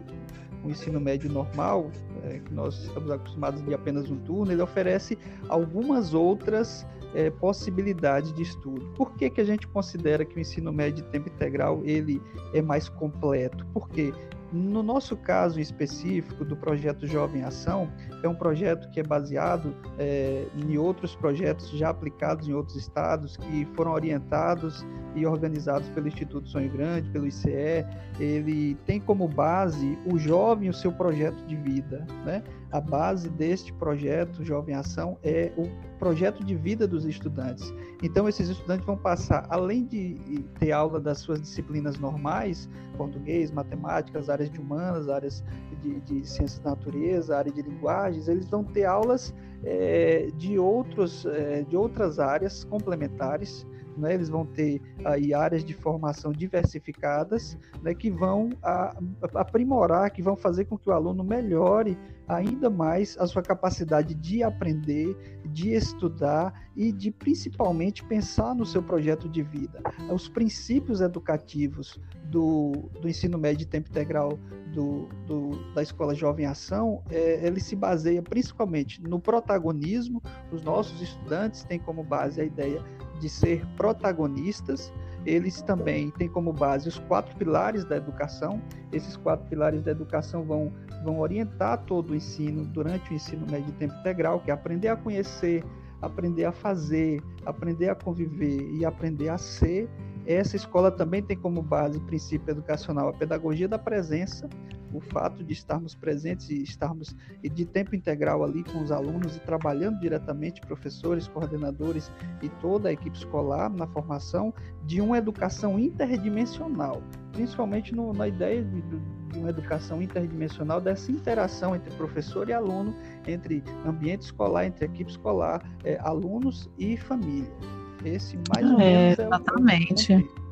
o 0.63 0.69
ensino 0.69 0.99
médio 0.99 1.31
normal, 1.31 1.89
é, 2.23 2.39
que 2.39 2.53
nós 2.53 2.83
estamos 2.83 3.09
acostumados 3.11 3.63
de 3.63 3.73
apenas 3.73 4.09
um 4.09 4.17
turno, 4.17 4.51
ele 4.51 4.61
oferece 4.61 5.17
algumas 5.47 6.13
outras 6.13 6.85
é, 7.13 7.29
possibilidades 7.29 8.33
de 8.33 8.43
estudo. 8.43 8.85
Por 8.95 9.13
que, 9.13 9.29
que 9.29 9.41
a 9.41 9.45
gente 9.45 9.67
considera 9.67 10.25
que 10.25 10.37
o 10.37 10.39
ensino 10.39 10.71
médio 10.71 11.03
de 11.03 11.09
tempo 11.09 11.29
integral 11.29 11.81
ele 11.83 12.21
é 12.53 12.61
mais 12.61 12.89
completo? 12.89 13.65
Porque 13.73 14.13
no 14.51 14.81
nosso 14.81 15.15
caso 15.15 15.59
específico 15.59 16.43
do 16.43 16.55
projeto 16.55 17.05
Jovem 17.05 17.43
Ação, 17.43 17.89
é 18.23 18.27
um 18.27 18.35
projeto 18.35 18.89
que 18.89 18.99
é 18.99 19.03
baseado 19.03 19.75
é, 19.97 20.47
em 20.55 20.77
outros 20.77 21.15
projetos 21.15 21.69
já 21.71 21.89
aplicados 21.89 22.47
em 22.47 22.53
outros 22.53 22.75
estados, 22.75 23.37
que 23.37 23.65
foram 23.75 23.91
orientados 23.91 24.85
e 25.15 25.25
organizados 25.25 25.87
pelo 25.89 26.07
Instituto 26.07 26.47
Sonho 26.49 26.71
Grande, 26.71 27.09
pelo 27.09 27.27
ICE. 27.27 27.85
Ele 28.19 28.75
tem 28.85 28.99
como 28.99 29.27
base 29.27 29.97
o 30.05 30.17
jovem 30.17 30.69
o 30.69 30.73
seu 30.73 30.91
projeto 30.91 31.45
de 31.45 31.55
vida. 31.55 32.05
Né? 32.25 32.43
A 32.71 32.79
base 32.79 33.29
deste 33.29 33.73
projeto 33.73 34.43
Jovem 34.43 34.75
Ação 34.75 35.17
é 35.23 35.51
o 35.57 35.67
projeto 35.97 36.43
de 36.43 36.55
vida 36.55 36.87
dos 36.87 37.03
estudantes. 37.03 37.73
Então, 38.03 38.29
esses 38.29 38.47
estudantes 38.47 38.85
vão 38.85 38.95
passar, 38.95 39.45
além 39.49 39.85
de 39.85 40.15
ter 40.59 40.71
aula 40.71 40.99
das 40.99 41.17
suas 41.17 41.41
disciplinas 41.41 41.97
normais, 41.97 42.69
português, 42.95 43.49
matemáticas, 43.49 44.29
áreas 44.29 44.51
de 44.51 44.59
humanas, 44.59 45.09
áreas 45.09 45.43
de, 45.81 45.99
de 46.01 46.27
ciências 46.27 46.59
da 46.59 46.71
natureza, 46.71 47.37
área 47.37 47.51
de 47.51 47.61
linguagens, 47.61 48.27
eles 48.27 48.47
vão 48.47 48.63
ter 48.63 48.85
aulas 48.85 49.33
é, 49.63 50.27
de, 50.37 50.59
outros, 50.59 51.25
é, 51.25 51.63
de 51.63 51.75
outras 51.75 52.19
áreas 52.19 52.63
complementares, 52.63 53.65
né, 53.97 54.13
eles 54.13 54.29
vão 54.29 54.45
ter 54.45 54.81
aí 55.03 55.33
áreas 55.33 55.63
de 55.63 55.73
formação 55.73 56.31
diversificadas, 56.31 57.57
né, 57.81 57.93
que 57.93 58.09
vão 58.09 58.49
a, 58.63 58.95
aprimorar, 59.35 60.09
que 60.11 60.21
vão 60.21 60.35
fazer 60.35 60.65
com 60.65 60.77
que 60.77 60.89
o 60.89 60.93
aluno 60.93 61.23
melhore 61.23 61.97
ainda 62.29 62.69
mais 62.69 63.17
a 63.19 63.25
sua 63.25 63.41
capacidade 63.41 64.13
de 64.13 64.43
aprender, 64.43 65.41
de 65.47 65.73
estudar 65.73 66.69
e 66.75 66.91
de 66.91 67.09
principalmente 67.09 68.03
pensar 68.05 68.53
no 68.53 68.65
seu 68.65 68.83
projeto 68.83 69.27
de 69.27 69.41
vida. 69.41 69.81
Os 70.13 70.29
princípios 70.29 71.01
educativos 71.01 71.99
do, 72.25 72.89
do 73.01 73.09
ensino 73.09 73.37
médio 73.39 73.59
de 73.59 73.65
tempo 73.65 73.89
integral 73.89 74.37
do, 74.73 75.09
do, 75.25 75.73
da 75.73 75.81
Escola 75.81 76.13
Jovem 76.13 76.45
Ação, 76.45 77.03
é, 77.09 77.45
ele 77.45 77.59
se 77.59 77.75
baseia 77.75 78.21
principalmente 78.21 79.01
no 79.01 79.19
protagonismo. 79.19 80.21
Os 80.51 80.61
nossos 80.61 81.01
estudantes 81.01 81.63
têm 81.63 81.79
como 81.79 82.03
base 82.03 82.39
a 82.39 82.45
ideia 82.45 82.83
de 83.19 83.27
ser 83.27 83.65
protagonistas. 83.75 84.93
Eles 85.25 85.61
também 85.61 86.11
têm 86.11 86.29
como 86.29 86.53
base 86.53 86.87
os 86.87 86.97
quatro 86.99 87.35
pilares 87.35 87.83
da 87.85 87.97
educação. 87.97 88.61
Esses 88.91 89.15
quatro 89.17 89.45
pilares 89.47 89.81
da 89.83 89.91
educação 89.91 90.43
vão, 90.43 90.71
vão 91.03 91.19
orientar 91.19 91.83
todo 91.85 92.11
o 92.11 92.15
ensino 92.15 92.65
durante 92.65 93.11
o 93.11 93.13
ensino 93.13 93.45
médio 93.49 93.67
de 93.67 93.73
tempo 93.73 93.93
integral, 93.95 94.39
que 94.39 94.49
é 94.49 94.53
aprender 94.53 94.87
a 94.87 94.95
conhecer, 94.95 95.63
aprender 96.01 96.45
a 96.45 96.51
fazer, 96.51 97.21
aprender 97.45 97.89
a 97.89 97.95
conviver 97.95 98.69
e 98.71 98.85
aprender 98.85 99.29
a 99.29 99.37
ser 99.37 99.89
essa 100.35 100.55
escola 100.55 100.91
também 100.91 101.23
tem 101.23 101.35
como 101.35 101.61
base 101.61 101.99
princípio 102.01 102.51
educacional 102.51 103.09
a 103.09 103.13
pedagogia 103.13 103.67
da 103.67 103.79
presença, 103.79 104.47
o 104.93 104.99
fato 104.99 105.43
de 105.43 105.53
estarmos 105.53 105.95
presentes 105.95 106.49
e 106.49 106.61
estarmos 106.61 107.15
de 107.41 107.65
tempo 107.65 107.95
integral 107.95 108.43
ali 108.43 108.63
com 108.63 108.81
os 108.81 108.91
alunos 108.91 109.35
e 109.35 109.39
trabalhando 109.39 109.99
diretamente, 109.99 110.61
professores, 110.61 111.27
coordenadores 111.27 112.11
e 112.41 112.49
toda 112.61 112.89
a 112.89 112.91
equipe 112.91 113.17
escolar 113.17 113.69
na 113.71 113.87
formação 113.87 114.53
de 114.85 115.01
uma 115.01 115.17
educação 115.17 115.79
interdimensional, 115.79 117.01
principalmente 117.31 117.95
no, 117.95 118.13
na 118.13 118.27
ideia 118.27 118.63
de, 118.63 118.81
de 118.81 119.39
uma 119.39 119.49
educação 119.49 120.01
interdimensional, 120.01 120.79
dessa 120.79 121.11
interação 121.11 121.75
entre 121.75 121.93
professor 121.95 122.49
e 122.49 122.53
aluno, 122.53 122.95
entre 123.27 123.63
ambiente 123.85 124.21
escolar, 124.21 124.65
entre 124.65 124.85
equipe 124.85 125.09
escolar, 125.09 125.63
é, 125.83 125.97
alunos 126.01 126.69
e 126.77 126.97
família. 126.97 127.78
Esse 128.03 128.37
mais 128.53 128.65
ou 128.65 128.79
é, 128.79 128.85
menos 128.85 129.19
é, 129.19 129.23
exatamente. 129.23 130.13
O... 130.13 130.49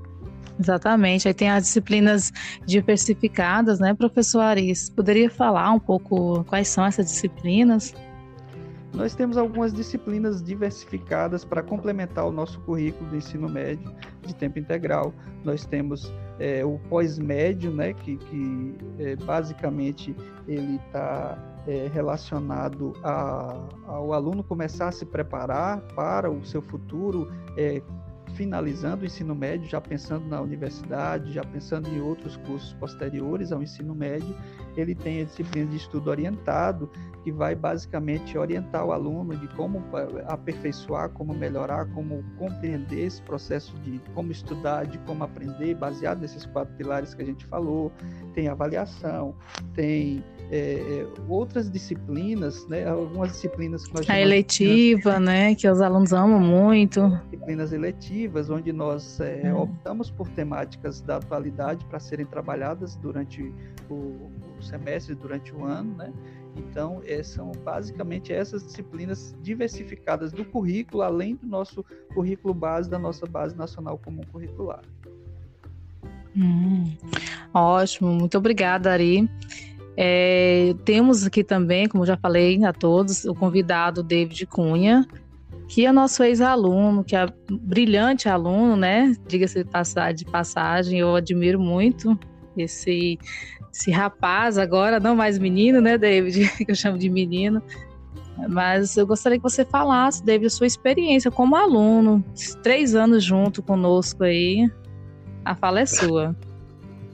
Exatamente. 0.60 1.28
Aí 1.28 1.34
tem 1.34 1.50
as 1.50 1.64
disciplinas 1.64 2.34
diversificadas, 2.66 3.80
né, 3.80 3.94
professor 3.94 4.42
Aris? 4.42 4.90
Poderia 4.90 5.30
falar 5.30 5.72
um 5.72 5.80
pouco 5.80 6.44
quais 6.46 6.68
são 6.68 6.86
essas 6.86 7.06
disciplinas? 7.06 7.94
Nós 8.94 9.14
temos 9.14 9.38
algumas 9.38 9.72
disciplinas 9.72 10.42
diversificadas 10.42 11.46
para 11.46 11.62
complementar 11.62 12.26
o 12.26 12.32
nosso 12.32 12.60
currículo 12.62 13.10
do 13.12 13.16
ensino 13.16 13.48
médio 13.48 13.94
de 14.26 14.34
tempo 14.34 14.58
integral. 14.58 15.14
Nós 15.44 15.66
temos 15.66 16.12
é, 16.40 16.66
o 16.66 16.80
pós-médio, 16.90 17.70
né, 17.70 17.94
que, 17.94 18.18
que 18.18 18.76
é, 18.98 19.16
basicamente 19.18 20.16
ele 20.48 20.80
está 20.88 21.38
é, 21.68 21.90
relacionado 21.94 22.94
a, 23.04 23.68
ao 23.86 24.14
aluno 24.14 24.44
começar 24.44 24.88
a 24.88 24.92
se 24.92 25.06
preparar 25.06 25.82
para 25.94 26.32
o 26.32 26.44
seu 26.46 26.62
futuro, 26.62 27.30
é, 27.58 27.82
finalizando 28.36 29.04
o 29.04 29.06
ensino 29.06 29.34
médio, 29.34 29.68
já 29.68 29.82
pensando 29.82 30.28
na 30.28 30.40
universidade, 30.40 31.34
já 31.34 31.44
pensando 31.44 31.90
em 31.90 32.00
outros 32.00 32.38
cursos 32.38 32.74
posteriores 32.74 33.52
ao 33.52 33.62
ensino 33.64 33.96
médio, 33.96 34.36
ele 34.76 34.94
tem 34.94 35.22
a 35.22 35.24
disciplina 35.26 35.70
de 35.70 35.78
estudo 35.78 36.10
orientado, 36.10 36.90
que 37.24 37.32
vai 37.32 37.56
basicamente 37.56 38.38
orientar 38.38 38.86
o 38.86 38.92
aluno 38.92 39.36
de 39.36 39.48
como 39.50 39.84
aperfeiçoar, 40.28 41.10
como 41.10 41.34
melhorar, 41.34 41.88
como 41.94 42.24
compreender 42.38 43.06
esse 43.06 43.22
processo 43.24 43.76
de 43.80 44.00
como 44.14 44.32
estudar, 44.32 44.86
de 44.86 45.00
como 45.00 45.24
aprender, 45.24 45.76
baseado 45.76 46.20
nesses 46.20 46.46
quatro 46.46 46.74
pilares 46.76 47.14
que 47.14 47.24
a 47.24 47.26
gente 47.26 47.44
falou. 47.46 47.92
Tem 48.36 48.48
avaliação, 48.48 49.36
tem 49.74 50.24
é, 50.50 51.02
é, 51.02 51.08
outras 51.28 51.70
disciplinas, 51.70 52.66
né, 52.68 52.88
algumas 52.88 53.34
disciplinas 53.34 53.86
que 53.86 53.94
nós 53.94 54.10
A 54.10 54.20
eletiva, 54.20 55.14
de... 55.14 55.20
né, 55.20 55.56
que 55.56 55.70
os 55.70 55.82
alunos 55.82 56.14
amam 56.14 56.40
muito. 56.40 57.02
Disciplinas 57.30 57.74
eletivas, 57.74 58.50
onde 58.50 58.72
nós 58.72 59.20
é, 59.20 59.54
hum. 59.54 59.64
optamos 59.64 60.10
por 60.10 60.28
temáticas 60.30 61.02
da 61.02 61.18
atualidade 61.18 61.84
para 61.86 62.00
serem 62.00 62.26
trabalhadas 62.26 62.96
durante 62.96 63.54
o, 63.90 63.94
o, 63.94 64.62
semestre, 64.62 65.16
durante 65.16 65.54
o 65.54 65.66
ano, 65.66 65.96
né? 65.98 66.14
Então, 66.56 67.02
é, 67.06 67.22
são 67.22 67.52
basicamente 67.64 68.34
essas 68.34 68.64
disciplinas 68.64 69.36
diversificadas 69.44 70.32
do 70.32 70.44
currículo, 70.44 71.04
além 71.04 71.36
do 71.36 71.46
nosso 71.46 71.86
currículo 72.14 72.54
base, 72.54 72.90
da 72.90 72.98
nossa 72.98 73.28
base 73.28 73.56
nacional 73.56 73.98
comum 73.98 74.24
curricular. 74.32 74.82
Hum, 76.36 76.96
ótimo, 77.54 78.12
muito 78.12 78.38
obrigada, 78.38 78.92
Ari. 78.92 79.30
É, 80.00 80.76
temos 80.86 81.26
aqui 81.26 81.44
também, 81.44 81.88
como 81.88 82.06
já 82.06 82.16
falei 82.16 82.64
a 82.64 82.72
todos, 82.72 83.26
o 83.26 83.34
convidado 83.34 84.04
David 84.04 84.46
Cunha, 84.46 85.08
que 85.68 85.88
é 85.88 85.92
nosso 85.92 86.24
ex-aluno, 86.24 87.04
que 87.04 87.16
é 87.16 87.26
brilhante 87.50 88.30
aluno, 88.30 88.76
né? 88.76 89.16
Diga-se 89.28 89.66
de 90.16 90.26
passagem, 90.26 91.00
eu 91.00 91.16
admiro 91.16 91.60
muito 91.60 92.18
esse, 92.56 93.18
esse 93.74 93.90
rapaz 93.90 94.60
agora, 94.60 95.00
não 95.00 95.16
mais 95.16 95.40
menino, 95.40 95.82
né, 95.82 95.98
David? 95.98 96.48
Que 96.64 96.72
eu 96.72 96.76
chamo 96.76 96.98
de 96.98 97.10
menino. 97.10 97.62
Mas 98.48 98.96
eu 98.96 99.08
gostaria 99.08 99.40
que 99.40 99.44
você 99.44 99.66
falasse, 99.66 100.24
David, 100.24 100.46
a 100.46 100.50
sua 100.52 100.68
experiência 100.68 101.32
como 101.32 101.56
aluno, 101.56 102.24
três 102.62 102.94
anos 102.94 103.24
junto 103.24 103.64
conosco 103.64 104.24
aí. 104.24 104.70
A 105.44 105.56
fala 105.56 105.80
é 105.80 105.86
sua. 105.88 106.36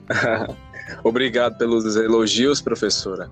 Obrigado 1.03 1.57
pelos 1.57 1.95
elogios, 1.95 2.61
professora. 2.61 3.29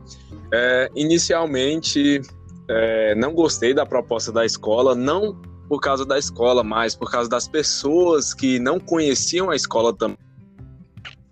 É, 0.53 0.89
inicialmente, 0.95 2.21
é, 2.69 3.15
não 3.15 3.33
gostei 3.33 3.73
da 3.73 3.85
proposta 3.85 4.31
da 4.31 4.45
escola, 4.45 4.95
não 4.95 5.35
por 5.67 5.79
causa 5.79 6.05
da 6.05 6.19
escola, 6.19 6.63
mas 6.63 6.95
por 6.95 7.09
causa 7.09 7.29
das 7.29 7.47
pessoas 7.47 8.33
que 8.33 8.59
não 8.59 8.79
conheciam 8.79 9.49
a 9.49 9.55
escola 9.55 9.93
também 9.93 10.17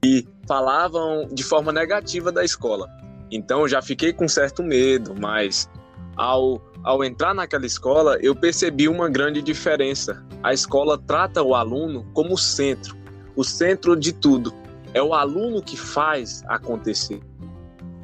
e 0.03 0.25
falavam 0.47 1.27
de 1.31 1.43
forma 1.43 1.73
negativa 1.73 2.31
da 2.31 2.43
escola. 2.43 2.87
Então 3.31 3.67
já 3.67 3.81
fiquei 3.81 4.13
com 4.13 4.27
certo 4.27 4.63
medo, 4.63 5.13
mas 5.19 5.69
ao, 6.15 6.61
ao 6.83 7.03
entrar 7.03 7.33
naquela 7.33 7.65
escola 7.65 8.17
eu 8.21 8.33
percebi 8.33 8.87
uma 8.87 9.09
grande 9.09 9.41
diferença. 9.41 10.25
A 10.41 10.53
escola 10.53 10.97
trata 10.97 11.43
o 11.43 11.53
aluno 11.53 12.05
como 12.13 12.37
centro, 12.37 12.95
o 13.35 13.43
centro 13.43 13.95
de 13.95 14.13
tudo 14.13 14.53
é 14.93 15.01
o 15.01 15.13
aluno 15.13 15.61
que 15.61 15.77
faz 15.77 16.43
acontecer. 16.47 17.21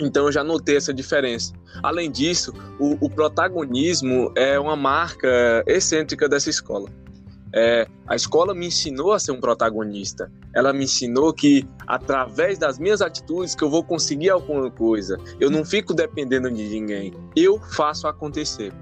Então 0.01 0.25
eu 0.25 0.31
já 0.31 0.43
notei 0.43 0.75
essa 0.75 0.93
diferença. 0.93 1.53
Além 1.81 2.11
disso, 2.11 2.53
o, 2.79 3.05
o 3.05 3.09
protagonismo 3.09 4.31
é 4.35 4.59
uma 4.59 4.75
marca 4.75 5.63
excêntrica 5.65 6.27
dessa 6.27 6.49
escola. 6.49 6.89
É, 7.53 7.87
a 8.05 8.15
escola 8.15 8.53
me 8.53 8.67
ensinou 8.67 9.13
a 9.13 9.19
ser 9.19 9.31
um 9.31 9.39
protagonista. 9.39 10.29
Ela 10.53 10.73
me 10.73 10.83
ensinou 10.83 11.31
que 11.33 11.65
através 11.87 12.57
das 12.57 12.77
minhas 12.77 13.01
atitudes 13.01 13.55
que 13.55 13.63
eu 13.63 13.69
vou 13.69 13.81
conseguir 13.81 14.29
alguma 14.29 14.69
coisa. 14.69 15.17
Eu 15.39 15.49
não 15.49 15.63
fico 15.63 15.93
dependendo 15.93 16.51
de 16.51 16.67
ninguém. 16.67 17.13
Eu 17.33 17.57
faço 17.59 18.07
acontecer. 18.07 18.73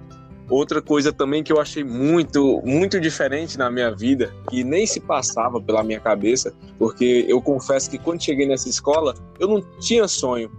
Outra 0.50 0.82
coisa 0.82 1.12
também 1.12 1.42
que 1.42 1.54
eu 1.54 1.60
achei 1.60 1.84
muito, 1.84 2.62
muito 2.66 3.00
diferente 3.00 3.58
na 3.58 3.72
minha 3.72 3.92
vida, 3.92 4.34
que 4.50 4.64
nem 4.64 4.86
se 4.86 5.00
passava 5.00 5.62
pela 5.62 5.84
minha 5.84 6.00
cabeça, 6.00 6.54
porque 6.78 7.26
eu 7.28 7.42
confesso 7.42 7.90
que 7.90 7.98
quando 7.98 8.22
cheguei 8.22 8.46
nessa 8.46 8.68
escola, 8.68 9.16
eu 9.40 9.48
não 9.48 9.62
tinha 9.80 10.08
sonho. 10.08 10.52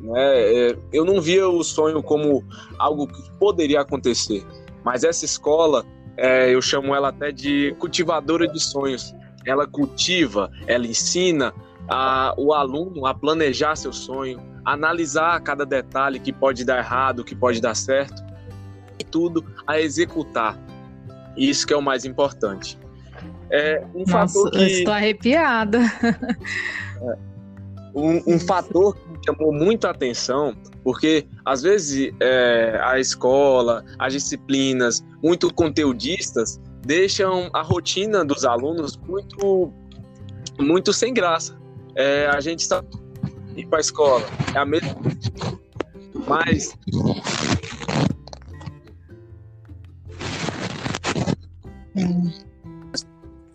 Né? 0.00 0.70
É, 0.70 0.76
eu 0.92 1.04
não 1.04 1.20
via 1.20 1.48
o 1.48 1.62
sonho 1.64 2.02
como 2.02 2.44
algo 2.78 3.06
que 3.06 3.30
poderia 3.32 3.80
acontecer. 3.80 4.44
Mas 4.84 5.02
essa 5.02 5.24
escola, 5.24 5.84
é, 6.16 6.54
eu 6.54 6.62
chamo 6.62 6.94
ela 6.94 7.08
até 7.08 7.32
de 7.32 7.74
cultivadora 7.80 8.46
de 8.46 8.60
sonhos. 8.62 9.12
Ela 9.44 9.66
cultiva, 9.66 10.52
ela 10.68 10.86
ensina 10.86 11.52
a, 11.88 12.32
o 12.38 12.52
aluno 12.52 13.06
a 13.06 13.14
planejar 13.14 13.74
seu 13.74 13.92
sonho, 13.92 14.40
analisar 14.64 15.40
cada 15.40 15.66
detalhe 15.66 16.20
que 16.20 16.32
pode 16.32 16.64
dar 16.64 16.78
errado, 16.78 17.24
que 17.24 17.34
pode 17.34 17.60
dar 17.60 17.74
certo 17.74 18.31
tudo 19.10 19.44
a 19.66 19.80
executar. 19.80 20.58
Isso 21.36 21.66
que 21.66 21.72
é 21.72 21.76
o 21.76 21.82
mais 21.82 22.04
importante. 22.04 22.78
É 23.50 23.84
um 23.94 24.00
Nossa, 24.00 24.12
fator 24.12 24.50
que, 24.50 24.58
eu 24.58 24.66
estou 24.66 24.94
arrepiada. 24.94 25.80
É, 27.00 27.16
um, 27.94 28.34
um 28.34 28.40
fator 28.40 28.96
que 28.96 29.08
me 29.08 29.18
chamou 29.24 29.52
muito 29.52 29.86
a 29.86 29.90
atenção, 29.90 30.54
porque 30.82 31.26
às 31.44 31.62
vezes 31.62 32.12
é, 32.20 32.80
a 32.82 32.98
escola, 32.98 33.84
as 33.98 34.12
disciplinas, 34.12 35.04
muito 35.22 35.52
conteudistas, 35.52 36.60
deixam 36.84 37.50
a 37.52 37.62
rotina 37.62 38.24
dos 38.24 38.44
alunos 38.44 38.96
muito, 38.96 39.72
muito 40.58 40.92
sem 40.92 41.12
graça. 41.12 41.56
É, 41.94 42.26
a 42.26 42.40
gente 42.40 42.60
está 42.60 42.82
ir 43.56 43.66
para 43.66 43.78
a 43.78 43.80
escola, 43.80 44.24
é 44.54 44.58
a 44.58 44.64
mesma. 44.64 44.96
Mas 46.26 46.74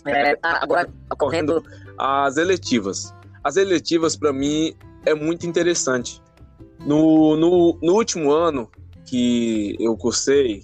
É, 0.06 0.36
tá 0.36 0.60
agora 0.62 0.90
ocorrendo 1.12 1.64
as 1.98 2.38
eletivas. 2.38 3.14
As 3.44 3.58
eletivas, 3.58 4.16
para 4.16 4.32
mim, 4.32 4.74
é 5.06 5.14
muito 5.14 5.46
interessante. 5.46 6.22
No, 6.80 7.36
no, 7.36 7.78
no, 7.82 7.94
último 7.94 8.32
ano 8.32 8.70
que 9.06 9.76
eu 9.80 9.98
cursei, 9.98 10.64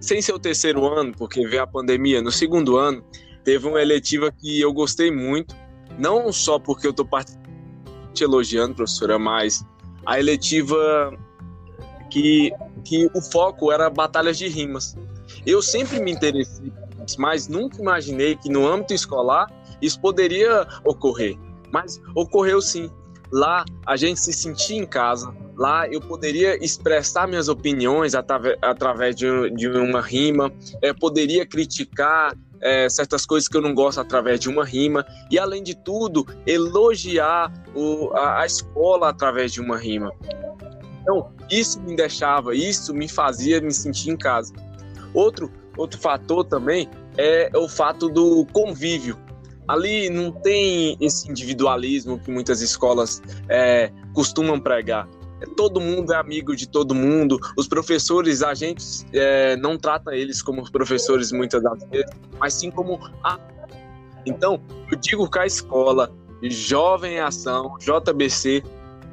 sem 0.00 0.22
ser 0.22 0.32
o 0.32 0.38
terceiro 0.38 0.86
ano, 0.86 1.12
porque 1.16 1.46
veio 1.46 1.62
a 1.62 1.66
pandemia, 1.66 2.22
no 2.22 2.32
segundo 2.32 2.76
ano, 2.76 3.04
teve 3.44 3.66
uma 3.66 3.80
eletiva 3.80 4.32
que 4.32 4.60
eu 4.60 4.72
gostei 4.72 5.10
muito, 5.10 5.54
não 5.98 6.32
só 6.32 6.58
porque 6.58 6.86
eu 6.86 6.90
estou 6.92 7.08
te 8.14 8.24
elogiando, 8.24 8.74
professora, 8.74 9.18
mas 9.18 9.64
a 10.06 10.18
eletiva 10.18 11.12
que, 12.10 12.52
que 12.84 13.08
o 13.14 13.20
foco 13.20 13.70
era 13.70 13.88
batalhas 13.88 14.38
de 14.38 14.48
rimas. 14.48 14.96
Eu 15.46 15.62
sempre 15.62 16.00
me 16.00 16.12
interessei, 16.12 16.72
mas 17.18 17.48
nunca 17.48 17.80
imaginei 17.80 18.36
que 18.36 18.48
no 18.48 18.66
âmbito 18.66 18.94
escolar 18.94 19.50
isso 19.80 20.00
poderia 20.00 20.66
ocorrer. 20.84 21.36
Mas 21.72 22.00
ocorreu 22.14 22.60
sim. 22.60 22.90
Lá 23.32 23.64
a 23.86 23.96
gente 23.96 24.20
se 24.20 24.32
sentia 24.32 24.76
em 24.76 24.86
casa. 24.86 25.32
Lá 25.56 25.86
eu 25.88 26.00
poderia 26.00 26.62
expressar 26.62 27.28
minhas 27.28 27.48
opiniões 27.48 28.14
através 28.14 29.14
de, 29.14 29.26
uma 29.68 30.00
rima. 30.00 30.52
Eu 30.82 30.94
poderia 30.94 31.46
criticar 31.46 32.36
é, 32.60 32.88
certas 32.88 33.24
coisas 33.24 33.48
que 33.48 33.56
eu 33.56 33.60
não 33.60 33.74
gosto 33.74 34.00
através 34.00 34.40
de 34.40 34.48
uma 34.48 34.64
rima. 34.64 35.06
E 35.30 35.38
além 35.38 35.62
de 35.62 35.74
tudo, 35.74 36.26
elogiar 36.46 37.52
o, 37.74 38.10
a, 38.14 38.40
a 38.42 38.46
escola 38.46 39.10
através 39.10 39.52
de 39.52 39.60
uma 39.60 39.78
rima. 39.78 40.12
Então, 41.02 41.32
isso 41.50 41.80
me 41.82 41.96
deixava, 41.96 42.54
isso 42.54 42.92
me 42.92 43.08
fazia 43.08 43.60
me 43.60 43.72
sentir 43.72 44.10
em 44.10 44.16
casa. 44.16 44.52
Outro, 45.14 45.50
outro 45.76 45.98
fator 45.98 46.44
também 46.44 46.88
é 47.16 47.50
o 47.56 47.68
fato 47.68 48.08
do 48.08 48.46
convívio. 48.52 49.18
Ali 49.68 50.10
não 50.10 50.32
tem 50.32 50.96
esse 51.00 51.30
individualismo 51.30 52.18
que 52.18 52.30
muitas 52.30 52.60
escolas 52.60 53.22
é, 53.48 53.92
costumam 54.12 54.58
pregar. 54.58 55.08
Todo 55.56 55.80
mundo 55.80 56.12
é 56.12 56.16
amigo 56.16 56.54
de 56.54 56.68
todo 56.68 56.94
mundo. 56.94 57.38
Os 57.56 57.66
professores, 57.68 58.42
a 58.42 58.52
gente 58.52 58.84
é, 59.12 59.56
não 59.56 59.78
trata 59.78 60.14
eles 60.14 60.42
como 60.42 60.68
professores 60.70 61.32
muitas 61.32 61.62
das 61.62 61.82
vezes, 61.84 62.10
mas 62.38 62.54
sim 62.54 62.70
como 62.70 62.98
a... 63.22 63.38
Então, 64.26 64.60
eu 64.90 64.98
digo 64.98 65.30
que 65.30 65.38
a 65.38 65.46
escola 65.46 66.12
Jovem 66.42 67.14
em 67.14 67.20
Ação, 67.20 67.76
JBC, 67.78 68.62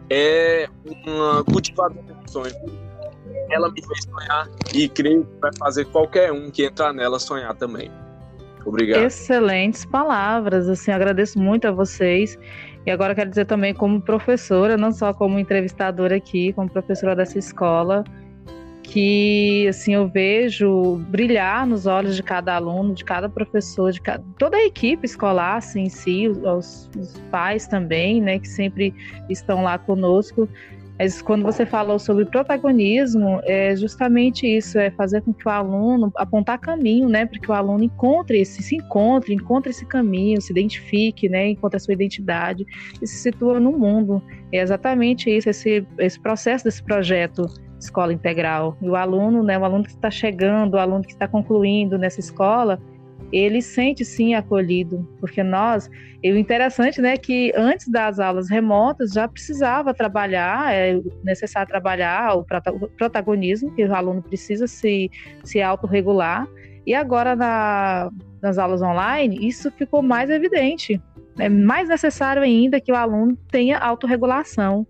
é 0.09 0.67
uma 1.05 1.43
cultivadora 1.43 2.01
de 2.01 2.31
sonhos 2.31 2.53
ela 3.49 3.71
me 3.71 3.81
fez 3.85 4.03
sonhar 4.03 4.49
e 4.73 4.89
creio 4.89 5.25
que 5.25 5.39
vai 5.41 5.51
fazer 5.57 5.85
qualquer 5.85 6.31
um 6.31 6.49
que 6.51 6.65
entrar 6.65 6.93
nela 6.93 7.19
sonhar 7.19 7.55
também. 7.55 7.91
Obrigado. 8.65 9.03
Excelentes 9.03 9.85
palavras, 9.85 10.67
assim, 10.67 10.91
agradeço 10.91 11.39
muito 11.39 11.67
a 11.67 11.71
vocês. 11.71 12.37
E 12.85 12.91
agora 12.91 13.15
quero 13.15 13.29
dizer 13.29 13.45
também 13.45 13.73
como 13.73 14.01
professora, 14.01 14.77
não 14.77 14.91
só 14.91 15.13
como 15.13 15.39
entrevistadora 15.39 16.15
aqui, 16.15 16.53
como 16.53 16.69
professora 16.69 17.15
dessa 17.15 17.37
escola, 17.37 18.03
que 18.81 19.67
assim 19.67 19.93
eu 19.93 20.07
vejo 20.07 20.95
brilhar 21.09 21.67
nos 21.67 21.85
olhos 21.85 22.15
de 22.15 22.23
cada 22.23 22.55
aluno, 22.55 22.93
de 22.93 23.03
cada 23.03 23.27
professor, 23.27 23.91
de 23.91 23.99
cada, 23.99 24.23
toda 24.37 24.55
a 24.55 24.65
equipe 24.65 25.05
escolar 25.05 25.57
assim, 25.57 25.83
em 25.83 25.89
si, 25.89 26.29
os, 26.29 26.89
os 26.97 27.19
pais 27.29 27.67
também, 27.67 28.21
né, 28.21 28.39
que 28.39 28.47
sempre 28.47 28.93
estão 29.29 29.63
lá 29.63 29.77
conosco. 29.77 30.47
Mas 30.99 31.21
quando 31.21 31.43
você 31.43 31.65
falou 31.65 31.99
sobre 31.99 32.25
protagonismo, 32.25 33.39
é 33.43 33.75
justamente 33.75 34.47
isso, 34.47 34.79
é 34.79 34.89
fazer 34.91 35.21
com 35.21 35.33
que 35.33 35.47
o 35.47 35.51
aluno 35.51 36.11
apontar 36.15 36.59
caminho, 36.59 37.07
né, 37.07 37.25
para 37.25 37.39
que 37.39 37.49
o 37.49 37.53
aluno 37.53 37.83
encontre 37.83 38.39
esse, 38.39 38.63
se 38.63 38.75
encontre, 38.75 39.33
encontre 39.33 39.69
esse 39.69 39.85
caminho, 39.85 40.41
se 40.41 40.51
identifique, 40.51 41.29
né, 41.29 41.49
encontre 41.49 41.77
a 41.77 41.79
sua 41.79 41.93
identidade 41.93 42.65
e 43.01 43.05
se 43.05 43.17
situa 43.17 43.59
no 43.59 43.71
mundo. 43.71 44.21
É 44.51 44.59
exatamente 44.59 45.29
isso, 45.29 45.49
esse, 45.49 45.85
esse 45.99 46.19
processo 46.19 46.63
desse 46.63 46.81
projeto 46.81 47.45
escola 47.79 48.11
integral. 48.11 48.75
E 48.81 48.89
o 48.89 48.95
aluno, 48.95 49.43
né, 49.43 49.57
o 49.57 49.63
aluno 49.63 49.83
que 49.83 49.91
está 49.91 50.09
chegando, 50.09 50.75
o 50.75 50.79
aluno 50.79 51.03
que 51.03 51.11
está 51.11 51.27
concluindo 51.27 51.97
nessa 51.97 52.19
escola, 52.19 52.79
ele 53.31 53.61
sente 53.61 54.05
sim 54.05 54.33
acolhido, 54.33 55.07
porque 55.19 55.43
nós, 55.43 55.89
e 56.23 56.31
o 56.31 56.37
interessante, 56.37 57.01
né, 57.01 57.17
que 57.17 57.51
antes 57.55 57.87
das 57.89 58.19
aulas 58.19 58.49
remotas 58.49 59.11
já 59.11 59.27
precisava 59.27 59.93
trabalhar, 59.93 60.73
é 60.73 60.99
necessário 61.23 61.67
trabalhar 61.67 62.35
o 62.35 62.45
protagonismo, 62.97 63.73
que 63.75 63.83
o 63.83 63.93
aluno 63.93 64.21
precisa 64.21 64.67
se, 64.67 65.11
se 65.43 65.61
autorregular, 65.61 66.47
e 66.85 66.95
agora 66.95 67.35
na, 67.35 68.09
nas 68.41 68.57
aulas 68.57 68.81
online, 68.81 69.45
isso 69.45 69.69
ficou 69.71 70.01
mais 70.01 70.29
evidente. 70.29 71.01
É 71.37 71.49
mais 71.49 71.89
necessário 71.89 72.41
ainda 72.41 72.79
que 72.79 72.91
o 72.91 72.95
aluno 72.95 73.37
tenha 73.51 73.77
autorregulação. 73.77 74.87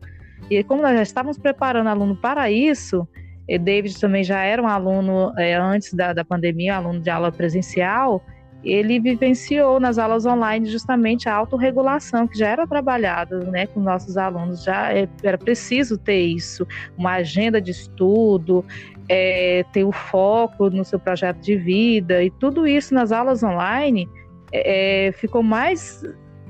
E 0.49 0.63
como 0.63 0.81
nós 0.81 0.95
já 0.95 1.01
estávamos 1.01 1.37
preparando 1.37 1.87
o 1.87 1.89
aluno 1.89 2.15
para 2.15 2.49
isso, 2.51 3.07
e 3.47 3.57
David 3.57 3.99
também 3.99 4.23
já 4.23 4.43
era 4.43 4.61
um 4.61 4.67
aluno 4.67 5.33
é, 5.37 5.55
antes 5.55 5.93
da, 5.93 6.13
da 6.13 6.25
pandemia, 6.25 6.75
aluno 6.75 6.99
de 6.99 7.09
aula 7.09 7.31
presencial, 7.31 8.21
ele 8.63 8.99
vivenciou 8.99 9.79
nas 9.79 9.97
aulas 9.97 10.25
online 10.25 10.65
justamente 10.65 11.29
a 11.29 11.35
autorregulação, 11.35 12.27
que 12.27 12.37
já 12.37 12.47
era 12.47 12.67
trabalhada 12.67 13.39
né, 13.45 13.67
com 13.67 13.79
nossos 13.79 14.17
alunos, 14.17 14.63
já 14.63 14.93
é, 14.93 15.07
era 15.23 15.37
preciso 15.37 15.97
ter 15.97 16.19
isso, 16.19 16.67
uma 16.97 17.13
agenda 17.13 17.61
de 17.61 17.71
estudo, 17.71 18.65
é, 19.07 19.63
ter 19.71 19.83
o 19.83 19.91
foco 19.91 20.69
no 20.69 20.83
seu 20.83 20.99
projeto 20.99 21.37
de 21.37 21.55
vida, 21.55 22.23
e 22.23 22.29
tudo 22.29 22.67
isso 22.67 22.93
nas 22.93 23.11
aulas 23.11 23.43
online 23.43 24.09
é, 24.51 25.11
ficou 25.13 25.43
mais 25.43 26.03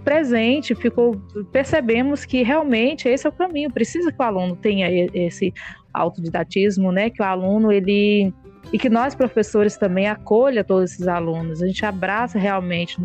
presente, 0.04 0.74
ficou, 0.74 1.22
percebemos 1.52 2.24
que 2.24 2.42
realmente 2.42 3.10
esse 3.10 3.28
é 3.28 3.30
o 3.30 3.34
caminho, 3.34 3.70
precisa 3.70 4.10
que 4.10 4.22
o 4.22 4.24
aluno 4.24 4.56
tenha 4.56 4.88
esse 5.14 5.54
autodidatismo, 5.98 6.92
né? 6.92 7.10
Que 7.10 7.22
o 7.22 7.26
aluno 7.26 7.72
ele 7.72 8.34
e 8.72 8.78
que 8.78 8.90
nós 8.90 9.16
professores 9.16 9.78
também 9.78 10.08
acolha 10.08 10.64
todos 10.64 10.92
esses 10.92 11.08
alunos. 11.08 11.62
A 11.62 11.68
gente 11.68 11.86
abraça 11.86 12.38
realmente, 12.38 12.98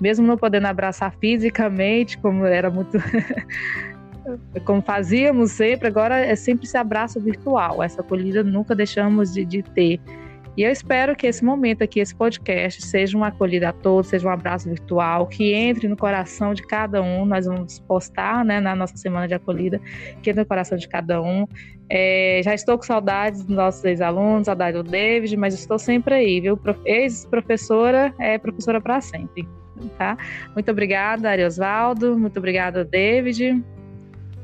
mesmo 0.00 0.26
não 0.26 0.36
podendo 0.36 0.66
abraçar 0.66 1.12
fisicamente, 1.20 2.16
como 2.18 2.44
era 2.44 2.70
muito 2.70 2.98
como 4.64 4.80
fazíamos 4.82 5.52
sempre, 5.52 5.88
agora 5.88 6.18
é 6.20 6.36
sempre 6.36 6.66
esse 6.66 6.76
abraço 6.76 7.20
virtual. 7.20 7.82
Essa 7.82 8.00
acolhida 8.00 8.42
nunca 8.44 8.74
deixamos 8.74 9.32
de, 9.32 9.44
de 9.44 9.62
ter. 9.62 10.00
E 10.56 10.62
eu 10.62 10.70
espero 10.70 11.14
que 11.14 11.26
esse 11.26 11.44
momento 11.44 11.82
aqui, 11.82 12.00
esse 12.00 12.14
podcast, 12.14 12.82
seja 12.82 13.16
uma 13.16 13.28
acolhida 13.28 13.68
a 13.68 13.72
todos, 13.72 14.08
seja 14.08 14.28
um 14.28 14.32
abraço 14.32 14.68
virtual, 14.68 15.26
que 15.26 15.54
entre 15.54 15.86
no 15.86 15.96
coração 15.96 16.52
de 16.52 16.62
cada 16.62 17.00
um. 17.00 17.24
Nós 17.24 17.46
vamos 17.46 17.78
postar 17.80 18.44
né, 18.44 18.60
na 18.60 18.74
nossa 18.74 18.96
semana 18.96 19.28
de 19.28 19.34
acolhida, 19.34 19.80
que 20.22 20.30
entre 20.30 20.42
no 20.42 20.46
coração 20.46 20.76
de 20.76 20.88
cada 20.88 21.22
um. 21.22 21.46
É, 21.88 22.40
já 22.44 22.52
estou 22.52 22.76
com 22.76 22.84
saudades 22.84 23.44
dos 23.44 23.56
nossos 23.56 23.84
ex-alunos, 23.84 24.46
saudade 24.46 24.76
do 24.76 24.82
David, 24.82 25.36
mas 25.36 25.54
estou 25.54 25.78
sempre 25.78 26.14
aí, 26.14 26.40
viu? 26.40 26.58
Ex-professora 26.84 28.12
é 28.18 28.36
professora 28.36 28.80
para 28.80 29.00
sempre. 29.00 29.48
Tá? 29.96 30.16
Muito 30.54 30.70
obrigada, 30.70 31.30
Ariosvaldo. 31.30 32.18
Muito 32.18 32.38
obrigada, 32.38 32.84
David. 32.84 33.64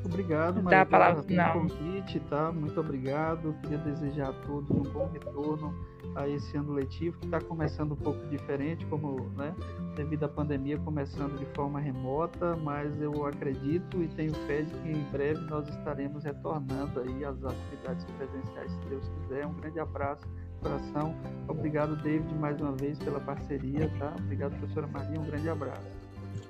Obrigado, 0.04 0.62
Maria, 0.62 0.86
pelo 0.86 1.52
convite, 1.52 2.20
tá? 2.30 2.52
Muito 2.52 2.78
obrigado. 2.78 3.54
Queria 3.61 3.78
desejar 3.78 4.30
a 4.30 4.32
todos 4.32 4.70
um 4.70 4.82
bom 4.82 5.11
retorno 5.12 5.74
a 6.14 6.28
esse 6.28 6.57
ano 6.57 6.72
letivo, 6.72 7.18
que 7.18 7.26
está 7.26 7.40
começando 7.40 7.92
um 7.92 7.96
pouco 7.96 8.24
diferente, 8.28 8.84
como, 8.86 9.30
né, 9.36 9.54
devido 9.96 10.24
à 10.24 10.28
pandemia, 10.28 10.78
começando 10.78 11.38
de 11.38 11.46
forma 11.54 11.80
remota, 11.80 12.57
mas 12.57 13.00
eu 13.00 13.26
acredito 13.26 14.02
e 14.02 14.09
tenho 14.09 14.34
fé 14.46 14.62
de 14.62 14.72
que 14.74 14.90
em 14.90 15.02
breve 15.11 15.40
nós 15.50 15.68
estaremos 15.68 16.24
retornando 16.24 17.00
aí 17.00 17.24
às 17.24 17.42
atividades 17.44 18.04
presenciais, 18.16 18.70
se 18.72 18.88
Deus 18.88 19.11
quiser. 19.20 19.46
Um 19.46 19.54
grande 19.54 19.80
abraço, 19.80 20.26
coração. 20.62 21.14
Obrigado, 21.48 21.96
David, 21.96 22.34
mais 22.34 22.61
uma 22.61 22.72
vez 22.72 22.98
pela 22.98 23.20
parceria, 23.20 23.90
tá? 23.98 24.14
Obrigado, 24.18 24.57
professora 24.59 24.86
Maria, 24.86 25.20
um 25.20 25.24
grande 25.24 25.48
abraço. 25.48 26.07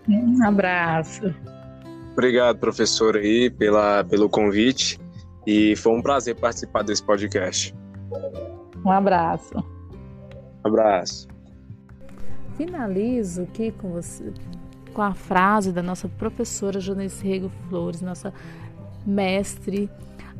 Um 0.09 0.45
abraço. 0.45 1.35
Obrigado, 2.13 2.59
professor, 2.59 3.17
aí, 3.17 3.51
pela, 3.51 4.03
pelo 4.05 4.29
convite. 4.29 4.99
E 5.47 5.77
foi 5.77 5.93
um 5.93 6.03
prazer 6.03 6.35
participar 6.35 6.83
desse 6.83 7.03
podcast. 7.03 7.75
Um 8.87 8.93
abraço. 8.93 9.53
Um 10.65 10.69
abraço. 10.69 11.27
Finalizo 12.57 13.43
aqui 13.43 13.73
com 13.73 13.91
você 13.91 14.33
com 14.95 15.03
a 15.03 15.13
frase 15.13 15.73
da 15.73 15.83
nossa 15.83 16.09
professora 16.09 16.81
Jonice 16.81 17.27
Rego 17.27 17.51
Flores, 17.69 18.01
nossa 18.01 18.33
mestre 19.05 19.91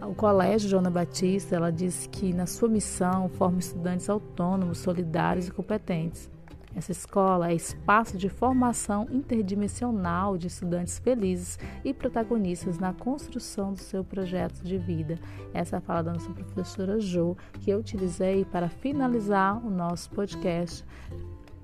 o 0.01 0.15
Colégio 0.15 0.69
Joana 0.69 0.91
Batista, 0.91 1.57
ela 1.57 1.71
disse 1.71 2.09
que 2.09 2.33
na 2.33 2.47
sua 2.47 2.69
missão 2.69 3.29
forma 3.31 3.59
estudantes 3.59 4.09
autônomos, 4.09 4.79
solidários 4.79 5.49
e 5.49 5.51
competentes. 5.51 6.31
Essa 6.77 6.93
escola 6.93 7.51
é 7.51 7.55
espaço 7.55 8.19
de 8.19 8.29
formação 8.29 9.09
interdimensional 9.11 10.37
de 10.37 10.49
estudantes 10.49 10.99
felizes 10.99 11.59
e 11.83 11.95
protagonistas 11.95 12.79
na 12.79 12.93
construção 12.93 13.73
do 13.73 13.81
seu 13.81 14.05
projeto 14.05 14.63
de 14.63 14.77
vida. 14.77 15.19
Essa 15.55 15.77
é 15.77 15.79
a 15.79 15.81
fala 15.81 16.03
da 16.03 16.13
nossa 16.13 16.31
professora 16.31 17.01
Jo, 17.01 17.35
que 17.61 17.71
eu 17.71 17.79
utilizei 17.79 18.45
para 18.45 18.69
finalizar 18.69 19.65
o 19.67 19.71
nosso 19.71 20.11
podcast. 20.11 20.85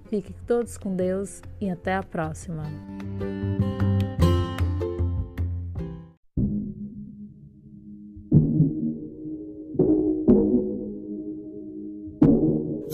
Fiquem 0.09 0.35
todos 0.47 0.79
com 0.79 0.97
Deus 0.97 1.43
e 1.61 1.69
até 1.69 1.95
a 1.95 2.03
próxima. 2.03 2.63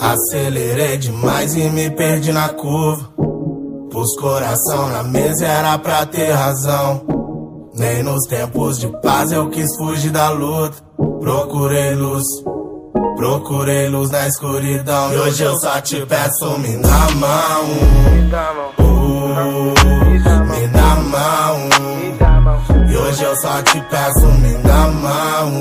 Acelerei 0.09 0.97
demais 0.97 1.55
e 1.55 1.69
me 1.69 1.91
perdi 1.91 2.33
na 2.33 2.49
curva. 2.49 3.11
Pus 3.91 4.17
coração 4.19 4.89
na 4.89 5.03
mesa, 5.03 5.47
era 5.47 5.79
pra 5.79 6.07
ter 6.07 6.31
razão. 6.31 7.03
Nem 7.75 8.03
nos 8.03 8.27
tempos 8.27 8.79
de 8.79 8.89
paz 9.03 9.31
eu 9.33 9.51
quis 9.51 9.69
fugir 9.77 10.11
da 10.11 10.31
luta. 10.31 10.77
Procurei 11.21 11.95
luz, 11.95 12.25
procurei 13.17 13.91
luz 13.91 14.11
na 14.11 14.27
escuridão. 14.27 15.13
E 15.13 15.17
hoje 15.19 15.43
eu 15.43 15.55
só 15.61 15.79
te 15.83 16.07
peço, 16.07 16.59
me 16.59 16.79
dá 16.79 17.09
mão. 17.17 17.65
Uh, 18.79 19.75
me 20.47 20.69
dá 20.69 20.97
mão. 20.97 21.69
E 22.91 22.97
hoje 22.97 23.23
eu 23.25 23.37
só 23.37 23.61
te 23.63 23.79
peço, 23.91 24.27
me 24.41 24.55
dá 24.63 24.89
mão. 24.89 25.61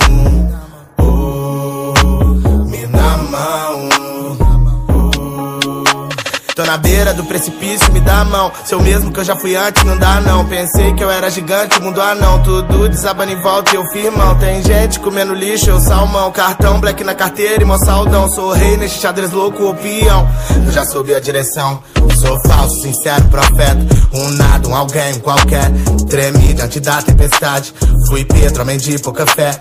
Tô 6.58 6.66
na 6.66 6.76
beira 6.76 7.14
do 7.14 7.24
precipício, 7.24 7.94
me 7.94 8.00
dá 8.00 8.22
a 8.22 8.26
mão. 8.26 8.52
Seu 8.66 8.82
mesmo 8.82 9.12
que 9.12 9.20
eu 9.20 9.24
já 9.24 9.36
fui 9.36 9.56
antes, 9.56 9.84
não 9.84 9.96
dá 9.96 10.20
não. 10.20 10.44
Pensei 10.44 10.92
que 10.96 11.04
eu 11.04 11.12
era 11.12 11.30
gigante, 11.30 11.80
mundo 11.80 12.02
anão. 12.02 12.42
Tudo 12.42 12.90
desabando 12.90 13.32
em 13.32 13.40
volta 13.40 13.74
e 13.74 13.76
eu 13.76 13.86
firmão. 13.92 14.34
Tem 14.40 14.64
gente 14.64 15.00
comendo 15.00 15.36
lixo, 15.36 15.70
eu 15.70 15.80
salmão. 15.80 16.32
Cartão, 16.32 16.80
black 16.80 17.04
na 17.04 17.14
carteira 17.14 17.62
e 17.62 17.64
mó 17.64 17.78
saldão. 17.78 18.28
Sou 18.30 18.54
rei 18.54 18.76
neste 18.76 19.00
xadrez 19.00 19.32
louco, 19.32 19.70
o 19.70 19.76
peão. 19.76 20.28
Eu 20.66 20.72
já 20.72 20.84
soube 20.84 21.14
a 21.14 21.20
direção. 21.20 21.80
Sou 22.20 22.36
falso, 22.48 22.82
sincero, 22.82 23.24
profeta. 23.26 23.78
Um 24.12 24.30
nada, 24.32 24.68
um 24.68 24.76
alguém, 24.76 25.14
um 25.14 25.20
qualquer. 25.20 25.72
Tremi 26.10 26.56
diante 26.56 26.80
da 26.80 27.04
tempestade. 27.04 27.72
Fui 28.08 28.26
Pedro, 28.26 28.64
homem 28.64 28.80
de 28.80 28.98
pouca 28.98 29.28
fé. 29.28 29.52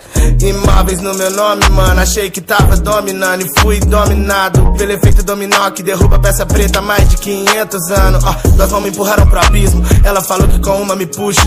Imóveis 0.41 1.01
no 1.03 1.13
meu 1.15 1.31
nome, 1.31 1.69
mano. 1.71 2.01
Achei 2.01 2.31
que 2.31 2.41
tava 2.41 2.75
dominando 2.79 3.43
e 3.43 3.61
fui 3.61 3.81
dominado 3.81 4.73
pelo 4.79 4.93
efeito 4.93 5.23
dominó 5.23 5.71
que 5.71 5.83
derruba 5.83 6.17
a 6.17 6.19
peça 6.21 6.47
preta. 6.47 6.86
Mais 6.87 7.09
de 7.09 7.17
500 7.17 7.91
anos. 7.91 8.25
Ó, 8.25 8.49
duas 8.51 8.71
mãos 8.71 8.83
me 8.83 8.91
empurraram 8.91 9.27
pro 9.27 9.41
abismo. 9.41 9.83
Ela 10.05 10.23
falou 10.23 10.47
que 10.47 10.61
com 10.61 10.81
uma 10.81 10.95
me 10.95 11.05
puxa. 11.05 11.43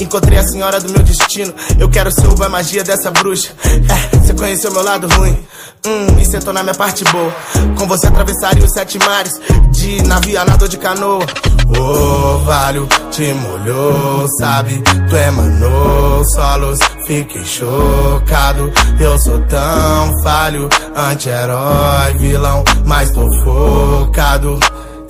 Encontrei 0.00 0.36
a 0.36 0.42
senhora 0.42 0.80
do 0.80 0.92
meu 0.92 1.00
destino. 1.00 1.54
Eu 1.78 1.88
quero 1.88 2.10
ser 2.10 2.26
o 2.26 2.50
magia 2.50 2.82
dessa 2.82 3.08
bruxa. 3.12 3.52
É, 3.64 4.16
você 4.16 4.34
conheceu 4.34 4.72
meu 4.72 4.82
lado 4.82 5.06
ruim. 5.06 5.38
Hum, 5.86 6.18
e 6.20 6.24
sentou 6.24 6.52
na 6.52 6.64
minha 6.64 6.74
parte 6.74 7.04
boa. 7.04 7.32
Com 7.78 7.86
você 7.86 8.08
atravessaria 8.08 8.64
os 8.64 8.72
sete 8.72 8.98
mares. 8.98 9.40
De 9.70 10.02
navio 10.02 10.40
a 10.40 10.44
nadou 10.44 10.66
de 10.66 10.76
canoa. 10.76 11.24
O 11.68 12.38
valho 12.44 12.86
te 13.10 13.32
molhou, 13.32 14.26
sabe? 14.38 14.82
Tu 15.08 15.16
emanou 15.16 16.24
solos, 16.24 16.78
fiquei 17.06 17.44
chocado. 17.44 18.70
Eu 19.00 19.18
sou 19.18 19.40
tão 19.46 20.22
falho, 20.22 20.68
anti-herói, 20.94 22.12
vilão, 22.18 22.64
mas 22.84 23.10
tô 23.12 23.30
focado. 23.44 24.58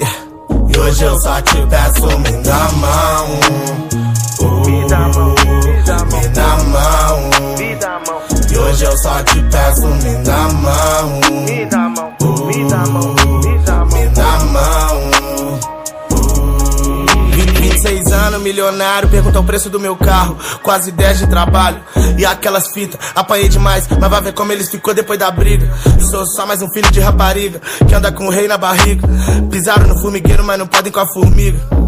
Yeah. 0.01 0.19
E 0.69 0.79
hoje 0.79 1.05
eu 1.05 1.21
só 1.21 1.41
te 1.43 1.67
peço, 1.67 2.19
me 2.21 2.43
dá 2.43 2.69
mão. 2.73 3.27
Uh, 4.41 4.71
me 4.71 4.89
dá 4.89 4.99
mão, 5.09 5.35
me 5.65 5.83
dá 5.83 5.99
mão. 5.99 6.21
Me 6.21 6.29
dá 6.29 6.59
mão. 6.59 7.31
Me 7.59 7.75
dá 7.77 8.01
mão. 8.07 8.23
E 8.51 8.59
hoje 8.59 8.85
eu 8.85 8.99
só 8.99 9.23
te 9.25 9.41
peço, 9.51 9.87
me 9.87 10.25
dá 10.25 10.49
mão. 10.49 11.21
Me 11.47 11.67
dá 11.67 11.89
mão. 11.89 12.47
Me 12.47 12.69
dá 12.69 12.87
mão. 12.87 13.44
26 18.25 18.25
anos, 18.25 18.43
milionário, 18.43 19.09
pergunta 19.09 19.41
o 19.41 19.45
preço 19.45 19.69
do 19.69 19.79
meu 19.79 19.97
carro. 19.97 20.37
Quase 20.63 20.91
10 20.91 21.19
de 21.19 21.27
trabalho. 21.27 21.81
E 22.17 22.25
aquelas 22.25 22.73
fitas, 22.73 22.99
apanhei 23.15 23.49
demais, 23.49 23.87
mas 23.89 24.11
vai 24.11 24.23
ver 24.23 24.33
como 24.33 24.53
eles 24.53 24.71
ficou 24.71 24.95
depois 24.95 25.19
da 25.19 25.31
briga. 25.31 25.71
Sou 26.11 26.25
só 26.27 26.47
mais 26.47 26.63
um 26.63 26.71
filho 26.71 26.91
de 26.91 27.01
rapariga, 27.01 27.61
que 27.87 27.95
anda 27.95 28.11
com 28.13 28.27
o 28.27 28.31
rei 28.31 28.49
na 28.49 28.57
barriga. 28.57 29.07
Pisaram 29.51 29.87
no 29.87 30.01
formigueiro, 30.01 30.45
mas 30.45 30.59
não 30.59 30.67
podem 30.67 30.93
com 30.93 31.01
a 31.01 31.07
formiga. 31.13 31.84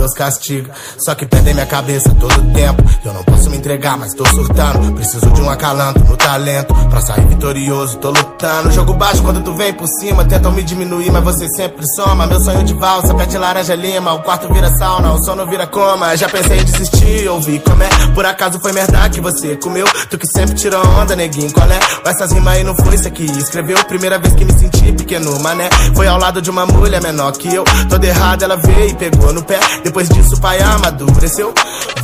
Deus 0.00 0.14
castiga. 0.14 0.72
Só 0.96 1.14
que 1.14 1.26
perdem 1.26 1.52
minha 1.52 1.66
cabeça 1.66 2.08
todo 2.18 2.34
tempo. 2.54 2.82
Eu 3.04 3.12
não 3.12 3.22
posso 3.22 3.50
me 3.50 3.58
entregar, 3.58 3.98
mas 3.98 4.14
tô 4.14 4.26
surtando. 4.26 4.94
Preciso 4.94 5.30
de 5.30 5.42
um 5.42 5.50
acalanto 5.50 6.00
no 6.00 6.16
talento. 6.16 6.74
Pra 6.88 7.02
sair 7.02 7.26
vitorioso, 7.26 7.98
tô 7.98 8.08
lutando. 8.08 8.72
Jogo 8.72 8.94
baixo 8.94 9.22
quando 9.22 9.42
tu 9.42 9.54
vem 9.54 9.74
por 9.74 9.86
cima. 9.86 10.24
Tentam 10.24 10.52
me 10.52 10.62
diminuir, 10.62 11.10
mas 11.12 11.22
você 11.22 11.46
sempre 11.48 11.84
soma. 11.94 12.26
Meu 12.26 12.40
sonho 12.40 12.64
de 12.64 12.72
valsa, 12.72 13.14
pé 13.14 13.26
de 13.26 13.36
laranja 13.36 13.74
lima. 13.74 14.14
O 14.14 14.22
quarto 14.22 14.50
vira 14.50 14.70
sauna, 14.70 15.12
o 15.12 15.22
sono 15.22 15.46
vira 15.46 15.66
coma. 15.66 16.16
Já 16.16 16.30
pensei 16.30 16.60
em 16.60 16.64
desistir, 16.64 17.28
ouvi 17.28 17.58
como 17.60 17.82
é. 17.82 17.88
Por 18.14 18.24
acaso 18.24 18.58
foi 18.58 18.72
merda 18.72 19.06
que 19.10 19.20
você 19.20 19.56
comeu. 19.56 19.86
Tu 20.08 20.16
que 20.16 20.26
sempre 20.26 20.54
tirou 20.54 20.82
onda, 20.98 21.14
neguinho, 21.14 21.52
qual 21.52 21.70
é? 21.70 21.78
Essas 22.06 22.32
rimas 22.32 22.54
aí 22.54 22.64
não 22.64 22.74
foi 22.74 22.94
isso 22.94 23.10
que 23.10 23.24
escreveu. 23.24 23.76
Primeira 23.84 24.18
vez 24.18 24.32
que 24.34 24.46
me 24.46 24.52
senti 24.52 24.92
pequeno, 24.92 25.38
mané. 25.40 25.68
Foi 25.94 26.06
ao 26.08 26.18
lado 26.18 26.40
de 26.40 26.48
uma 26.48 26.64
mulher 26.64 27.02
menor 27.02 27.32
que 27.32 27.54
eu. 27.54 27.64
Toda 27.90 28.06
errada 28.06 28.46
ela 28.46 28.56
veio 28.56 28.88
e 28.88 28.94
pegou 28.94 29.30
no 29.34 29.42
pé. 29.42 29.60
Depois 29.90 30.08
disso 30.08 30.40
pai 30.40 30.56
amadureceu. 30.62 31.52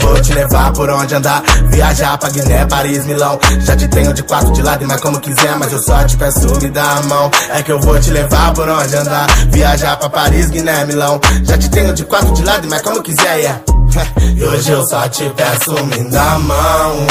Vou 0.01 0.21
te 0.21 0.35
levar 0.35 0.73
por 0.73 0.91
onde 0.91 1.15
andar 1.15 1.41
Viajar 1.71 2.19
pra 2.19 2.29
Guiné, 2.31 2.67
Paris, 2.67 3.05
Milão. 3.07 3.39
Já 3.61 3.77
te 3.77 3.87
tenho 3.87 4.13
de 4.13 4.25
quatro 4.25 4.53
de 4.53 4.61
lado, 4.61 4.85
mas 4.89 5.01
como 5.01 5.21
quiser 5.21 5.57
Mas 5.57 5.73
eu 5.73 5.81
só 5.81 6.03
te 6.03 6.17
peço, 6.17 6.61
me 6.61 6.69
dá 6.69 6.97
a 6.97 7.03
mão. 7.05 7.31
É 7.51 7.63
que 7.63 7.71
eu 7.71 7.81
vou 7.81 7.97
te 8.01 8.11
levar 8.11 8.53
por 8.55 8.69
onde 8.69 8.97
andar 8.97 9.29
Viajar 9.53 9.97
pra 9.99 10.11
Paris, 10.11 10.51
Guiné, 10.51 10.85
Milão. 10.85 11.21
Já 11.45 11.57
te 11.57 11.71
tenho 11.71 11.95
de 11.95 12.05
quatro 12.05 12.35
de 12.35 12.43
lado, 12.43 12.67
mas 12.69 12.83
como 12.83 13.01
quiser, 13.01 13.37
yeah. 13.37 13.61
E 14.37 14.43
hoje 14.43 14.73
eu 14.73 14.85
só 14.89 15.09
te 15.09 15.31
peço, 15.31 15.87
me 15.87 16.11
dá 16.11 16.33
a 16.33 16.39
mão. 16.41 17.07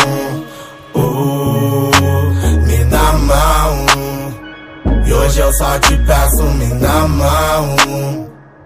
Uh, 0.94 1.92
Me 2.68 2.84
dá 2.84 3.10
a 3.12 3.14
mão. 3.14 3.86
E 5.06 5.14
hoje 5.14 5.40
eu 5.40 5.54
só 5.54 5.80
te 5.80 5.96
peço, 6.00 6.44
me 6.44 6.68
dá 6.82 7.02
a 7.02 7.08
mão. 7.08 7.76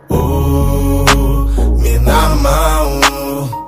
Uh, 0.10 1.29
na 1.98 2.30
mão. 2.36 3.59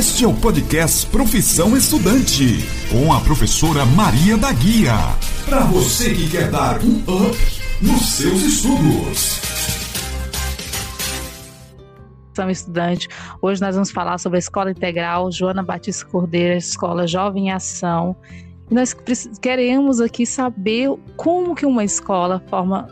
Este 0.00 0.24
é 0.24 0.26
o 0.26 0.32
podcast 0.32 1.06
Profissão 1.08 1.76
Estudante, 1.76 2.56
com 2.90 3.12
a 3.12 3.20
professora 3.20 3.84
Maria 3.84 4.38
da 4.38 4.50
Guia. 4.50 4.94
Para 5.44 5.60
você 5.64 6.14
que 6.14 6.30
quer 6.30 6.50
dar 6.50 6.82
um 6.82 7.00
up 7.00 7.36
nos 7.82 8.08
seus 8.08 8.40
estudos. 8.40 9.42
Profissão 12.32 12.48
Estudante. 12.50 13.08
Hoje 13.42 13.60
nós 13.60 13.74
vamos 13.74 13.90
falar 13.90 14.16
sobre 14.16 14.38
a 14.38 14.40
Escola 14.40 14.70
Integral 14.70 15.30
Joana 15.30 15.62
Batista 15.62 16.06
Cordeira, 16.06 16.56
Escola 16.56 17.06
Jovem 17.06 17.48
em 17.48 17.52
Ação. 17.52 18.16
Nós 18.70 18.96
queremos 19.42 20.00
aqui 20.00 20.24
saber 20.24 20.88
como 21.14 21.54
que 21.54 21.66
uma 21.66 21.84
escola 21.84 22.42
forma 22.48 22.88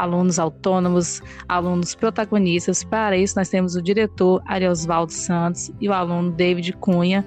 alunos 0.00 0.38
autônomos, 0.38 1.22
alunos 1.48 1.94
protagonistas. 1.94 2.82
Para 2.82 3.16
isso, 3.16 3.38
nós 3.38 3.48
temos 3.48 3.76
o 3.76 3.82
diretor 3.82 4.42
Ariosvaldo 4.46 5.12
Santos 5.12 5.70
e 5.80 5.88
o 5.88 5.92
aluno 5.92 6.30
David 6.30 6.72
Cunha 6.74 7.26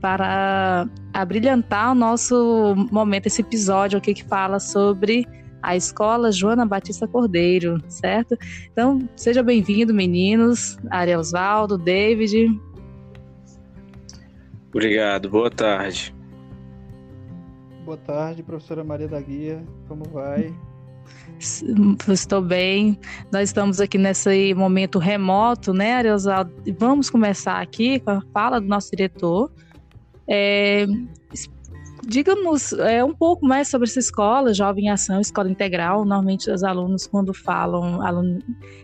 para 0.00 0.88
abrilhantar 1.12 1.92
o 1.92 1.94
nosso 1.94 2.74
momento, 2.90 3.26
esse 3.26 3.42
episódio 3.42 3.98
aqui 3.98 4.14
que 4.14 4.24
fala 4.24 4.58
sobre 4.58 5.26
a 5.62 5.76
escola 5.76 6.32
Joana 6.32 6.64
Batista 6.64 7.06
Cordeiro, 7.06 7.82
certo? 7.86 8.36
Então, 8.72 9.06
seja 9.14 9.42
bem-vindo, 9.42 9.92
meninos, 9.92 10.78
Ariosvaldo, 10.90 11.76
David. 11.76 12.48
Obrigado, 14.70 15.28
boa 15.28 15.50
tarde. 15.50 16.14
Boa 17.84 17.98
tarde, 17.98 18.42
professora 18.42 18.84
Maria 18.84 19.08
da 19.08 19.20
Guia, 19.20 19.62
como 19.86 20.04
vai? 20.04 20.54
Estou 22.08 22.42
bem. 22.42 22.98
Nós 23.32 23.48
estamos 23.48 23.80
aqui 23.80 23.96
nesse 23.96 24.54
momento 24.54 24.98
remoto, 24.98 25.72
né, 25.72 25.94
Ariosaldo? 25.94 26.52
Vamos 26.78 27.08
começar 27.08 27.60
aqui 27.60 27.98
com 28.00 28.10
a 28.10 28.22
fala 28.32 28.60
do 28.60 28.66
nosso 28.66 28.90
diretor. 28.90 29.50
É, 30.28 30.86
Diga-nos 32.06 32.72
é, 32.72 33.04
um 33.04 33.14
pouco 33.14 33.46
mais 33.46 33.68
sobre 33.68 33.88
essa 33.88 33.98
escola, 33.98 34.54
Jovem 34.54 34.90
Ação, 34.90 35.20
Escola 35.20 35.50
Integral. 35.50 36.04
Normalmente 36.04 36.50
os 36.50 36.62
alunos, 36.62 37.06
quando 37.06 37.32
falam 37.32 38.02
aluno, 38.02 38.38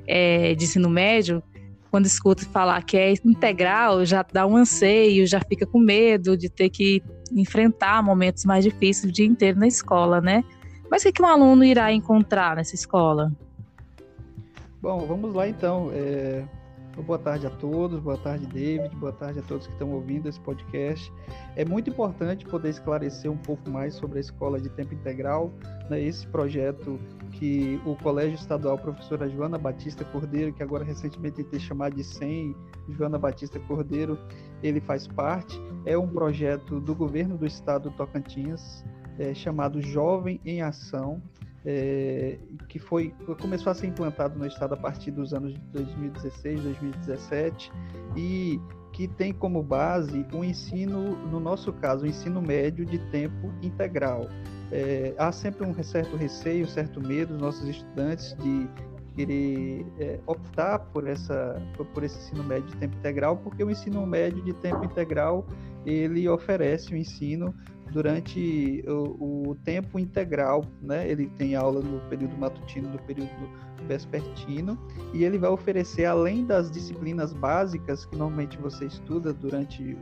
é, 0.06 0.54
de 0.54 0.64
ensino 0.64 0.88
médio, 0.88 1.42
quando 1.90 2.06
escutam 2.06 2.48
falar 2.50 2.82
que 2.84 2.96
é 2.96 3.14
integral, 3.24 4.04
já 4.04 4.24
dá 4.32 4.46
um 4.46 4.56
anseio, 4.56 5.26
já 5.26 5.40
fica 5.40 5.66
com 5.66 5.78
medo 5.78 6.36
de 6.36 6.48
ter 6.48 6.68
que 6.68 7.02
enfrentar 7.32 8.02
momentos 8.02 8.44
mais 8.44 8.64
difíceis 8.64 9.10
o 9.10 9.12
dia 9.12 9.26
inteiro 9.26 9.58
na 9.58 9.66
escola, 9.66 10.20
né? 10.20 10.44
Mas 10.90 11.04
o 11.04 11.12
que, 11.12 11.22
um 11.22 11.26
aluno 11.26 11.64
irá 11.64 11.92
encontrar 11.92 12.56
nessa 12.56 12.74
escola? 12.74 13.32
Bom, 14.80 15.06
vamos 15.06 15.34
lá 15.34 15.48
então. 15.48 15.90
É... 15.92 16.44
Boa 17.04 17.18
tarde 17.18 17.46
a 17.46 17.50
todos, 17.50 18.00
boa 18.00 18.16
tarde, 18.16 18.46
David, 18.46 18.96
boa 18.96 19.12
tarde 19.12 19.38
a 19.38 19.42
todos 19.42 19.66
que 19.66 19.72
estão 19.74 19.92
ouvindo 19.92 20.30
esse 20.30 20.40
podcast. 20.40 21.12
É 21.54 21.62
muito 21.62 21.90
importante 21.90 22.46
poder 22.46 22.70
esclarecer 22.70 23.30
um 23.30 23.36
pouco 23.36 23.68
mais 23.68 23.92
sobre 23.92 24.16
a 24.16 24.20
escola 24.20 24.58
de 24.58 24.70
tempo 24.70 24.94
integral, 24.94 25.52
né, 25.90 26.00
esse 26.00 26.26
projeto 26.26 26.98
que 27.32 27.78
o 27.84 27.94
Colégio 27.96 28.36
Estadual 28.36 28.78
Professora 28.78 29.28
Joana 29.28 29.58
Batista 29.58 30.06
Cordeiro, 30.06 30.54
que 30.54 30.62
agora 30.62 30.84
recentemente 30.84 31.44
tem 31.44 31.60
chamado 31.60 31.94
de 31.94 32.02
SEM, 32.02 32.56
Joana 32.88 33.18
Batista 33.18 33.60
Cordeiro, 33.60 34.18
ele 34.62 34.80
faz 34.80 35.06
parte. 35.06 35.60
É 35.84 35.98
um 35.98 36.08
projeto 36.08 36.80
do 36.80 36.94
governo 36.94 37.36
do 37.36 37.44
estado 37.44 37.90
do 37.90 37.96
Tocantins, 37.96 38.82
é, 39.18 39.34
chamado 39.34 39.80
Jovem 39.80 40.40
em 40.44 40.62
Ação, 40.62 41.22
é, 41.64 42.38
que 42.68 42.78
foi 42.78 43.12
começou 43.40 43.70
a 43.72 43.74
ser 43.74 43.88
implantado 43.88 44.38
no 44.38 44.46
estado 44.46 44.74
a 44.74 44.76
partir 44.76 45.10
dos 45.10 45.34
anos 45.34 45.54
de 45.54 45.60
2016, 45.72 46.62
2017 46.62 47.72
e 48.16 48.60
que 48.92 49.08
tem 49.08 49.32
como 49.32 49.62
base 49.62 50.24
o 50.32 50.42
ensino, 50.42 51.16
no 51.26 51.38
nosso 51.38 51.72
caso, 51.72 52.04
o 52.04 52.08
ensino 52.08 52.40
médio 52.40 52.86
de 52.86 52.98
tempo 53.10 53.52
integral. 53.60 54.26
É, 54.72 55.14
há 55.18 55.30
sempre 55.30 55.66
um 55.66 55.82
certo 55.82 56.16
receio, 56.16 56.64
um 56.64 56.68
certo 56.68 57.00
medo 57.00 57.34
dos 57.34 57.42
nossos 57.42 57.68
estudantes 57.68 58.34
de 58.38 58.68
querer 59.14 59.86
é, 59.98 60.20
optar 60.26 60.78
por 60.78 61.06
essa 61.06 61.60
por 61.92 62.04
esse 62.04 62.18
ensino 62.18 62.44
médio 62.44 62.68
de 62.68 62.76
tempo 62.76 62.96
integral, 62.96 63.36
porque 63.38 63.64
o 63.64 63.70
ensino 63.70 64.06
médio 64.06 64.42
de 64.44 64.52
tempo 64.54 64.84
integral 64.84 65.46
ele 65.84 66.28
oferece 66.28 66.92
o 66.92 66.96
ensino 66.96 67.54
durante 67.90 68.84
o, 68.86 69.50
o, 69.50 69.54
tempo 69.64 69.98
integral, 69.98 70.64
né? 70.82 71.08
Ele 71.08 71.26
tem 71.38 71.54
aula 71.54 71.80
no 71.80 72.00
período 72.08 72.36
matutino, 72.36 72.88
no 72.90 72.98
período 73.00 73.30
vespertino, 73.86 74.78
e 75.12 75.24
ele 75.24 75.38
vai 75.38 75.50
oferecer, 75.50 76.04
além 76.04 76.44
das 76.44 76.70
disciplinas 76.70 77.32
básicas 77.32 78.04
que 78.04 78.16
normalmente 78.16 78.58
você 78.58 78.86
estuda 78.86 79.32
durante 79.32 79.96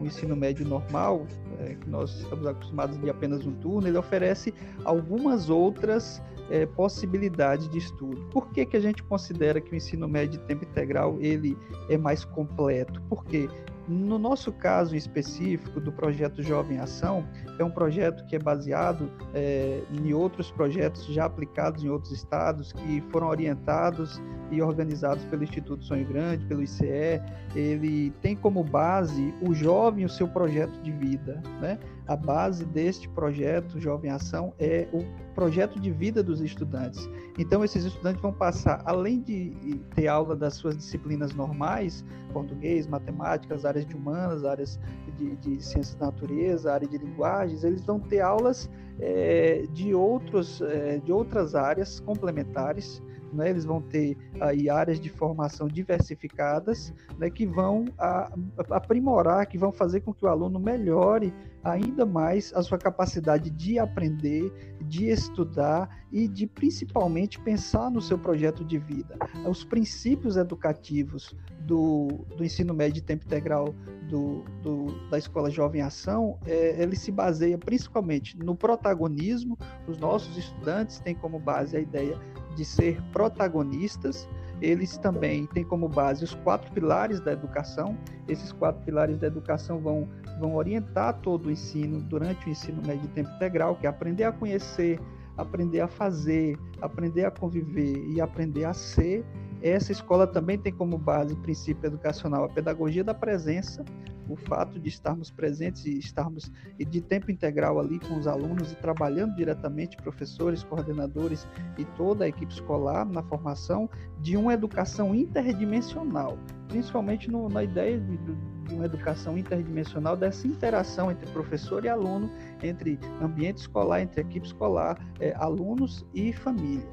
o 0.00 0.06
ensino 0.06 0.34
médio 0.34 0.66
normal, 0.66 1.26
é, 1.60 1.74
que 1.74 1.88
nós 1.88 2.20
estamos 2.20 2.46
acostumados 2.46 2.98
de 2.98 3.08
apenas 3.08 3.46
um 3.46 3.52
turno, 3.52 3.86
ele 3.86 3.96
oferece 3.96 4.52
algumas 4.84 5.48
outras 5.48 6.20
é, 6.50 6.66
possibilidades 6.66 7.68
de 7.68 7.78
estudo. 7.78 8.20
Por 8.30 8.50
que, 8.50 8.66
que 8.66 8.76
a 8.76 8.80
gente 8.80 9.02
considera 9.04 9.60
que 9.60 9.72
o 9.72 9.76
ensino 9.76 10.08
médio 10.08 10.40
de 10.40 10.46
tempo 10.46 10.64
integral 10.64 11.16
ele 11.20 11.56
é 11.88 11.96
mais 11.96 12.24
completo? 12.24 13.00
Porque 13.08 13.48
no 13.88 14.18
nosso 14.18 14.52
caso 14.52 14.94
específico 14.94 15.80
do 15.80 15.90
projeto 15.92 16.42
Jovem 16.42 16.78
Ação, 16.78 17.24
é 17.58 17.64
um 17.64 17.70
projeto 17.70 18.24
que 18.26 18.36
é 18.36 18.38
baseado 18.38 19.10
é, 19.34 19.82
em 19.90 20.12
outros 20.12 20.50
projetos 20.50 21.04
já 21.06 21.24
aplicados 21.24 21.84
em 21.84 21.88
outros 21.88 22.12
estados, 22.12 22.72
que 22.72 23.00
foram 23.10 23.28
orientados 23.28 24.20
e 24.50 24.60
organizados 24.60 25.24
pelo 25.24 25.42
Instituto 25.42 25.84
Sonho 25.84 26.06
Grande, 26.06 26.44
pelo 26.46 26.62
ICE. 26.62 27.20
Ele 27.54 28.10
tem 28.20 28.36
como 28.36 28.62
base 28.62 29.34
o 29.40 29.54
jovem, 29.54 30.04
o 30.04 30.08
seu 30.08 30.28
projeto 30.28 30.80
de 30.82 30.92
vida. 30.92 31.42
Né? 31.60 31.78
A 32.12 32.16
base 32.16 32.66
deste 32.66 33.08
projeto 33.08 33.80
Jovem 33.80 34.10
Ação 34.10 34.52
é 34.58 34.86
o 34.92 35.02
projeto 35.34 35.80
de 35.80 35.90
vida 35.90 36.22
dos 36.22 36.42
estudantes. 36.42 37.08
Então, 37.38 37.64
esses 37.64 37.86
estudantes 37.86 38.20
vão 38.20 38.34
passar, 38.34 38.82
além 38.84 39.22
de 39.22 39.80
ter 39.94 40.08
aula 40.08 40.36
das 40.36 40.52
suas 40.52 40.76
disciplinas 40.76 41.32
normais, 41.32 42.04
português, 42.30 42.86
matemática, 42.86 43.54
as 43.54 43.64
áreas 43.64 43.86
de 43.86 43.96
humanas, 43.96 44.44
áreas 44.44 44.78
de, 45.16 45.36
de 45.36 45.64
ciências 45.64 45.94
da 45.94 46.04
natureza, 46.04 46.74
área 46.74 46.86
de 46.86 46.98
linguagens, 46.98 47.64
eles 47.64 47.82
vão 47.82 47.98
ter 47.98 48.20
aulas 48.20 48.68
é, 49.00 49.64
de, 49.72 49.94
outros, 49.94 50.60
é, 50.60 50.98
de 50.98 51.10
outras 51.10 51.54
áreas 51.54 51.98
complementares, 51.98 53.02
né, 53.32 53.50
eles 53.50 53.64
vão 53.64 53.80
ter 53.80 54.16
aí 54.40 54.68
áreas 54.68 55.00
de 55.00 55.08
formação 55.08 55.68
diversificadas, 55.68 56.92
né, 57.18 57.30
que 57.30 57.46
vão 57.46 57.86
a, 57.98 58.32
aprimorar, 58.70 59.46
que 59.46 59.58
vão 59.58 59.72
fazer 59.72 60.00
com 60.00 60.12
que 60.12 60.24
o 60.24 60.28
aluno 60.28 60.58
melhore 60.58 61.32
ainda 61.64 62.04
mais 62.04 62.52
a 62.54 62.62
sua 62.62 62.78
capacidade 62.78 63.48
de 63.50 63.78
aprender, 63.78 64.52
de 64.80 65.08
estudar 65.08 66.04
e 66.10 66.26
de 66.26 66.46
principalmente 66.46 67.38
pensar 67.40 67.90
no 67.90 68.00
seu 68.00 68.18
projeto 68.18 68.64
de 68.64 68.78
vida. 68.78 69.16
Os 69.48 69.64
princípios 69.64 70.36
educativos 70.36 71.36
do, 71.60 72.08
do 72.36 72.44
ensino 72.44 72.74
médio 72.74 72.94
de 72.94 73.02
tempo 73.02 73.24
integral 73.24 73.74
do, 74.08 74.44
do, 74.62 75.08
da 75.08 75.16
Escola 75.16 75.50
Jovem 75.50 75.80
Ação, 75.80 76.38
é, 76.44 76.82
ele 76.82 76.96
se 76.96 77.10
baseia 77.10 77.56
principalmente 77.56 78.36
no 78.36 78.54
protagonismo. 78.54 79.56
Os 79.86 79.96
nossos 79.96 80.36
estudantes 80.36 80.98
têm 80.98 81.14
como 81.14 81.38
base 81.38 81.76
a 81.76 81.80
ideia 81.80 82.18
de 82.54 82.64
ser 82.64 83.00
protagonistas. 83.12 84.28
Eles 84.60 84.96
também 84.96 85.46
têm 85.46 85.64
como 85.64 85.88
base 85.88 86.22
os 86.22 86.34
quatro 86.34 86.70
pilares 86.72 87.20
da 87.20 87.32
educação. 87.32 87.96
Esses 88.28 88.52
quatro 88.52 88.84
pilares 88.84 89.18
da 89.18 89.26
educação 89.26 89.80
vão, 89.80 90.08
vão 90.38 90.54
orientar 90.54 91.18
todo 91.20 91.46
o 91.46 91.50
ensino 91.50 92.00
durante 92.00 92.46
o 92.46 92.50
ensino 92.50 92.80
médio 92.86 93.02
de 93.02 93.08
tempo 93.08 93.30
integral, 93.34 93.76
que 93.76 93.86
é 93.86 93.90
aprender 93.90 94.24
a 94.24 94.32
conhecer, 94.32 95.00
aprender 95.36 95.80
a 95.80 95.88
fazer, 95.88 96.56
aprender 96.80 97.24
a 97.24 97.30
conviver 97.30 98.06
e 98.08 98.20
aprender 98.20 98.64
a 98.64 98.72
ser. 98.72 99.24
Essa 99.62 99.92
escola 99.92 100.26
também 100.26 100.58
tem 100.58 100.72
como 100.72 100.98
base 100.98 101.36
princípio 101.36 101.86
educacional 101.86 102.44
a 102.44 102.48
pedagogia 102.48 103.04
da 103.04 103.14
presença, 103.14 103.84
o 104.28 104.34
fato 104.34 104.78
de 104.80 104.88
estarmos 104.88 105.30
presentes 105.30 105.84
e 105.84 105.98
estarmos 105.98 106.50
de 106.76 107.00
tempo 107.00 107.30
integral 107.30 107.78
ali 107.78 108.00
com 108.00 108.18
os 108.18 108.26
alunos 108.26 108.72
e 108.72 108.76
trabalhando 108.76 109.36
diretamente, 109.36 109.96
professores, 109.96 110.64
coordenadores 110.64 111.46
e 111.78 111.84
toda 111.84 112.24
a 112.24 112.28
equipe 112.28 112.52
escolar 112.52 113.04
na 113.04 113.22
formação 113.22 113.88
de 114.20 114.36
uma 114.36 114.52
educação 114.52 115.14
interdimensional, 115.14 116.36
principalmente 116.68 117.30
no, 117.30 117.48
na 117.48 117.62
ideia 117.62 118.00
de, 118.00 118.16
de 118.16 118.74
uma 118.74 118.84
educação 118.84 119.38
interdimensional, 119.38 120.16
dessa 120.16 120.46
interação 120.46 121.10
entre 121.10 121.30
professor 121.30 121.84
e 121.84 121.88
aluno, 121.88 122.28
entre 122.62 122.98
ambiente 123.20 123.58
escolar, 123.58 124.00
entre 124.00 124.22
equipe 124.22 124.46
escolar, 124.46 124.98
é, 125.20 125.32
alunos 125.36 126.04
e 126.12 126.32
família. 126.32 126.86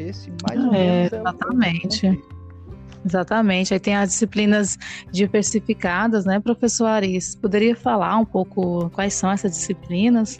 Esse 0.00 0.32
mais 0.48 0.64
ou 0.64 0.74
é, 0.74 0.78
menos 0.78 1.12
é, 1.12 1.16
exatamente. 1.16 2.06
É 2.06 2.40
Exatamente. 3.04 3.72
Aí 3.74 3.80
tem 3.80 3.96
as 3.96 4.10
disciplinas 4.10 4.78
diversificadas, 5.10 6.24
né, 6.24 6.38
professor 6.38 6.86
Aris? 6.86 7.34
Poderia 7.34 7.74
falar 7.74 8.16
um 8.16 8.24
pouco 8.24 8.90
quais 8.90 9.14
são 9.14 9.30
essas 9.30 9.52
disciplinas? 9.52 10.38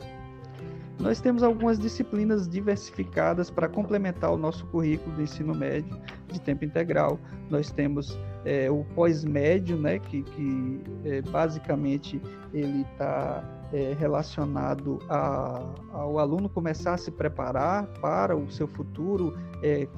Nós 0.98 1.18
temos 1.18 1.42
algumas 1.42 1.78
disciplinas 1.78 2.46
diversificadas 2.46 3.50
para 3.50 3.66
complementar 3.68 4.30
o 4.32 4.36
nosso 4.36 4.66
currículo 4.66 5.16
do 5.16 5.22
ensino 5.22 5.54
médio 5.54 5.98
de 6.30 6.38
tempo 6.38 6.62
integral. 6.62 7.18
Nós 7.48 7.70
temos 7.70 8.18
é, 8.44 8.70
o 8.70 8.84
pós-médio, 8.94 9.78
né, 9.78 9.98
que, 9.98 10.22
que 10.22 10.80
é, 11.06 11.22
basicamente 11.22 12.20
ele 12.52 12.82
está 12.92 13.42
é, 13.72 13.94
relacionado 13.98 14.98
a, 15.08 15.62
ao 15.92 16.18
aluno 16.18 16.48
começar 16.48 16.94
a 16.94 16.98
se 16.98 17.10
preparar 17.10 17.86
para 18.00 18.36
o 18.36 18.50
seu 18.50 18.66
futuro, 18.66 19.36
é, 19.62 19.88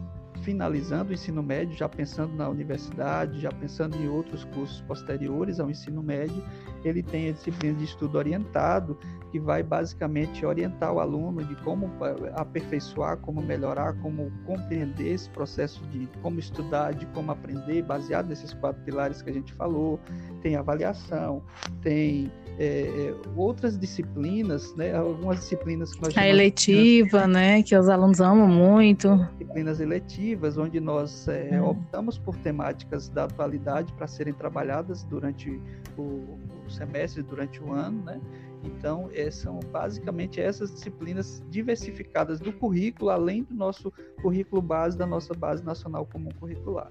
finalizando 0.42 1.10
o 1.10 1.14
ensino 1.14 1.42
médio, 1.42 1.76
já 1.76 1.88
pensando 1.88 2.34
na 2.34 2.48
universidade, 2.48 3.40
já 3.40 3.50
pensando 3.50 3.96
em 3.96 4.08
outros 4.08 4.44
cursos 4.44 4.80
posteriores 4.82 5.60
ao 5.60 5.70
ensino 5.70 6.02
médio, 6.02 6.42
ele 6.84 7.02
tem 7.02 7.28
a 7.28 7.32
disciplina 7.32 7.78
de 7.78 7.84
estudo 7.84 8.18
orientado, 8.18 8.98
que 9.30 9.38
vai 9.38 9.62
basicamente 9.62 10.44
orientar 10.44 10.92
o 10.92 11.00
aluno 11.00 11.44
de 11.44 11.54
como 11.62 11.90
aperfeiçoar, 12.34 13.18
como 13.18 13.40
melhorar, 13.40 13.94
como 14.00 14.30
compreender 14.44 15.12
esse 15.14 15.30
processo 15.30 15.82
de 15.86 16.08
como 16.20 16.38
estudar, 16.38 16.92
de 16.92 17.06
como 17.06 17.30
aprender, 17.30 17.82
baseado 17.82 18.28
nesses 18.28 18.52
quatro 18.52 18.82
pilares 18.82 19.22
que 19.22 19.30
a 19.30 19.32
gente 19.32 19.52
falou. 19.54 19.98
Tem 20.42 20.56
avaliação, 20.56 21.42
tem 21.80 22.30
é, 22.59 22.64
é, 22.64 23.14
outras 23.36 23.78
disciplinas, 23.78 24.74
né, 24.76 24.94
algumas 24.94 25.40
disciplinas 25.40 25.94
que 25.94 26.03
nós 26.03 26.16
a 26.16 26.28
eletiva, 26.28 27.22
de... 27.22 27.26
né, 27.28 27.62
que 27.62 27.76
os 27.76 27.88
alunos 27.88 28.20
amam 28.20 28.46
muito. 28.46 29.16
Disciplinas 29.38 29.80
eletivas, 29.80 30.59
onde 30.59 30.78
nós 30.78 31.26
é, 31.28 31.61
hum. 31.61 31.70
optamos 31.70 32.18
por 32.18 32.36
temáticas 32.36 33.09
da 33.09 33.24
atualidade 33.24 33.92
para 33.94 34.07
serem 34.07 34.34
trabalhadas 34.34 35.03
durante 35.05 35.61
o, 35.96 36.03
o, 36.03 36.70
semestre, 36.70 37.22
durante 37.22 37.62
o 37.62 37.72
ano, 37.72 38.03
né? 38.05 38.20
Então, 38.64 39.11
é, 39.12 39.30
são 39.30 39.59
basicamente 39.72 40.40
essas 40.40 40.70
disciplinas 40.70 41.42
diversificadas 41.50 42.38
do 42.38 42.53
currículo, 42.53 43.11
além 43.11 43.42
do 43.42 43.55
nosso 43.55 43.92
currículo 44.20 44.62
base, 44.62 44.96
da 44.96 45.07
nossa 45.07 45.34
base 45.34 45.64
nacional 45.64 46.07
comum 46.07 46.30
curricular. 46.38 46.90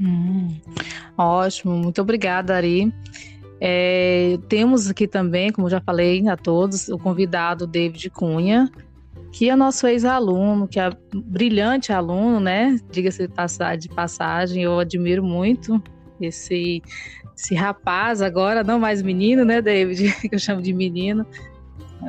Hum, 0.00 0.56
ótimo, 1.16 1.76
muito 1.76 2.00
obrigada, 2.00 2.56
Ari. 2.56 2.92
É, 3.60 4.38
temos 4.48 4.88
aqui 4.88 5.08
também, 5.08 5.50
como 5.50 5.68
já 5.68 5.80
falei 5.80 6.26
a 6.28 6.36
todos, 6.36 6.88
o 6.88 6.98
convidado 6.98 7.66
David 7.66 8.10
Cunha, 8.10 8.70
que 9.32 9.50
é 9.50 9.56
nosso 9.56 9.86
ex-aluno, 9.86 10.68
que 10.68 10.78
é 10.78 10.90
brilhante 11.12 11.92
aluno, 11.92 12.40
né? 12.40 12.78
Diga-se 12.90 13.28
de 13.78 13.88
passagem, 13.88 14.62
eu 14.62 14.78
admiro 14.78 15.22
muito 15.22 15.82
esse, 16.20 16.82
esse 17.36 17.54
rapaz 17.54 18.22
agora, 18.22 18.62
não 18.62 18.78
mais 18.78 19.02
menino, 19.02 19.44
né, 19.44 19.60
David? 19.60 20.14
Que 20.28 20.34
eu 20.34 20.38
chamo 20.38 20.62
de 20.62 20.72
menino. 20.72 21.26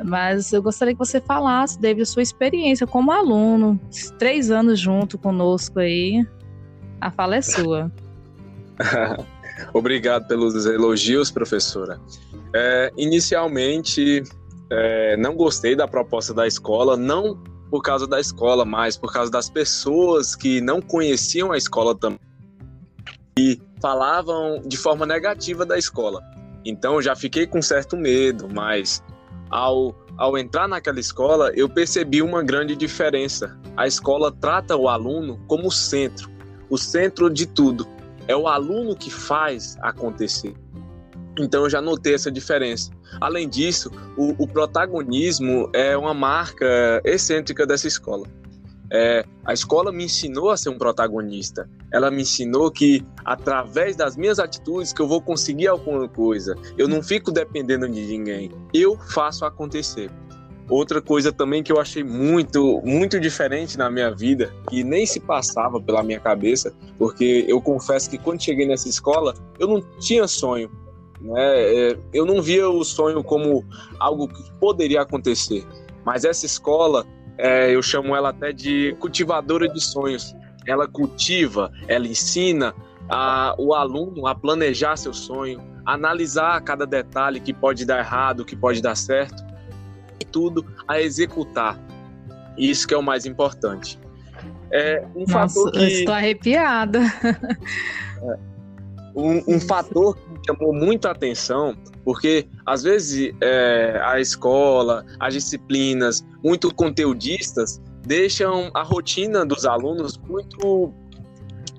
Mas 0.04 0.52
eu 0.52 0.62
gostaria 0.62 0.94
que 0.94 0.98
você 0.98 1.20
falasse, 1.20 1.80
David, 1.80 2.02
a 2.02 2.06
sua 2.06 2.22
experiência 2.22 2.86
como 2.86 3.10
aluno, 3.10 3.78
três 4.18 4.50
anos 4.50 4.78
junto 4.78 5.18
conosco 5.18 5.80
aí. 5.80 6.24
A 7.00 7.10
fala 7.10 7.36
é 7.36 7.42
sua. 7.42 7.90
Obrigado 9.72 10.26
pelos 10.26 10.66
elogios, 10.66 11.30
professora. 11.30 12.00
É, 12.54 12.92
inicialmente, 12.96 14.22
é, 14.70 15.16
não 15.16 15.34
gostei 15.34 15.74
da 15.76 15.86
proposta 15.86 16.32
da 16.34 16.46
escola, 16.46 16.96
não 16.96 17.42
por 17.70 17.82
causa 17.82 18.06
da 18.06 18.18
escola, 18.18 18.64
mas 18.64 18.96
por 18.96 19.12
causa 19.12 19.30
das 19.30 19.48
pessoas 19.48 20.34
que 20.34 20.60
não 20.60 20.80
conheciam 20.80 21.52
a 21.52 21.56
escola 21.56 21.94
também 21.94 22.18
e 23.38 23.60
falavam 23.80 24.60
de 24.66 24.76
forma 24.76 25.06
negativa 25.06 25.64
da 25.64 25.78
escola. 25.78 26.20
Então 26.64 27.00
já 27.00 27.14
fiquei 27.14 27.46
com 27.46 27.62
certo 27.62 27.96
medo, 27.96 28.48
mas 28.52 29.02
ao, 29.48 29.94
ao 30.16 30.36
entrar 30.36 30.68
naquela 30.68 31.00
escola 31.00 31.52
eu 31.54 31.68
percebi 31.68 32.20
uma 32.20 32.42
grande 32.42 32.76
diferença. 32.76 33.58
A 33.76 33.86
escola 33.86 34.30
trata 34.32 34.76
o 34.76 34.88
aluno 34.88 35.40
como 35.46 35.70
centro, 35.70 36.28
o 36.68 36.76
centro 36.76 37.30
de 37.30 37.46
tudo 37.46 37.86
é 38.28 38.36
o 38.36 38.46
aluno 38.46 38.94
que 38.96 39.10
faz 39.10 39.76
acontecer. 39.80 40.54
Então 41.38 41.64
eu 41.64 41.70
já 41.70 41.80
notei 41.80 42.14
essa 42.14 42.30
diferença. 42.30 42.90
Além 43.20 43.48
disso, 43.48 43.90
o, 44.16 44.34
o 44.42 44.46
protagonismo 44.46 45.70
é 45.72 45.96
uma 45.96 46.14
marca 46.14 47.00
excêntrica 47.04 47.66
dessa 47.66 47.88
escola. 47.88 48.26
É, 48.92 49.24
a 49.44 49.52
escola 49.52 49.92
me 49.92 50.04
ensinou 50.04 50.50
a 50.50 50.56
ser 50.56 50.68
um 50.68 50.78
protagonista. 50.78 51.68
Ela 51.92 52.10
me 52.10 52.22
ensinou 52.22 52.70
que 52.70 53.06
através 53.24 53.94
das 53.94 54.16
minhas 54.16 54.40
atitudes 54.40 54.92
que 54.92 55.00
eu 55.00 55.06
vou 55.06 55.22
conseguir 55.22 55.68
alguma 55.68 56.08
coisa. 56.08 56.56
Eu 56.76 56.88
não 56.88 57.02
fico 57.02 57.30
dependendo 57.30 57.88
de 57.88 58.00
ninguém. 58.00 58.50
Eu 58.74 58.98
faço 58.98 59.44
acontecer. 59.44 60.10
Outra 60.70 61.02
coisa 61.02 61.32
também 61.32 61.64
que 61.64 61.72
eu 61.72 61.80
achei 61.80 62.04
muito, 62.04 62.80
muito 62.84 63.18
diferente 63.18 63.76
na 63.76 63.90
minha 63.90 64.14
vida, 64.14 64.54
que 64.68 64.84
nem 64.84 65.04
se 65.04 65.18
passava 65.18 65.80
pela 65.80 66.00
minha 66.00 66.20
cabeça, 66.20 66.72
porque 66.96 67.44
eu 67.48 67.60
confesso 67.60 68.08
que 68.08 68.16
quando 68.16 68.40
cheguei 68.40 68.64
nessa 68.64 68.88
escola, 68.88 69.34
eu 69.58 69.66
não 69.66 69.82
tinha 69.98 70.28
sonho. 70.28 70.70
Né? 71.20 71.40
É, 71.40 71.98
eu 72.12 72.24
não 72.24 72.40
via 72.40 72.70
o 72.70 72.84
sonho 72.84 73.24
como 73.24 73.64
algo 73.98 74.28
que 74.28 74.52
poderia 74.60 75.02
acontecer. 75.02 75.66
Mas 76.04 76.24
essa 76.24 76.46
escola, 76.46 77.04
é, 77.36 77.74
eu 77.74 77.82
chamo 77.82 78.14
ela 78.14 78.28
até 78.28 78.52
de 78.52 78.96
cultivadora 79.00 79.68
de 79.68 79.80
sonhos. 79.80 80.36
Ela 80.68 80.86
cultiva, 80.86 81.72
ela 81.88 82.06
ensina 82.06 82.72
a, 83.08 83.56
o 83.58 83.74
aluno 83.74 84.24
a 84.28 84.36
planejar 84.36 84.96
seu 84.96 85.12
sonho, 85.12 85.60
analisar 85.84 86.60
cada 86.60 86.86
detalhe 86.86 87.40
que 87.40 87.52
pode 87.52 87.84
dar 87.84 87.98
errado, 87.98 88.44
que 88.44 88.54
pode 88.54 88.80
dar 88.80 88.94
certo, 88.94 89.49
tudo 90.24 90.66
a 90.86 91.00
executar. 91.00 91.78
Isso 92.56 92.86
que 92.86 92.94
é 92.94 92.96
o 92.96 93.02
mais 93.02 93.26
importante. 93.26 93.98
É 94.70 95.04
um 95.14 95.20
Nossa, 95.20 95.54
fator 95.54 95.72
que... 95.72 95.84
estou 95.84 96.14
arrepiada. 96.14 97.00
É, 98.22 98.38
um, 99.16 99.56
um 99.56 99.60
fator 99.60 100.14
que 100.16 100.46
chamou 100.46 100.72
muito 100.72 101.08
a 101.08 101.10
atenção, 101.12 101.74
porque 102.04 102.46
às 102.66 102.82
vezes 102.82 103.34
é, 103.40 104.00
a 104.04 104.20
escola, 104.20 105.04
as 105.18 105.34
disciplinas, 105.34 106.24
muito 106.44 106.72
conteudistas, 106.74 107.80
deixam 108.06 108.70
a 108.74 108.82
rotina 108.82 109.44
dos 109.44 109.64
alunos 109.64 110.18
muito, 110.18 110.92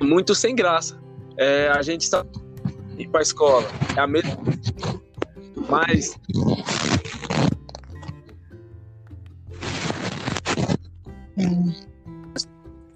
muito 0.01 0.35
sem 0.35 0.55
graça. 0.55 0.99
É, 1.37 1.69
a 1.69 1.81
gente 1.81 2.01
está 2.01 2.25
ir 2.97 3.07
para 3.09 3.21
a 3.21 3.23
escola, 3.23 3.67
é 3.95 3.99
a 3.99 4.07
mesma. 4.07 4.37
Mas 5.69 6.17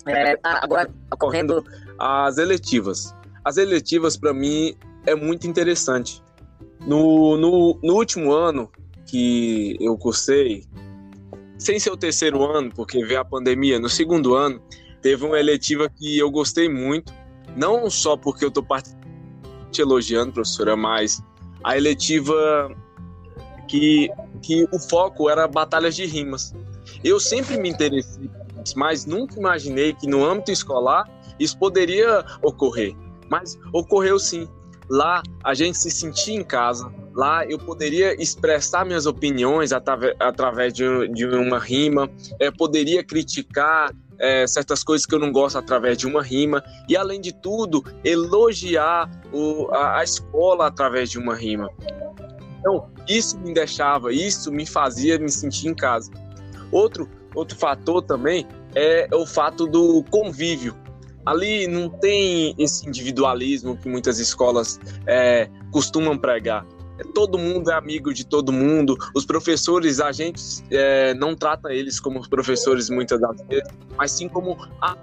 É, 0.05 0.35
tá 0.37 0.59
agora 0.61 0.89
ocorrendo 1.11 1.63
as 1.97 2.37
eletivas. 2.37 3.15
As 3.43 3.57
eletivas, 3.57 4.17
para 4.17 4.33
mim, 4.33 4.75
é 5.05 5.15
muito 5.15 5.47
interessante. 5.47 6.21
No, 6.81 7.37
no, 7.37 7.79
no, 7.81 7.93
último 7.93 8.31
ano 8.31 8.69
que 9.05 9.77
eu 9.79 9.97
cursei, 9.97 10.63
sem 11.57 11.79
ser 11.79 11.91
o 11.91 11.97
terceiro 11.97 12.43
ano, 12.43 12.71
porque 12.75 13.03
veio 13.03 13.19
a 13.19 13.25
pandemia, 13.25 13.79
no 13.79 13.89
segundo 13.89 14.35
ano, 14.35 14.61
teve 15.01 15.25
uma 15.25 15.39
eletiva 15.39 15.89
que 15.89 16.17
eu 16.17 16.29
gostei 16.29 16.69
muito, 16.69 17.13
não 17.55 17.89
só 17.89 18.17
porque 18.17 18.43
eu 18.43 18.49
estou 18.49 18.65
te 19.71 19.81
elogiando, 19.81 20.33
professora, 20.33 20.75
mas 20.75 21.23
a 21.63 21.77
eletiva 21.77 22.75
que, 23.67 24.09
que 24.41 24.67
o 24.71 24.79
foco 24.79 25.29
era 25.29 25.47
batalhas 25.47 25.95
de 25.95 26.05
rimas. 26.05 26.53
Eu 27.05 27.19
sempre 27.19 27.55
me 27.59 27.69
interessei, 27.69 28.27
mas 28.75 29.05
nunca 29.05 29.37
imaginei 29.37 29.93
que 29.93 30.07
no 30.07 30.25
âmbito 30.25 30.51
escolar 30.51 31.07
isso 31.39 31.55
poderia 31.59 32.25
ocorrer. 32.41 32.95
Mas 33.29 33.59
ocorreu 33.71 34.17
sim. 34.17 34.49
Lá 34.89 35.21
a 35.43 35.53
gente 35.53 35.77
se 35.77 35.91
sentia 35.91 36.35
em 36.35 36.43
casa. 36.43 36.91
Lá 37.13 37.45
eu 37.45 37.59
poderia 37.59 38.19
expressar 38.19 38.83
minhas 38.85 39.05
opiniões 39.05 39.71
através 39.71 40.73
de, 40.73 41.07
de 41.09 41.27
uma 41.27 41.59
rima, 41.59 42.09
poderia 42.57 43.03
criticar 43.03 43.93
é, 44.17 44.47
certas 44.47 44.83
coisas 44.83 45.05
que 45.05 45.13
eu 45.13 45.19
não 45.19 45.31
gosto 45.31 45.59
através 45.59 45.99
de 45.99 46.07
uma 46.07 46.23
rima 46.23 46.63
e 46.89 46.97
além 46.97 47.21
de 47.21 47.33
tudo 47.33 47.83
elogiar 48.03 49.11
o, 49.31 49.67
a, 49.71 49.99
a, 49.99 50.03
escola 50.03 50.65
através 50.65 51.11
de 51.11 51.19
uma 51.19 51.35
rima. 51.35 51.69
Então 52.59 52.89
isso 53.07 53.37
me 53.39 53.53
deixava, 53.53 54.11
isso 54.11 54.51
me 54.51 54.65
fazia 54.65 55.19
me 55.19 55.29
sentir 55.29 55.67
em 55.67 55.75
casa. 55.75 56.11
Outro, 56.71 57.09
outro 57.33 57.57
fator 57.57 58.01
também 58.01 58.47
é 58.75 59.07
o 59.13 59.25
fato 59.25 59.65
do 59.65 60.03
convívio. 60.09 60.75
Ali 61.25 61.67
não 61.67 61.89
tem 61.89 62.53
esse 62.57 62.87
individualismo 62.87 63.75
que 63.77 63.89
muitas 63.89 64.19
escolas 64.19 64.79
é, 65.07 65.49
costumam 65.71 66.17
pregar. 66.17 66.65
Todo 67.13 67.37
mundo 67.37 67.71
é 67.71 67.73
amigo 67.73 68.13
de 68.13 68.25
todo 68.25 68.51
mundo. 68.51 68.95
Os 69.13 69.25
professores, 69.25 69.99
a 69.99 70.11
gente 70.11 70.41
é, 70.71 71.13
não 71.15 71.35
trata 71.35 71.73
eles 71.73 71.99
como 71.99 72.27
professores 72.29 72.89
muitas 72.89 73.19
das 73.19 73.41
vezes, 73.47 73.67
mas 73.97 74.11
sim 74.11 74.29
como 74.29 74.55
a... 74.81 74.95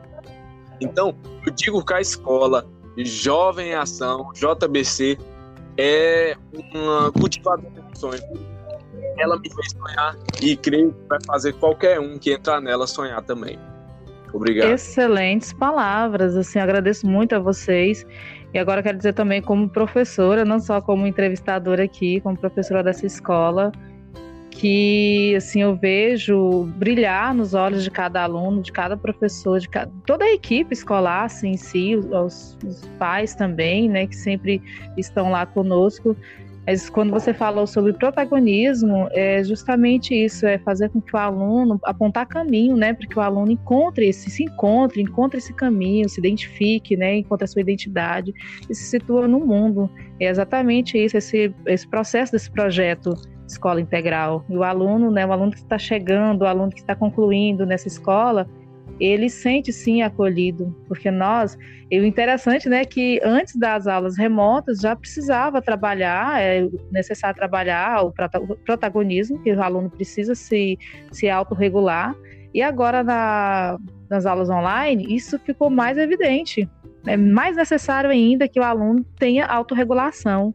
Então, 0.80 1.14
eu 1.44 1.52
digo 1.52 1.84
que 1.84 1.92
a 1.92 2.00
escola 2.00 2.66
Jovem 2.96 3.70
em 3.70 3.74
Ação, 3.74 4.30
JBC, 4.34 5.18
é 5.76 6.36
uma 6.74 7.10
cultivadora 7.12 7.68
de 7.70 7.98
sonhos 7.98 8.22
ela 9.18 9.38
me 9.38 9.48
fez 9.48 9.72
sonhar 9.72 10.16
e 10.40 10.56
creio 10.56 10.92
que 10.92 11.08
vai 11.08 11.18
fazer 11.26 11.52
qualquer 11.54 12.00
um 12.00 12.18
que 12.18 12.32
entrar 12.32 12.60
nela 12.60 12.86
sonhar 12.86 13.22
também. 13.22 13.58
Obrigado. 14.32 14.72
Excelentes 14.72 15.52
palavras, 15.52 16.36
assim, 16.36 16.58
agradeço 16.58 17.06
muito 17.06 17.34
a 17.34 17.38
vocês. 17.38 18.06
E 18.54 18.58
agora 18.58 18.82
quero 18.82 18.98
dizer 18.98 19.14
também 19.14 19.40
como 19.40 19.68
professora, 19.68 20.44
não 20.44 20.60
só 20.60 20.80
como 20.80 21.06
entrevistadora 21.06 21.84
aqui, 21.84 22.20
como 22.20 22.36
professora 22.36 22.82
dessa 22.82 23.06
escola, 23.06 23.72
que 24.50 25.34
assim 25.34 25.62
eu 25.62 25.74
vejo 25.74 26.64
brilhar 26.76 27.34
nos 27.34 27.54
olhos 27.54 27.82
de 27.82 27.90
cada 27.90 28.22
aluno, 28.22 28.60
de 28.60 28.70
cada 28.70 28.96
professor, 28.96 29.58
de 29.58 29.68
cada, 29.68 29.90
toda 30.04 30.24
a 30.26 30.32
equipe 30.32 30.72
escolar 30.74 31.24
assim, 31.24 31.52
em 31.52 31.56
si, 31.56 31.96
os, 31.96 32.58
os 32.64 32.86
pais 32.98 33.34
também, 33.34 33.88
né, 33.88 34.06
que 34.06 34.14
sempre 34.14 34.62
estão 34.98 35.30
lá 35.30 35.46
conosco, 35.46 36.14
mas 36.66 36.88
quando 36.88 37.10
você 37.10 37.34
falou 37.34 37.66
sobre 37.66 37.92
protagonismo, 37.92 39.08
é 39.10 39.42
justamente 39.42 40.14
isso, 40.14 40.46
é 40.46 40.58
fazer 40.58 40.90
com 40.90 41.00
que 41.00 41.14
o 41.14 41.18
aluno 41.18 41.80
apontar 41.84 42.26
caminho, 42.26 42.76
né, 42.76 42.92
para 42.92 43.06
que 43.06 43.18
o 43.18 43.22
aluno 43.22 43.50
encontre 43.50 44.08
esse, 44.08 44.30
se 44.30 44.44
encontre, 44.44 45.02
encontre 45.02 45.38
esse 45.38 45.52
caminho, 45.52 46.08
se 46.08 46.20
identifique, 46.20 46.96
né, 46.96 47.16
encontre 47.16 47.44
a 47.44 47.48
sua 47.48 47.62
identidade 47.62 48.32
e 48.70 48.74
se 48.74 48.84
situa 48.84 49.26
no 49.26 49.40
mundo. 49.40 49.90
É 50.20 50.26
exatamente 50.26 50.96
isso, 50.96 51.16
esse, 51.16 51.52
esse 51.66 51.88
processo 51.88 52.32
desse 52.32 52.50
projeto 52.50 53.12
escola 53.46 53.80
integral. 53.80 54.44
E 54.48 54.56
o 54.56 54.62
aluno, 54.62 55.10
né, 55.10 55.26
o 55.26 55.32
aluno 55.32 55.50
que 55.50 55.58
está 55.58 55.78
chegando, 55.78 56.42
o 56.42 56.46
aluno 56.46 56.70
que 56.70 56.80
está 56.80 56.94
concluindo 56.94 57.66
nessa 57.66 57.88
escola, 57.88 58.48
ele 59.04 59.28
sente 59.28 59.72
sim 59.72 60.02
acolhido, 60.02 60.74
porque 60.86 61.10
nós, 61.10 61.58
e 61.90 61.98
o 61.98 62.04
interessante, 62.04 62.68
né, 62.68 62.84
que 62.84 63.20
antes 63.24 63.56
das 63.56 63.88
aulas 63.88 64.16
remotas 64.16 64.78
já 64.78 64.94
precisava 64.94 65.60
trabalhar, 65.60 66.40
é 66.40 66.68
necessário 66.90 67.36
trabalhar 67.36 68.04
o 68.04 68.12
protagonismo, 68.64 69.42
que 69.42 69.52
o 69.52 69.62
aluno 69.62 69.90
precisa 69.90 70.36
se, 70.36 70.78
se 71.10 71.28
autorregular, 71.28 72.14
e 72.54 72.62
agora 72.62 73.02
na, 73.02 73.76
nas 74.08 74.24
aulas 74.24 74.48
online 74.48 75.06
isso 75.14 75.38
ficou 75.40 75.68
mais 75.68 75.98
evidente. 75.98 76.68
É 77.04 77.16
mais 77.16 77.56
necessário 77.56 78.10
ainda 78.10 78.46
que 78.46 78.60
o 78.60 78.62
aluno 78.62 79.04
tenha 79.18 79.46
autorregulação. 79.46 80.54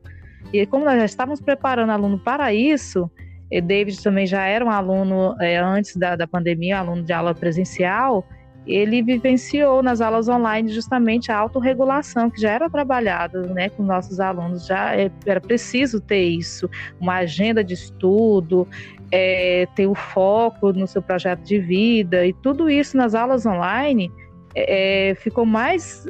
E 0.54 0.66
como 0.66 0.86
nós 0.86 0.98
já 0.98 1.06
estávamos 1.06 1.41
preparando 1.41 1.89
o 1.89 1.91
aluno 1.91 2.20
para 2.20 2.54
isso, 2.54 3.12
David 3.52 4.02
também 4.02 4.26
já 4.26 4.45
era 4.45 4.64
um 4.64 4.70
aluno 4.70 5.36
é, 5.41 5.58
antes 5.58 5.98
da, 5.98 6.16
da 6.16 6.26
pandemia, 6.26 6.80
aluno 6.80 7.04
de 7.04 7.12
aula 7.12 7.36
presencial, 7.36 8.26
ele 8.68 9.01
vivenciou 9.01 9.82
nas 9.82 10.01
aulas 10.01 10.28
online 10.28 10.70
justamente 10.70 11.32
a 11.32 11.38
autorregulação 11.38 12.30
que 12.30 12.41
já 12.41 12.51
era 12.51 12.70
trabalhada 12.70 13.41
né, 13.53 13.70
com 13.70 13.84
nossos 13.84 14.20
alunos, 14.20 14.65
já 14.65 14.95
é, 14.95 15.09
era 15.26 15.39
preciso 15.39 16.01
ter 16.01 16.24
isso, 16.24 16.70
uma 16.99 17.15
agenda 17.15 17.63
de 17.63 17.74
estudo, 17.74 18.68
é, 19.11 19.68
ter 19.76 19.88
o 19.88 19.95
foco 19.95 20.74
no 20.74 20.86
seu 20.86 21.01
projeto 21.01 21.41
de 21.43 21.59
vida, 21.59 22.26
e 22.26 22.34
tudo 22.34 22.70
isso 22.70 22.97
nas 22.97 23.15
aulas 23.15 23.45
online 23.45 24.11
é, 24.53 25.13
ficou 25.18 25.45
mais 25.45 26.05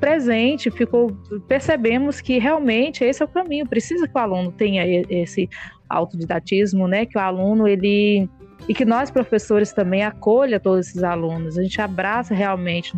presente, 0.00 0.70
ficou 0.70 1.12
percebemos 1.46 2.20
que 2.20 2.38
realmente 2.38 3.04
esse 3.04 3.22
é 3.22 3.24
o 3.24 3.28
caminho, 3.28 3.68
precisa 3.68 4.08
que 4.08 4.16
o 4.16 4.18
aluno 4.18 4.50
tenha 4.50 4.84
esse 5.08 5.48
autodidatismo, 5.88 6.88
né, 6.88 7.04
que 7.04 7.18
o 7.18 7.20
aluno 7.20 7.68
ele 7.68 8.28
e 8.68 8.74
que 8.74 8.84
nós 8.84 9.10
professores 9.10 9.72
também 9.72 10.04
acolha 10.04 10.60
todos 10.60 10.88
esses 10.88 11.02
alunos. 11.02 11.58
A 11.58 11.62
gente 11.62 11.80
abraça 11.80 12.34
realmente, 12.34 12.94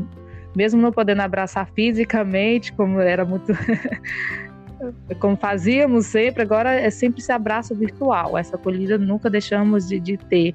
mesmo 0.54 0.80
não 0.80 0.92
podendo 0.92 1.22
abraçar 1.22 1.68
fisicamente, 1.74 2.72
como 2.72 3.00
era 3.00 3.24
muito 3.24 3.52
como 5.18 5.36
fazíamos 5.36 6.06
sempre, 6.06 6.42
agora 6.42 6.74
é 6.74 6.90
sempre 6.90 7.20
esse 7.20 7.32
abraço 7.32 7.74
virtual. 7.74 8.36
Essa 8.36 8.56
acolhida 8.56 8.98
nunca 8.98 9.30
deixamos 9.30 9.88
de, 9.88 10.00
de 10.00 10.16
ter. 10.16 10.54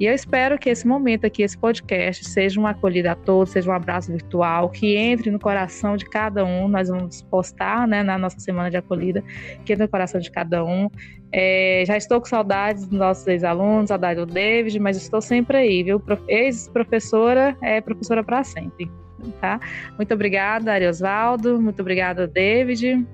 E 0.00 0.06
eu 0.06 0.14
espero 0.14 0.58
que 0.58 0.70
esse 0.70 0.88
momento 0.88 1.26
aqui, 1.26 1.42
esse 1.42 1.58
podcast, 1.58 2.26
seja 2.26 2.58
uma 2.58 2.70
acolhida 2.70 3.12
a 3.12 3.14
todos, 3.14 3.52
seja 3.52 3.70
um 3.70 3.74
abraço 3.74 4.10
virtual, 4.10 4.70
que 4.70 4.96
entre 4.96 5.30
no 5.30 5.38
coração 5.38 5.94
de 5.94 6.06
cada 6.06 6.42
um. 6.42 6.68
Nós 6.68 6.88
vamos 6.88 7.20
postar 7.20 7.86
né, 7.86 8.02
na 8.02 8.16
nossa 8.16 8.40
semana 8.40 8.70
de 8.70 8.78
acolhida, 8.78 9.22
que 9.62 9.74
entre 9.74 9.84
no 9.84 9.90
coração 9.90 10.18
de 10.18 10.30
cada 10.30 10.64
um. 10.64 10.88
É, 11.30 11.84
já 11.86 11.98
estou 11.98 12.18
com 12.18 12.24
saudades 12.26 12.86
dos 12.86 12.98
nossos 12.98 13.26
ex-alunos, 13.26 13.88
saudade 13.88 14.18
do 14.18 14.24
David, 14.24 14.80
mas 14.80 14.96
estou 14.96 15.20
sempre 15.20 15.58
aí, 15.58 15.82
viu? 15.82 16.02
Ex-professora 16.26 17.54
é 17.60 17.82
professora 17.82 18.24
para 18.24 18.42
sempre. 18.42 18.90
Tá? 19.38 19.60
Muito 19.98 20.14
obrigada, 20.14 20.72
Ariosvaldo. 20.72 21.60
Muito 21.60 21.80
obrigada, 21.80 22.26
David. 22.26 23.06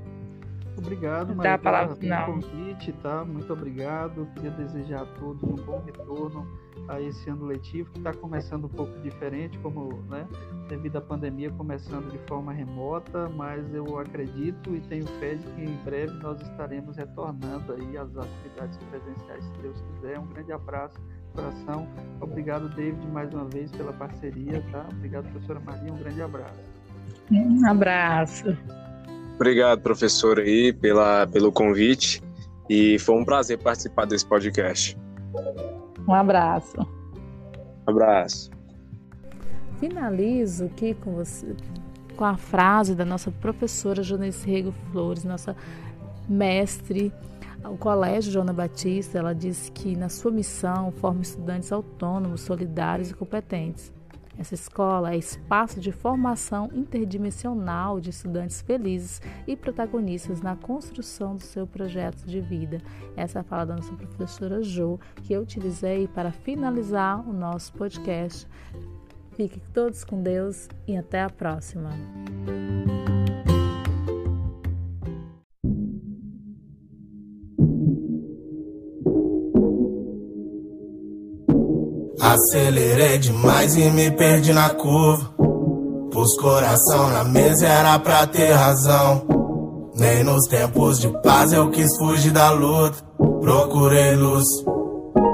Obrigado, 0.79 1.35
Maria, 1.35 1.43
Dá 1.43 1.55
a 1.55 1.59
palavra 1.59 1.97
pelo 1.97 2.27
convite, 2.27 2.93
tá? 3.03 3.25
Muito 3.25 3.53
obrigado. 3.53 4.29
Queria 4.37 4.53
desejar 4.53 5.03
a 5.03 5.07
todos 5.07 5.43
um 5.43 5.57
bom 5.57 5.83
retorno 5.85 6.47
a 6.89 7.01
esse 7.01 7.29
ano 7.29 7.47
letivo 7.47 7.91
que 7.91 7.99
está 7.99 8.13
começando 8.13 8.65
um 8.65 8.69
pouco 8.69 8.99
diferente, 9.01 9.59
como, 9.59 10.03
né, 10.09 10.27
devido 10.69 10.97
à 10.97 11.01
pandemia 11.01 11.51
começando 11.51 12.11
de 12.11 12.19
forma 12.27 12.53
remota, 12.53 13.29
mas 13.31 13.73
eu 13.75 13.99
acredito 13.99 14.75
e 14.75 14.81
tenho 14.81 15.07
fé 15.19 15.35
de 15.35 15.47
que 15.53 15.63
em 15.63 15.77
breve 15.85 16.13
nós 16.23 16.41
estaremos 16.41 16.97
retornando 16.97 17.73
aí 17.73 17.97
às 17.97 18.17
atividades 18.17 18.79
presenciais, 18.91 19.45
se 19.45 19.63
Deus 19.63 19.77
quiser. 19.81 20.19
Um 20.19 20.27
grande 20.27 20.53
abraço, 20.53 20.97
coração. 21.35 21.89
Obrigado, 22.21 22.69
David, 22.71 23.07
mais 23.09 23.33
uma 23.33 23.45
vez 23.45 23.71
pela 23.73 23.93
parceria, 23.93 24.63
tá? 24.73 24.87
Obrigado, 24.91 25.31
professora 25.31 25.61
Maria. 25.61 25.93
Um 25.93 25.99
grande 25.99 26.23
abraço. 26.23 26.61
Um 27.31 27.67
abraço. 27.67 28.57
Obrigado, 29.35 29.83
professor, 29.83 30.39
aí, 30.39 30.73
pela, 30.73 31.27
pelo 31.27 31.53
convite. 31.53 32.23
E 32.69 32.99
foi 32.99 33.15
um 33.17 33.25
prazer 33.25 33.59
participar 33.59 34.07
desse 34.07 34.27
podcast. 34.27 34.99
Um 36.07 36.15
abraço. 36.15 36.81
Um 36.81 37.91
abraço. 37.91 38.51
Finalizo 39.79 40.67
aqui 40.67 40.95
com 40.95 41.15
você 41.15 41.55
com 42.17 42.25
a 42.25 42.37
frase 42.37 42.95
da 42.95 43.05
nossa 43.05 43.31
professora 43.31 44.03
Jonice 44.03 44.49
Rego 44.49 44.73
Flores, 44.91 45.23
nossa 45.23 45.55
mestre 46.27 47.13
o 47.65 47.77
Colégio 47.77 48.33
Joana 48.33 48.53
Batista, 48.53 49.19
ela 49.19 49.35
disse 49.35 49.71
que 49.73 49.97
na 49.97 50.09
sua 50.09 50.31
missão 50.31 50.93
forma 50.93 51.23
estudantes 51.23 51.73
autônomos, 51.73 52.43
solidários 52.43 53.11
e 53.11 53.15
competentes. 53.15 53.93
Essa 54.39 54.55
escola 54.55 55.13
é 55.13 55.17
espaço 55.17 55.81
de 55.81 55.91
formação 55.91 56.71
interdimensional 56.75 58.01
de 58.01 58.11
estudantes 58.11 58.61
felizes 58.61 59.21
e 59.47 59.57
protagonistas 59.57 60.41
na 60.41 60.55
construção 60.55 61.37
do 61.37 61.43
seu 61.43 61.67
projeto 61.67 62.25
de 62.25 62.41
vida. 62.41 62.81
Essa 63.17 63.39
é 63.39 63.41
a 63.41 63.45
fala 63.45 63.67
da 63.67 63.77
nossa 63.77 63.95
professora 63.95 64.63
Jo, 64.63 65.01
que 65.23 65.33
eu 65.33 65.43
utilizei 65.43 66.07
para 66.09 66.31
finalizar 66.31 67.27
o 67.29 67.33
nosso 67.33 67.73
podcast. 67.73 68.47
Fiquem 69.33 69.63
todos 69.75 70.05
com 70.05 70.23
Deus 70.23 70.69
e 70.87 70.97
até 70.97 71.23
a 71.23 71.31
próxima. 71.31 71.91
Acelerei 82.27 83.19
demais 83.19 83.77
e 83.77 83.89
me 83.89 84.11
perdi 84.11 84.53
na 84.53 84.69
curva. 84.71 85.31
Pus 86.11 86.37
coração 86.41 87.09
na 87.11 87.23
mesa, 87.23 87.69
era 87.69 87.97
pra 88.01 88.27
ter 88.27 88.51
razão. 88.51 89.23
Nem 89.95 90.25
nos 90.25 90.49
tempos 90.49 90.99
de 90.99 91.09
paz 91.23 91.53
eu 91.53 91.71
quis 91.71 91.87
fugir 91.97 92.33
da 92.33 92.51
luta. 92.51 92.97
Procurei 93.41 94.17
luz, 94.17 94.45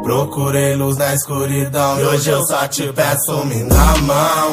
procurei 0.03 0.77
luz 0.77 0.99
na 0.99 1.15
escuridão. 1.15 1.99
E 1.99 2.05
hoje 2.05 2.29
eu 2.29 2.45
só 2.45 2.69
te 2.69 2.93
peço, 2.93 3.47
me 3.47 3.65
dá 3.65 3.97
mão. 4.03 4.51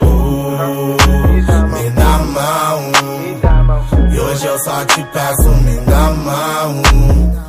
Uh, 0.00 0.96
me 1.74 1.90
dá 1.90 2.18
mão. 2.18 2.90
E 4.14 4.18
hoje 4.18 4.46
eu 4.46 4.58
só 4.60 4.82
te 4.86 5.04
peço, 5.12 5.48
me 5.48 5.76
dá 5.80 6.10
mão. 6.10 7.47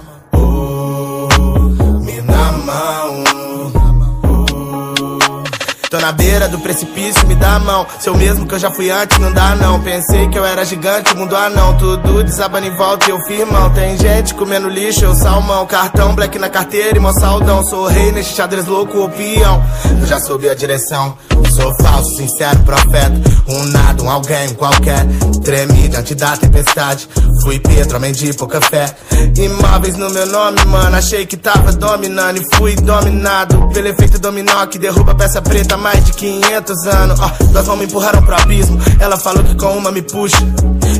Tô 5.89 5.97
na 5.99 6.11
beira 6.11 6.47
do 6.47 6.59
precipício, 6.59 7.27
me 7.27 7.33
dá 7.33 7.55
a 7.55 7.59
mão. 7.59 7.87
Seu 7.99 8.15
mesmo 8.15 8.45
que 8.45 8.53
eu 8.53 8.59
já 8.59 8.69
fui 8.69 8.91
antes, 8.91 9.17
não 9.17 9.33
dá 9.33 9.55
não. 9.55 9.81
Pensei 9.81 10.27
que 10.29 10.37
eu 10.37 10.45
era 10.45 10.63
gigante, 10.63 11.15
mundo 11.15 11.35
anão. 11.35 11.75
Tudo 11.79 12.23
desabando 12.23 12.67
em 12.67 12.75
volta 12.75 13.07
e 13.07 13.09
eu 13.09 13.19
firmão. 13.21 13.73
Tem 13.73 13.97
gente 13.97 14.35
comendo 14.35 14.69
lixo, 14.69 15.03
eu 15.03 15.15
salmão. 15.15 15.65
Cartão, 15.65 16.13
black 16.13 16.37
na 16.37 16.47
carteira 16.47 16.95
e 16.95 16.99
mó 16.99 17.11
saldão. 17.13 17.63
Sou 17.63 17.87
rei 17.87 18.11
neste 18.11 18.35
xadrez 18.35 18.67
louco, 18.67 19.03
o 19.03 19.09
peão. 19.09 19.63
Eu 19.99 20.05
já 20.05 20.19
soube 20.19 20.47
a 20.47 20.53
direção. 20.53 21.17
Sou 21.55 21.75
falso, 21.81 22.15
sincero, 22.17 22.59
profeta. 22.59 23.38
Um 23.49 23.63
nada, 23.65 24.03
um 24.03 24.09
alguém, 24.09 24.49
um 24.49 24.53
qualquer. 24.53 25.05
Tremi 25.43 25.87
diante 25.87 26.13
da 26.13 26.37
tempestade. 26.37 27.09
Fui 27.41 27.59
Pedro, 27.59 27.97
homem 27.97 28.11
de 28.11 28.33
pouca 28.33 28.61
fé. 28.61 28.95
Imóveis 29.35 29.97
no 29.97 30.09
meu 30.09 30.25
nome, 30.27 30.63
mano. 30.65 30.95
Achei 30.95 31.25
que 31.25 31.35
tava 31.35 31.71
dominando 31.71 32.37
e 32.37 32.55
fui 32.55 32.75
dominado 32.75 33.69
pelo 33.69 33.87
efeito 33.87 34.19
dominó 34.19 34.65
que 34.67 34.77
derruba 34.77 35.15
peça 35.15 35.41
preta 35.41 35.75
há 35.75 35.77
mais 35.77 36.03
de 36.05 36.13
500 36.13 36.87
anos. 36.87 37.19
Ó, 37.19 37.25
oh, 37.25 37.43
duas 37.45 37.67
mãos 37.67 37.79
me 37.79 37.85
empurraram 37.85 38.21
pro 38.21 38.35
abismo. 38.35 38.79
Ela 38.99 39.17
falou 39.17 39.43
que 39.43 39.55
com 39.55 39.77
uma 39.77 39.91
me 39.91 40.01
puxa. 40.01 40.37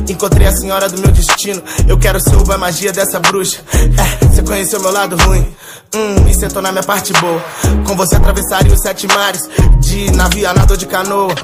Encontrei 0.08 0.46
a 0.46 0.52
senhora 0.52 0.88
do 0.88 1.00
meu 1.00 1.12
destino. 1.12 1.62
Eu 1.86 1.98
quero 1.98 2.20
ser 2.20 2.34
a 2.52 2.58
magia 2.58 2.92
dessa 2.92 3.20
bruxa. 3.20 3.60
É, 3.74 4.26
você 4.26 4.42
conheceu 4.42 4.80
meu 4.80 4.92
lado 4.92 5.16
ruim. 5.16 5.46
Hum, 5.94 6.28
e 6.28 6.34
sentou 6.34 6.62
na 6.62 6.70
minha 6.70 6.84
parte 6.84 7.12
boa. 7.14 7.42
Com 7.86 7.96
você 7.96 8.16
atravessaria 8.16 8.72
os 8.72 8.80
sete 8.80 9.06
mares. 9.08 9.42
De 9.80 10.10
navio 10.12 10.48
a 10.48 10.76
de 10.76 10.86
canoa. 10.86 11.34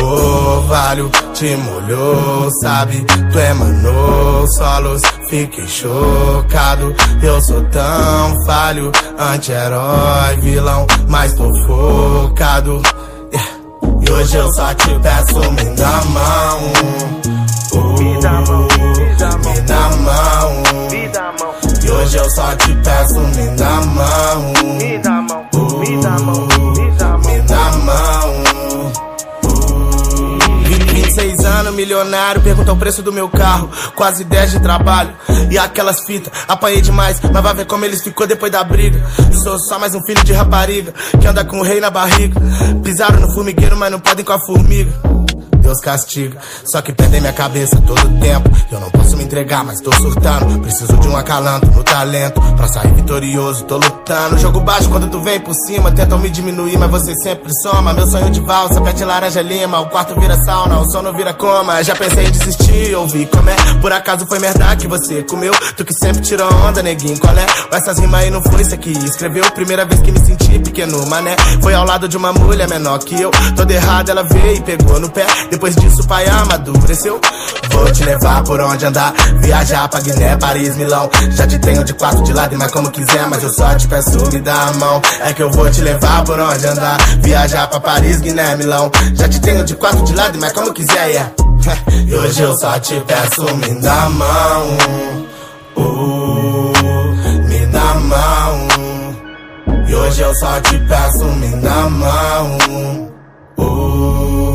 O 0.00 0.60
valho 0.68 1.10
te 1.32 1.56
molhou, 1.56 2.48
sabe? 2.62 3.04
Tu 3.32 3.38
emanou 3.38 4.46
solos, 4.48 5.00
fiquei 5.28 5.66
chocado. 5.66 6.94
Eu 7.22 7.40
sou 7.40 7.62
tão 7.64 8.44
falho, 8.46 8.90
anti-herói, 9.18 10.36
vilão, 10.40 10.86
mas 11.08 11.32
tô 11.34 11.52
focado. 11.66 12.82
Yeah. 13.32 13.50
E 14.06 14.10
hoje 14.10 14.36
eu 14.36 14.52
só 14.52 14.74
te 14.74 14.98
peço, 15.00 15.52
me 15.52 15.76
dá 15.76 16.04
mão. 16.04 16.72
Uh, 17.72 18.02
me 18.02 18.20
dá 18.20 18.32
mão, 18.32 18.68
me 18.68 19.16
dá 19.16 19.30
mão. 19.30 19.54
Me 19.54 19.60
dá 19.62 19.88
mão. 19.90 20.90
Me 20.90 21.08
dá 21.08 21.34
mão. 21.40 21.54
E 21.82 21.90
hoje 21.90 22.16
eu 22.16 22.30
só 22.30 22.54
te 22.56 22.74
peço, 22.76 23.20
me 23.20 23.56
dá 23.56 23.80
mão. 23.80 24.52
Me 24.78 24.98
dá 24.98 25.22
mão, 25.22 25.46
me 25.78 26.00
dá 26.00 26.18
mão, 26.18 26.38
me 26.38 26.48
dá 26.48 26.58
mão. 26.58 26.73
26 31.14 31.44
anos, 31.44 31.74
milionário, 31.74 32.42
pergunta 32.42 32.72
o 32.72 32.76
preço 32.76 33.00
do 33.02 33.12
meu 33.12 33.28
carro. 33.28 33.70
Quase 33.94 34.24
10 34.24 34.52
de 34.52 34.60
trabalho. 34.60 35.14
E 35.50 35.56
aquelas 35.56 36.04
fitas, 36.04 36.32
apanhei 36.48 36.80
demais, 36.80 37.20
mas 37.32 37.42
vai 37.42 37.54
ver 37.54 37.66
como 37.66 37.84
eles 37.84 38.02
ficou 38.02 38.26
depois 38.26 38.50
da 38.50 38.64
briga. 38.64 39.00
Sou 39.42 39.58
só 39.58 39.78
mais 39.78 39.94
um 39.94 40.04
filho 40.04 40.24
de 40.24 40.32
rapariga, 40.32 40.92
que 41.20 41.26
anda 41.26 41.44
com 41.44 41.60
o 41.60 41.62
rei 41.62 41.80
na 41.80 41.90
barriga. 41.90 42.40
Pisaram 42.82 43.20
no 43.20 43.32
formigueiro, 43.32 43.76
mas 43.76 43.92
não 43.92 44.00
podem 44.00 44.24
com 44.24 44.32
a 44.32 44.40
formiga. 44.40 45.13
Deus 45.64 45.80
castiga. 45.80 46.38
Só 46.70 46.82
que 46.82 46.92
perdem 46.92 47.22
minha 47.22 47.32
cabeça 47.32 47.80
todo 47.86 48.20
tempo. 48.20 48.50
Eu 48.70 48.80
não 48.80 48.90
posso 48.90 49.16
me 49.16 49.24
entregar, 49.24 49.64
mas 49.64 49.80
tô 49.80 49.90
surtando. 49.94 50.60
Preciso 50.60 50.94
de 50.98 51.08
um 51.08 51.16
acalanto 51.16 51.66
no 51.68 51.82
talento. 51.82 52.38
Pra 52.54 52.68
sair 52.68 52.92
vitorioso, 52.92 53.64
tô 53.64 53.76
lutando. 53.76 54.38
Jogo 54.38 54.60
baixo 54.60 54.90
quando 54.90 55.08
tu 55.08 55.22
vem 55.22 55.40
por 55.40 55.54
cima. 55.66 55.90
Tentam 55.90 56.18
me 56.18 56.28
diminuir, 56.28 56.76
mas 56.76 56.90
você 56.90 57.14
sempre 57.22 57.50
soma. 57.62 57.94
Meu 57.94 58.06
sonho 58.06 58.30
de 58.30 58.40
valsa, 58.40 58.78
pé 58.82 59.04
laranja 59.04 59.40
lima. 59.40 59.80
O 59.80 59.88
quarto 59.88 60.20
vira 60.20 60.36
sauna, 60.44 60.80
o 60.80 60.90
sono 60.90 61.14
vira 61.14 61.32
coma. 61.32 61.82
Já 61.82 61.96
pensei 61.96 62.26
em 62.26 62.30
desistir, 62.30 62.94
ouvi 62.94 63.24
como 63.26 63.48
é. 63.48 63.56
Por 63.80 63.90
acaso 63.90 64.26
foi 64.26 64.38
merda 64.38 64.76
que 64.76 64.86
você 64.86 65.22
comeu. 65.22 65.54
Tu 65.78 65.84
que 65.84 65.94
sempre 65.94 66.20
tirou 66.20 66.52
onda, 66.66 66.82
neguinho, 66.82 67.18
qual 67.18 67.34
é? 67.36 67.46
Essas 67.72 67.98
rimas 67.98 68.20
aí 68.20 68.30
não 68.30 68.42
foi 68.42 68.60
isso 68.60 68.76
que 68.76 68.90
escreveu. 68.90 69.50
Primeira 69.52 69.86
vez 69.86 70.02
que 70.02 70.12
me 70.12 70.18
senti 70.18 70.58
pequeno, 70.58 71.06
mané. 71.06 71.36
Foi 71.62 71.72
ao 71.72 71.86
lado 71.86 72.06
de 72.06 72.18
uma 72.18 72.34
mulher 72.34 72.68
menor 72.68 72.98
que 72.98 73.18
eu. 73.18 73.30
Toda 73.56 73.72
errada, 73.72 74.12
ela 74.12 74.24
veio 74.24 74.56
e 74.56 74.60
pegou 74.60 75.00
no 75.00 75.08
pé. 75.08 75.24
Depois 75.54 75.76
disso, 75.76 76.04
pai 76.08 76.26
amadureceu. 76.26 77.20
Vou 77.70 77.88
te 77.92 78.02
levar 78.02 78.42
por 78.42 78.60
onde 78.60 78.86
andar. 78.86 79.14
Viajar 79.40 79.88
pra 79.88 80.00
Guiné, 80.00 80.36
Paris, 80.36 80.74
Milão. 80.74 81.08
Já 81.30 81.46
te 81.46 81.60
tenho 81.60 81.84
de 81.84 81.94
quatro 81.94 82.24
de 82.24 82.32
lado, 82.32 82.56
mas 82.58 82.72
como 82.72 82.90
quiser. 82.90 83.28
Mas 83.28 83.40
eu 83.40 83.52
só 83.52 83.72
te 83.76 83.86
peço, 83.86 84.18
me 84.32 84.40
dá 84.40 84.52
a 84.52 84.72
mão. 84.72 85.00
É 85.20 85.32
que 85.32 85.44
eu 85.44 85.52
vou 85.52 85.70
te 85.70 85.80
levar 85.80 86.24
por 86.24 86.40
onde 86.40 86.66
andar. 86.66 86.98
Viajar 87.22 87.68
pra 87.68 87.78
Paris, 87.78 88.20
Guiné, 88.20 88.56
Milão. 88.56 88.90
Já 89.14 89.28
te 89.28 89.40
tenho 89.40 89.62
de 89.62 89.76
quatro 89.76 90.02
de 90.04 90.12
lado, 90.12 90.36
mas 90.40 90.50
como 90.50 90.72
quiser, 90.72 91.06
yeah. 91.06 91.30
E 92.04 92.12
hoje 92.12 92.42
eu 92.42 92.58
só 92.58 92.76
te 92.80 93.00
peço, 93.02 93.54
me 93.54 93.80
dá 93.80 94.02
a 94.02 94.10
mão. 94.10 94.76
Uh, 95.76 96.72
me 97.48 97.66
dá 97.66 97.90
a 97.92 97.94
mão. 97.94 98.68
E 99.86 99.94
hoje 99.94 100.20
eu 100.20 100.34
só 100.34 100.60
te 100.62 100.76
peço, 100.80 101.24
me 101.24 101.48
dá 101.60 101.74
a 101.74 101.90
mão. 101.90 102.58
Uh, 103.56 104.53